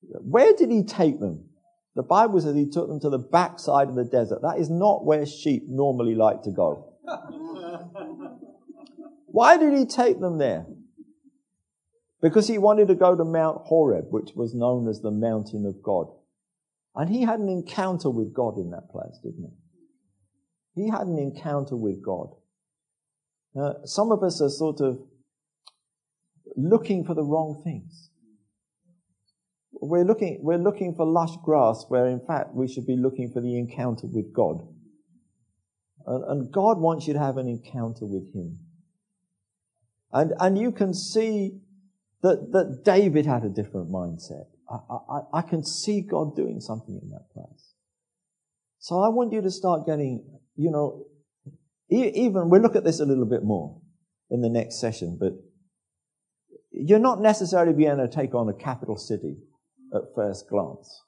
Where 0.03 0.53
did 0.53 0.71
he 0.71 0.85
take 0.85 1.21
them? 1.21 1.49
The 1.97 2.03
Bible 2.03 2.39
says 2.39 2.55
he 2.55 2.69
took 2.69 2.89
them 2.89 3.01
to 3.01 3.09
the 3.09 3.19
backside 3.19 3.89
of 3.89 3.95
the 3.95 4.05
desert. 4.05 4.43
That 4.43 4.59
is 4.59 4.69
not 4.69 5.07
where 5.07 5.25
sheep 5.25 5.71
normally 5.71 6.15
like 6.15 6.43
to 6.43 6.51
go. 6.51 6.99
Why 9.29 9.57
did 9.57 9.73
he 9.73 9.87
take 9.87 10.21
them 10.21 10.37
there? 10.37 10.67
Because 12.21 12.47
he 12.47 12.59
wanted 12.59 12.89
to 12.89 12.95
go 12.95 13.17
to 13.17 13.25
Mount 13.25 13.63
Horeb, 13.63 14.09
which 14.11 14.33
was 14.35 14.55
known 14.55 14.87
as 14.87 15.01
the 15.01 15.11
mountain 15.11 15.65
of 15.65 15.83
God. 15.83 16.09
And 16.95 17.09
he 17.09 17.23
had 17.23 17.41
an 17.41 17.49
encounter 17.49 18.11
with 18.11 18.35
God 18.35 18.59
in 18.59 18.71
that 18.73 18.91
place, 18.91 19.19
didn't 19.23 19.51
he? 20.75 20.83
He 20.83 20.91
had 20.91 21.07
an 21.07 21.19
encounter 21.19 21.75
with 21.75 22.05
God. 22.05 22.35
Uh, 23.59 23.85
some 23.85 24.13
of 24.13 24.23
us 24.23 24.41
are 24.41 24.49
sort 24.49 24.81
of 24.81 25.01
looking 26.57 27.05
for 27.05 27.15
the 27.15 27.23
wrong 27.23 27.61
things. 27.65 28.11
We're 29.73 30.05
looking, 30.05 30.41
we're 30.43 30.59
looking 30.59 30.95
for 30.95 31.07
lush 31.07 31.37
grass 31.43 31.85
where 31.89 32.07
in 32.07 32.21
fact 32.21 32.55
we 32.55 32.69
should 32.69 32.87
be 32.87 32.97
looking 32.97 33.31
for 33.33 33.41
the 33.41 33.57
encounter 33.57 34.07
with 34.07 34.33
God. 34.33 34.67
And, 36.07 36.25
and 36.25 36.53
God 36.53 36.79
wants 36.79 37.07
you 37.07 37.15
to 37.15 37.19
have 37.19 37.39
an 37.39 37.49
encounter 37.49 38.05
with 38.05 38.33
Him. 38.35 38.59
And, 40.13 40.33
and 40.39 40.59
you 40.59 40.73
can 40.73 40.93
see 40.93 41.61
that, 42.23 42.53
that 42.53 42.83
David 42.85 43.27
had 43.27 43.45
a 43.45 43.49
different 43.49 43.91
mindset. 43.91 44.47
I, 44.69 44.97
I, 45.11 45.39
I 45.39 45.43
can 45.43 45.65
see 45.65 46.03
God 46.03 46.37
doing 46.37 46.61
something 46.61 47.01
in 47.03 47.11
that 47.11 47.31
place. 47.33 47.75
So 48.79 49.01
I 49.01 49.09
want 49.09 49.33
you 49.33 49.41
to 49.43 49.51
start 49.51 49.87
getting, 49.87 50.25
you 50.57 50.71
know, 50.71 51.07
even, 51.91 52.49
we'll 52.49 52.63
look 52.63 52.77
at 52.77 52.85
this 52.85 53.01
a 53.01 53.05
little 53.05 53.27
bit 53.27 53.43
more 53.43 53.81
in 54.31 54.41
the 54.41 54.49
next 54.49 54.81
session, 54.81 55.17
but 55.19 55.33
you're 56.71 56.99
not 56.99 57.21
necessarily 57.21 57.73
being 57.73 57.91
able 57.91 58.07
to 58.07 58.15
take 58.15 58.35
on 58.35 58.49
a 58.49 58.55
capital 58.55 58.97
city 58.97 59.37
at 59.95 60.03
first 60.15 60.49
glance. 60.49 61.03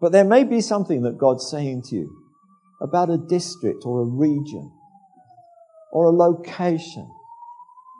But 0.00 0.12
there 0.12 0.24
may 0.24 0.44
be 0.44 0.60
something 0.60 1.02
that 1.02 1.18
God's 1.18 1.50
saying 1.50 1.82
to 1.88 1.96
you 1.96 2.24
about 2.80 3.10
a 3.10 3.18
district 3.18 3.84
or 3.84 4.02
a 4.02 4.04
region 4.04 4.70
or 5.92 6.04
a 6.04 6.10
location. 6.10 7.10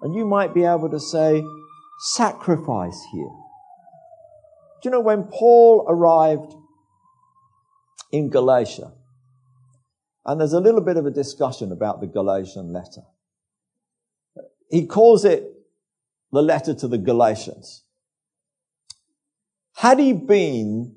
And 0.03 0.15
you 0.15 0.25
might 0.25 0.55
be 0.55 0.65
able 0.65 0.91
to 0.91 1.01
say, 1.01 1.43
sacrifice 2.13 3.05
here. 3.13 3.31
Do 4.81 4.85
you 4.85 4.91
know 4.93 5.01
when 5.01 5.25
Paul 5.25 5.85
arrived 5.89 6.55
in 8.13 8.31
Galatia, 8.31 8.93
and 10.29 10.39
there's 10.39 10.53
a 10.53 10.61
little 10.61 10.83
bit 10.83 10.99
of 10.99 11.07
a 11.07 11.11
discussion 11.11 11.73
about 11.73 12.03
the 12.03 12.07
Galatian 12.07 12.71
letter. 12.71 13.01
He 14.71 14.87
calls 14.87 15.25
it 15.25 15.43
the 16.31 16.43
letter 16.43 16.75
to 16.75 16.87
the 16.87 16.99
Galatians. 16.99 17.85
Had 19.77 19.99
he 19.99 20.13
been, 20.13 20.95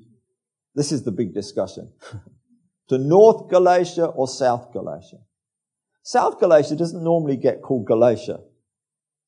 this 0.74 0.92
is 0.92 1.04
the 1.04 1.12
big 1.12 1.32
discussion, 1.32 1.92
to 2.90 2.98
North 2.98 3.48
Galatia 3.48 4.04
or 4.04 4.28
South 4.28 4.70
Galatia? 4.70 5.20
South 6.02 6.38
Galatia 6.38 6.76
doesn't 6.76 7.02
normally 7.02 7.38
get 7.38 7.62
called 7.62 7.86
Galatia. 7.86 8.38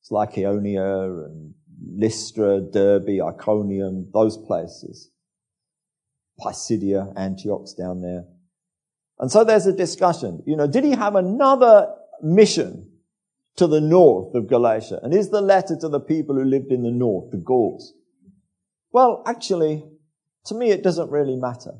It's 0.01 0.11
Lycaonia 0.11 1.25
and 1.25 1.55
Lystra, 1.83 2.61
Derbe, 2.61 3.21
Iconium, 3.25 4.11
those 4.13 4.37
places. 4.37 5.09
Pisidia, 6.39 7.11
Antioch's 7.17 7.73
down 7.73 8.01
there. 8.01 8.25
And 9.19 9.31
so 9.31 9.43
there's 9.43 9.65
a 9.65 9.73
discussion. 9.73 10.43
You 10.45 10.57
know, 10.57 10.67
did 10.67 10.83
he 10.83 10.91
have 10.91 11.15
another 11.15 11.93
mission 12.21 12.91
to 13.55 13.67
the 13.67 13.81
north 13.81 14.35
of 14.35 14.47
Galatia? 14.47 14.99
And 15.01 15.13
is 15.13 15.29
the 15.29 15.41
letter 15.41 15.77
to 15.79 15.89
the 15.89 15.99
people 15.99 16.35
who 16.35 16.43
lived 16.43 16.71
in 16.71 16.83
the 16.83 16.91
north, 16.91 17.31
the 17.31 17.37
Gauls? 17.37 17.93
Well, 18.91 19.23
actually, 19.25 19.85
to 20.45 20.55
me, 20.55 20.71
it 20.71 20.83
doesn't 20.83 21.09
really 21.09 21.35
matter. 21.35 21.75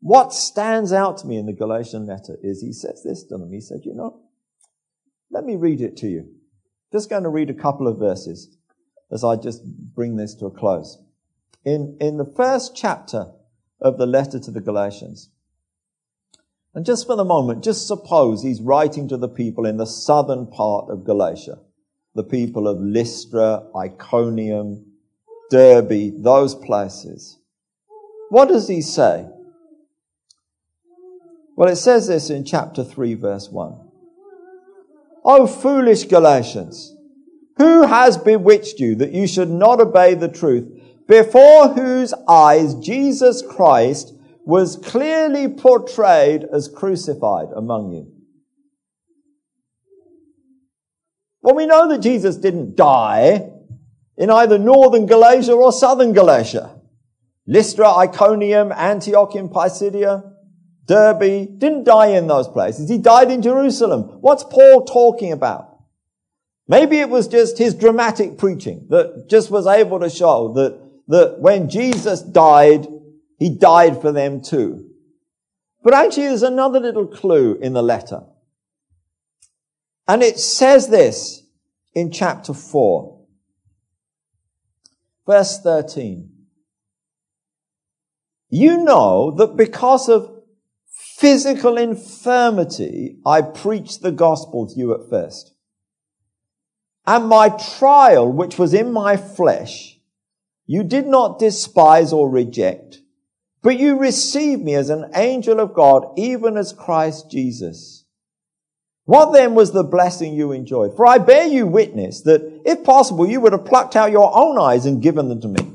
What 0.00 0.32
stands 0.32 0.92
out 0.92 1.18
to 1.18 1.26
me 1.26 1.36
in 1.36 1.46
the 1.46 1.52
Galatian 1.52 2.06
letter 2.06 2.36
is 2.42 2.60
he 2.60 2.72
says 2.72 3.02
this 3.04 3.22
to 3.24 3.38
them. 3.38 3.52
He 3.52 3.60
said, 3.60 3.82
you 3.84 3.94
know, 3.94 4.20
let 5.30 5.44
me 5.44 5.56
read 5.56 5.80
it 5.80 5.96
to 5.98 6.08
you. 6.08 6.28
Just 6.92 7.08
going 7.08 7.22
to 7.22 7.28
read 7.28 7.50
a 7.50 7.54
couple 7.54 7.88
of 7.88 7.98
verses 7.98 8.56
as 9.10 9.24
I 9.24 9.36
just 9.36 9.62
bring 9.64 10.16
this 10.16 10.34
to 10.36 10.46
a 10.46 10.50
close. 10.50 10.98
In, 11.64 11.96
in 12.00 12.16
the 12.16 12.30
first 12.36 12.74
chapter 12.74 13.30
of 13.80 13.96
the 13.96 14.06
letter 14.06 14.38
to 14.40 14.50
the 14.50 14.60
Galatians, 14.60 15.30
and 16.74 16.86
just 16.86 17.06
for 17.06 17.16
the 17.16 17.24
moment, 17.24 17.62
just 17.62 17.86
suppose 17.86 18.42
he's 18.42 18.60
writing 18.60 19.08
to 19.08 19.16
the 19.16 19.28
people 19.28 19.66
in 19.66 19.76
the 19.76 19.86
southern 19.86 20.46
part 20.46 20.88
of 20.88 21.04
Galatia, 21.04 21.58
the 22.14 22.24
people 22.24 22.66
of 22.66 22.80
Lystra, 22.80 23.64
Iconium, 23.76 24.86
Derbe, 25.50 26.22
those 26.22 26.54
places. 26.54 27.38
What 28.30 28.48
does 28.48 28.68
he 28.68 28.80
say? 28.80 29.26
Well, 31.56 31.68
it 31.68 31.76
says 31.76 32.08
this 32.08 32.30
in 32.30 32.44
chapter 32.44 32.82
3, 32.82 33.14
verse 33.14 33.50
1. 33.50 33.74
O 35.24 35.46
foolish 35.46 36.04
Galatians, 36.04 36.96
who 37.58 37.86
has 37.86 38.16
bewitched 38.16 38.80
you 38.80 38.94
that 38.96 39.12
you 39.12 39.26
should 39.26 39.50
not 39.50 39.80
obey 39.80 40.14
the 40.14 40.28
truth, 40.28 40.66
before 41.06 41.68
whose 41.68 42.14
eyes 42.26 42.74
Jesus 42.76 43.42
Christ 43.42 44.14
was 44.44 44.76
clearly 44.76 45.48
portrayed 45.48 46.44
as 46.52 46.68
crucified 46.68 47.48
among 47.54 47.92
you? 47.92 48.12
Well, 51.42 51.54
we 51.54 51.66
know 51.66 51.88
that 51.88 52.00
Jesus 52.00 52.36
didn't 52.36 52.76
die 52.76 53.50
in 54.16 54.30
either 54.30 54.58
northern 54.58 55.06
Galatia 55.06 55.52
or 55.52 55.72
southern 55.72 56.12
Galatia. 56.12 56.80
Lystra, 57.46 57.92
Iconium, 57.96 58.72
Antioch 58.72 59.34
in 59.34 59.48
Pisidia, 59.48 60.22
Derbe, 60.86 61.58
didn't 61.58 61.84
die 61.84 62.08
in 62.08 62.28
those 62.28 62.48
places. 62.48 62.88
He 62.88 62.98
died 62.98 63.30
in 63.30 63.42
Jerusalem. 63.42 64.02
What's 64.20 64.44
Paul 64.44 64.84
talking 64.84 65.32
about? 65.32 65.68
Maybe 66.68 66.98
it 66.98 67.08
was 67.08 67.26
just 67.26 67.58
his 67.58 67.74
dramatic 67.74 68.38
preaching 68.38 68.86
that 68.90 69.28
just 69.28 69.50
was 69.50 69.66
able 69.66 70.00
to 70.00 70.10
show 70.10 70.52
that, 70.54 70.80
that 71.08 71.40
when 71.40 71.68
Jesus 71.68 72.22
died, 72.22 72.86
he 73.42 73.50
died 73.50 74.00
for 74.00 74.12
them 74.12 74.40
too. 74.40 74.88
But 75.82 75.94
actually 75.94 76.28
there's 76.28 76.44
another 76.44 76.78
little 76.78 77.08
clue 77.08 77.58
in 77.60 77.72
the 77.72 77.82
letter. 77.82 78.20
And 80.06 80.22
it 80.22 80.38
says 80.38 80.86
this 80.86 81.42
in 81.92 82.12
chapter 82.12 82.54
4, 82.54 83.20
verse 85.26 85.58
13. 85.60 86.30
You 88.48 88.84
know 88.84 89.32
that 89.32 89.56
because 89.56 90.08
of 90.08 90.44
physical 91.16 91.78
infirmity, 91.78 93.18
I 93.26 93.42
preached 93.42 94.02
the 94.02 94.12
gospel 94.12 94.68
to 94.68 94.78
you 94.78 94.94
at 94.94 95.10
first. 95.10 95.52
And 97.08 97.26
my 97.26 97.48
trial, 97.48 98.30
which 98.30 98.56
was 98.56 98.72
in 98.72 98.92
my 98.92 99.16
flesh, 99.16 99.98
you 100.66 100.84
did 100.84 101.08
not 101.08 101.40
despise 101.40 102.12
or 102.12 102.30
reject, 102.30 103.01
but 103.62 103.78
you 103.78 103.98
received 103.98 104.62
me 104.62 104.74
as 104.74 104.90
an 104.90 105.10
angel 105.14 105.60
of 105.60 105.72
God, 105.72 106.04
even 106.16 106.56
as 106.56 106.72
Christ 106.72 107.30
Jesus. 107.30 108.04
What 109.04 109.32
then 109.32 109.54
was 109.54 109.72
the 109.72 109.84
blessing 109.84 110.34
you 110.34 110.52
enjoyed? 110.52 110.96
For 110.96 111.06
I 111.06 111.18
bear 111.18 111.46
you 111.46 111.66
witness 111.66 112.22
that 112.22 112.62
if 112.64 112.84
possible, 112.84 113.26
you 113.26 113.40
would 113.40 113.52
have 113.52 113.64
plucked 113.64 113.96
out 113.96 114.12
your 114.12 114.30
own 114.34 114.58
eyes 114.58 114.86
and 114.86 115.02
given 115.02 115.28
them 115.28 115.40
to 115.40 115.48
me. 115.48 115.72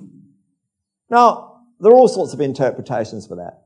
Now, 1.09 1.61
there 1.79 1.91
are 1.91 1.95
all 1.95 2.07
sorts 2.07 2.33
of 2.33 2.41
interpretations 2.41 3.27
for 3.27 3.35
that. 3.35 3.63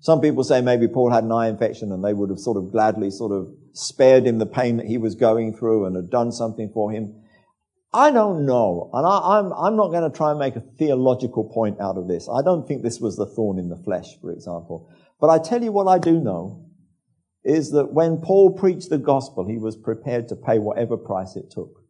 Some 0.00 0.20
people 0.20 0.44
say 0.44 0.60
maybe 0.60 0.88
Paul 0.88 1.10
had 1.10 1.24
an 1.24 1.32
eye 1.32 1.48
infection 1.48 1.90
and 1.90 2.04
they 2.04 2.12
would 2.12 2.30
have 2.30 2.38
sort 2.38 2.56
of 2.56 2.70
gladly 2.70 3.10
sort 3.10 3.32
of 3.32 3.48
spared 3.72 4.26
him 4.26 4.38
the 4.38 4.46
pain 4.46 4.76
that 4.76 4.86
he 4.86 4.98
was 4.98 5.14
going 5.14 5.56
through 5.56 5.86
and 5.86 5.96
had 5.96 6.10
done 6.10 6.32
something 6.32 6.70
for 6.72 6.92
him. 6.92 7.22
I 7.92 8.10
don't 8.10 8.44
know. 8.44 8.90
And 8.92 9.06
I, 9.06 9.38
am 9.38 9.46
I'm, 9.46 9.52
I'm 9.52 9.76
not 9.76 9.90
going 9.90 10.10
to 10.10 10.16
try 10.16 10.30
and 10.30 10.38
make 10.38 10.56
a 10.56 10.64
theological 10.78 11.44
point 11.44 11.80
out 11.80 11.96
of 11.96 12.08
this. 12.08 12.28
I 12.28 12.42
don't 12.42 12.66
think 12.66 12.82
this 12.82 13.00
was 13.00 13.16
the 13.16 13.26
thorn 13.26 13.58
in 13.58 13.68
the 13.68 13.76
flesh, 13.76 14.18
for 14.20 14.32
example. 14.32 14.90
But 15.20 15.30
I 15.30 15.38
tell 15.38 15.62
you 15.62 15.72
what 15.72 15.86
I 15.86 15.98
do 15.98 16.20
know 16.20 16.66
is 17.44 17.70
that 17.70 17.92
when 17.92 18.18
Paul 18.18 18.52
preached 18.52 18.90
the 18.90 18.98
gospel, 18.98 19.46
he 19.46 19.56
was 19.56 19.76
prepared 19.76 20.28
to 20.28 20.36
pay 20.36 20.58
whatever 20.58 20.96
price 20.96 21.36
it 21.36 21.50
took. 21.50 21.82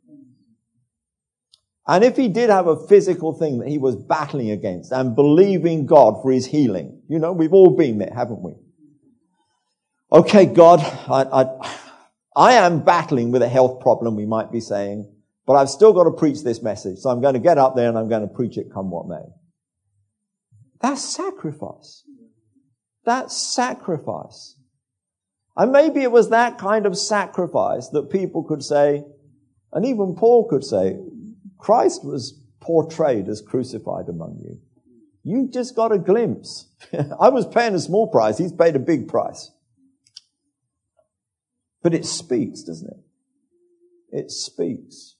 And 1.89 2.05
if 2.05 2.17
he 2.17 2.29
did 2.29 2.51
have 2.51 2.67
a 2.67 2.87
physical 2.89 3.33
thing 3.33 3.59
that 3.61 3.69
he 3.69 3.79
was 3.79 3.97
battling 3.97 4.51
against 4.51 4.93
and 4.93 5.15
believing 5.15 5.87
God 5.87 6.21
for 6.21 6.33
his 6.33 6.47
healing, 6.47 7.01
you 7.09 7.19
know, 7.19 7.33
we've 7.33 7.53
all 7.53 7.71
been 7.71 7.99
there, 7.99 8.13
haven't 8.15 8.43
we? 8.43 8.55
Okay, 10.13 10.47
God, 10.47 10.81
I, 10.81 11.23
I, 11.33 11.79
I 12.37 12.53
am 12.55 12.85
battling 12.85 13.31
with 13.31 13.43
a 13.43 13.49
health 13.49 13.81
problem, 13.81 14.17
we 14.17 14.27
might 14.27 14.53
be 14.53 14.61
saying, 14.61 15.11
but 15.47 15.55
I've 15.55 15.71
still 15.71 15.93
got 15.93 16.05
to 16.05 16.11
preach 16.11 16.43
this 16.43 16.63
message. 16.63 16.99
So 16.99 17.11
I'm 17.11 17.21
going 17.21 17.35
to 17.35 17.41
get 17.41 17.57
up 17.57 17.77
there 17.77 17.89
and 17.89 17.97
I'm 17.97 18.09
going 18.09 18.23
to 18.29 18.35
preach 18.35 18.59
it 18.59 18.73
come 18.73 18.91
what 18.91 19.07
may. 19.07 19.25
That's 20.81 21.03
sacrifice. 21.03 22.05
That's 23.05 23.55
sacrifice. 23.55 24.57
And 25.57 25.73
maybe 25.73 26.03
it 26.03 26.11
was 26.11 26.31
that 26.31 26.59
kind 26.59 26.85
of 26.85 26.99
sacrifice 26.99 27.89
that 27.91 28.11
people 28.11 28.43
could 28.43 28.63
say, 28.63 29.05
and 29.73 29.87
even 29.87 30.17
Paul 30.17 30.49
could 30.49 30.65
say, 30.65 30.99
Christ 31.59 32.05
was 32.05 32.39
portrayed 32.61 33.29
as 33.29 33.41
crucified 33.41 34.09
among 34.09 34.41
you. 34.43 34.59
You 35.23 35.49
just 35.51 35.75
got 35.75 35.93
a 35.93 35.99
glimpse. 35.99 36.69
I 37.21 37.31
was 37.31 37.47
paying 37.47 37.75
a 37.75 37.81
small 37.81 38.09
price. 38.09 38.39
He's 38.39 38.53
paid 38.53 38.77
a 38.77 38.81
big 38.81 39.09
price. 39.09 39.51
But 41.83 41.95
it 41.95 42.05
speaks, 42.05 42.63
doesn't 42.63 42.89
it? 42.89 44.19
It 44.19 44.31
speaks. 44.31 45.16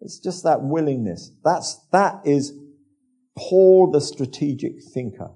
It's 0.00 0.18
just 0.18 0.44
that 0.44 0.62
willingness. 0.62 1.32
That's, 1.44 1.76
that 1.92 2.20
is 2.24 2.52
Paul 3.36 3.90
the 3.90 4.00
strategic 4.00 4.82
thinker. 4.82 5.30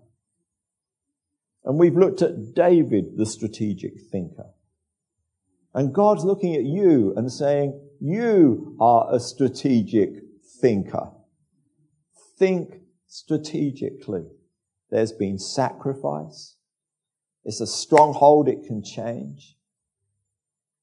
And 1.64 1.78
we've 1.78 1.96
looked 1.96 2.22
at 2.22 2.54
David 2.54 3.16
the 3.16 3.26
strategic 3.26 4.00
thinker. 4.10 4.46
And 5.74 5.94
God's 5.94 6.24
looking 6.24 6.54
at 6.54 6.64
you 6.64 7.14
and 7.16 7.30
saying, 7.32 7.80
you 8.00 8.76
are 8.80 9.08
a 9.14 9.20
strategic 9.20 10.10
thinker. 10.60 11.10
Think 12.38 12.80
strategically. 13.06 14.26
There's 14.90 15.12
been 15.12 15.38
sacrifice. 15.38 16.56
It's 17.44 17.60
a 17.60 17.66
stronghold. 17.66 18.48
It 18.48 18.64
can 18.66 18.82
change. 18.82 19.56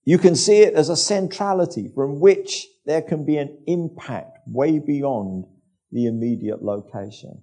You 0.05 0.17
can 0.17 0.36
see 0.36 0.59
it 0.59 0.73
as 0.73 0.89
a 0.89 0.95
centrality 0.95 1.91
from 1.93 2.19
which 2.19 2.67
there 2.89 3.03
can 3.03 3.23
be 3.23 3.37
an 3.37 3.55
impact 3.67 4.39
way 4.47 4.79
beyond 4.79 5.45
the 5.91 6.07
immediate 6.07 6.63
location. 6.63 7.39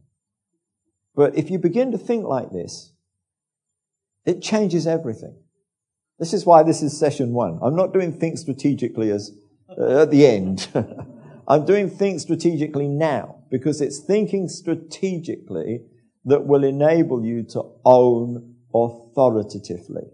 But 1.15 1.39
if 1.39 1.53
you 1.53 1.61
begin 1.61 1.93
to 1.93 1.99
think 1.99 2.25
like 2.25 2.51
this, 2.51 2.93
it 4.25 4.43
changes 4.43 4.89
everything. 4.89 5.39
This 6.19 6.35
is 6.35 6.45
why 6.45 6.65
this 6.65 6.83
is 6.83 6.99
session 6.99 7.33
one. 7.33 7.61
I'm 7.63 7.77
not 7.77 7.93
doing 7.93 8.13
think 8.13 8.39
strategically 8.39 9.11
as 9.11 9.31
uh, 9.71 10.03
at 10.03 10.11
the 10.11 10.27
end. 10.27 10.67
I'm 11.49 11.65
doing 11.65 11.91
think 11.91 12.19
strategically 12.19 12.89
now 12.89 13.45
because 13.49 13.81
it's 13.81 14.01
thinking 14.01 14.49
strategically 14.49 15.83
that 16.25 16.45
will 16.45 16.65
enable 16.65 17.25
you 17.25 17.45
to 17.51 17.63
own 17.85 18.57
authoritatively. 18.75 20.09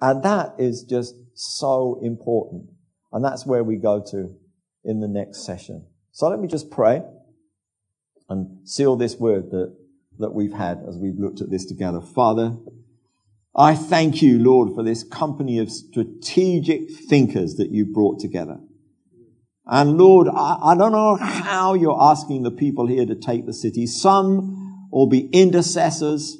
And 0.00 0.22
that 0.22 0.54
is 0.58 0.84
just 0.84 1.16
so 1.34 2.00
important. 2.02 2.71
And 3.12 3.24
that's 3.24 3.46
where 3.46 3.62
we 3.62 3.76
go 3.76 4.02
to 4.10 4.34
in 4.84 5.00
the 5.00 5.08
next 5.08 5.44
session. 5.44 5.86
So 6.12 6.28
let 6.28 6.40
me 6.40 6.48
just 6.48 6.70
pray 6.70 7.02
and 8.28 8.66
seal 8.68 8.96
this 8.96 9.16
word 9.16 9.50
that, 9.50 9.76
that 10.18 10.34
we've 10.34 10.52
had 10.52 10.82
as 10.88 10.96
we've 10.96 11.18
looked 11.18 11.40
at 11.40 11.50
this 11.50 11.66
together. 11.66 12.00
Father, 12.00 12.56
I 13.54 13.74
thank 13.74 14.22
you, 14.22 14.38
Lord, 14.38 14.74
for 14.74 14.82
this 14.82 15.04
company 15.04 15.58
of 15.58 15.70
strategic 15.70 16.90
thinkers 16.90 17.56
that 17.56 17.70
you 17.70 17.84
brought 17.84 18.18
together. 18.18 18.58
And 19.66 19.98
Lord, 19.98 20.28
I, 20.28 20.58
I, 20.62 20.74
don't 20.74 20.92
know 20.92 21.16
how 21.16 21.74
you're 21.74 22.00
asking 22.00 22.42
the 22.42 22.50
people 22.50 22.86
here 22.86 23.06
to 23.06 23.14
take 23.14 23.46
the 23.46 23.52
city. 23.52 23.86
Some 23.86 24.88
will 24.90 25.06
be 25.06 25.28
intercessors. 25.32 26.36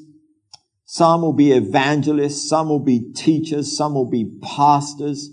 Some 0.85 1.23
will 1.23 1.33
be 1.33 1.53
evangelists. 1.53 2.49
Some 2.49 2.69
will 2.69 2.85
be 2.85 3.13
teachers. 3.15 3.77
Some 3.77 3.95
will 3.95 4.11
be 4.11 4.39
pastors. 4.43 5.31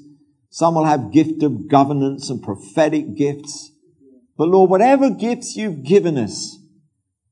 Some 0.49 0.75
will 0.75 0.85
have 0.85 1.11
gift 1.11 1.43
of 1.43 1.67
governance 1.67 2.29
and 2.29 2.41
prophetic 2.41 3.15
gifts. 3.15 3.71
But 4.37 4.49
Lord, 4.49 4.69
whatever 4.69 5.09
gifts 5.09 5.55
you've 5.55 5.83
given 5.83 6.17
us, 6.17 6.57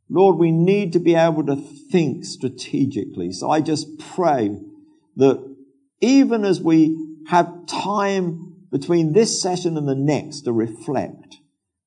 Lord, 0.10 0.38
we 0.38 0.52
need 0.52 0.94
to 0.94 1.00
be 1.00 1.16
able 1.16 1.46
to 1.48 1.56
think 1.56 2.24
strategically. 2.26 3.32
So 3.32 3.50
I 3.50 3.62
just 3.62 4.00
pray 4.00 4.58
that 5.16 5.56
even 6.00 6.46
as 6.46 6.62
we 6.62 6.96
have 7.28 7.66
time 7.68 8.56
between 8.72 9.14
this 9.14 9.42
session 9.42 9.78
and 9.78 9.88
the 9.88 9.96
next 9.96 10.42
to 10.42 10.54
reflect, 10.54 11.38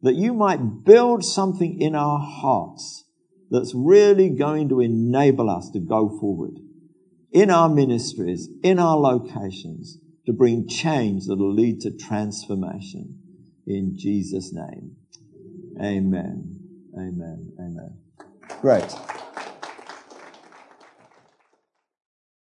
that 0.03 0.15
you 0.15 0.35
might 0.35 0.85
build 0.85 1.25
something 1.25 1.81
in 1.81 1.95
our 1.95 2.19
hearts 2.19 3.05
that's 3.51 3.75
really 3.75 4.31
going 4.31 4.69
to 4.69 4.81
enable 4.81 5.51
us 5.51 5.71
to 5.71 5.81
go 5.81 6.09
forward 6.09 6.59
in 7.33 7.51
our 7.51 7.69
ministries, 7.69 8.49
in 8.63 8.79
our 8.79 8.97
locations, 8.97 9.99
to 10.27 10.33
bring 10.33 10.69
change 10.69 11.27
that 11.27 11.37
will 11.37 11.55
lead 11.55 11.81
to 11.81 11.91
transformation. 11.91 13.19
In 13.67 13.97
Jesus' 13.97 14.53
name. 14.53 14.97
Amen. 15.81 16.59
Amen. 16.95 17.53
Amen. 17.59 17.99
Great. 18.61 19.20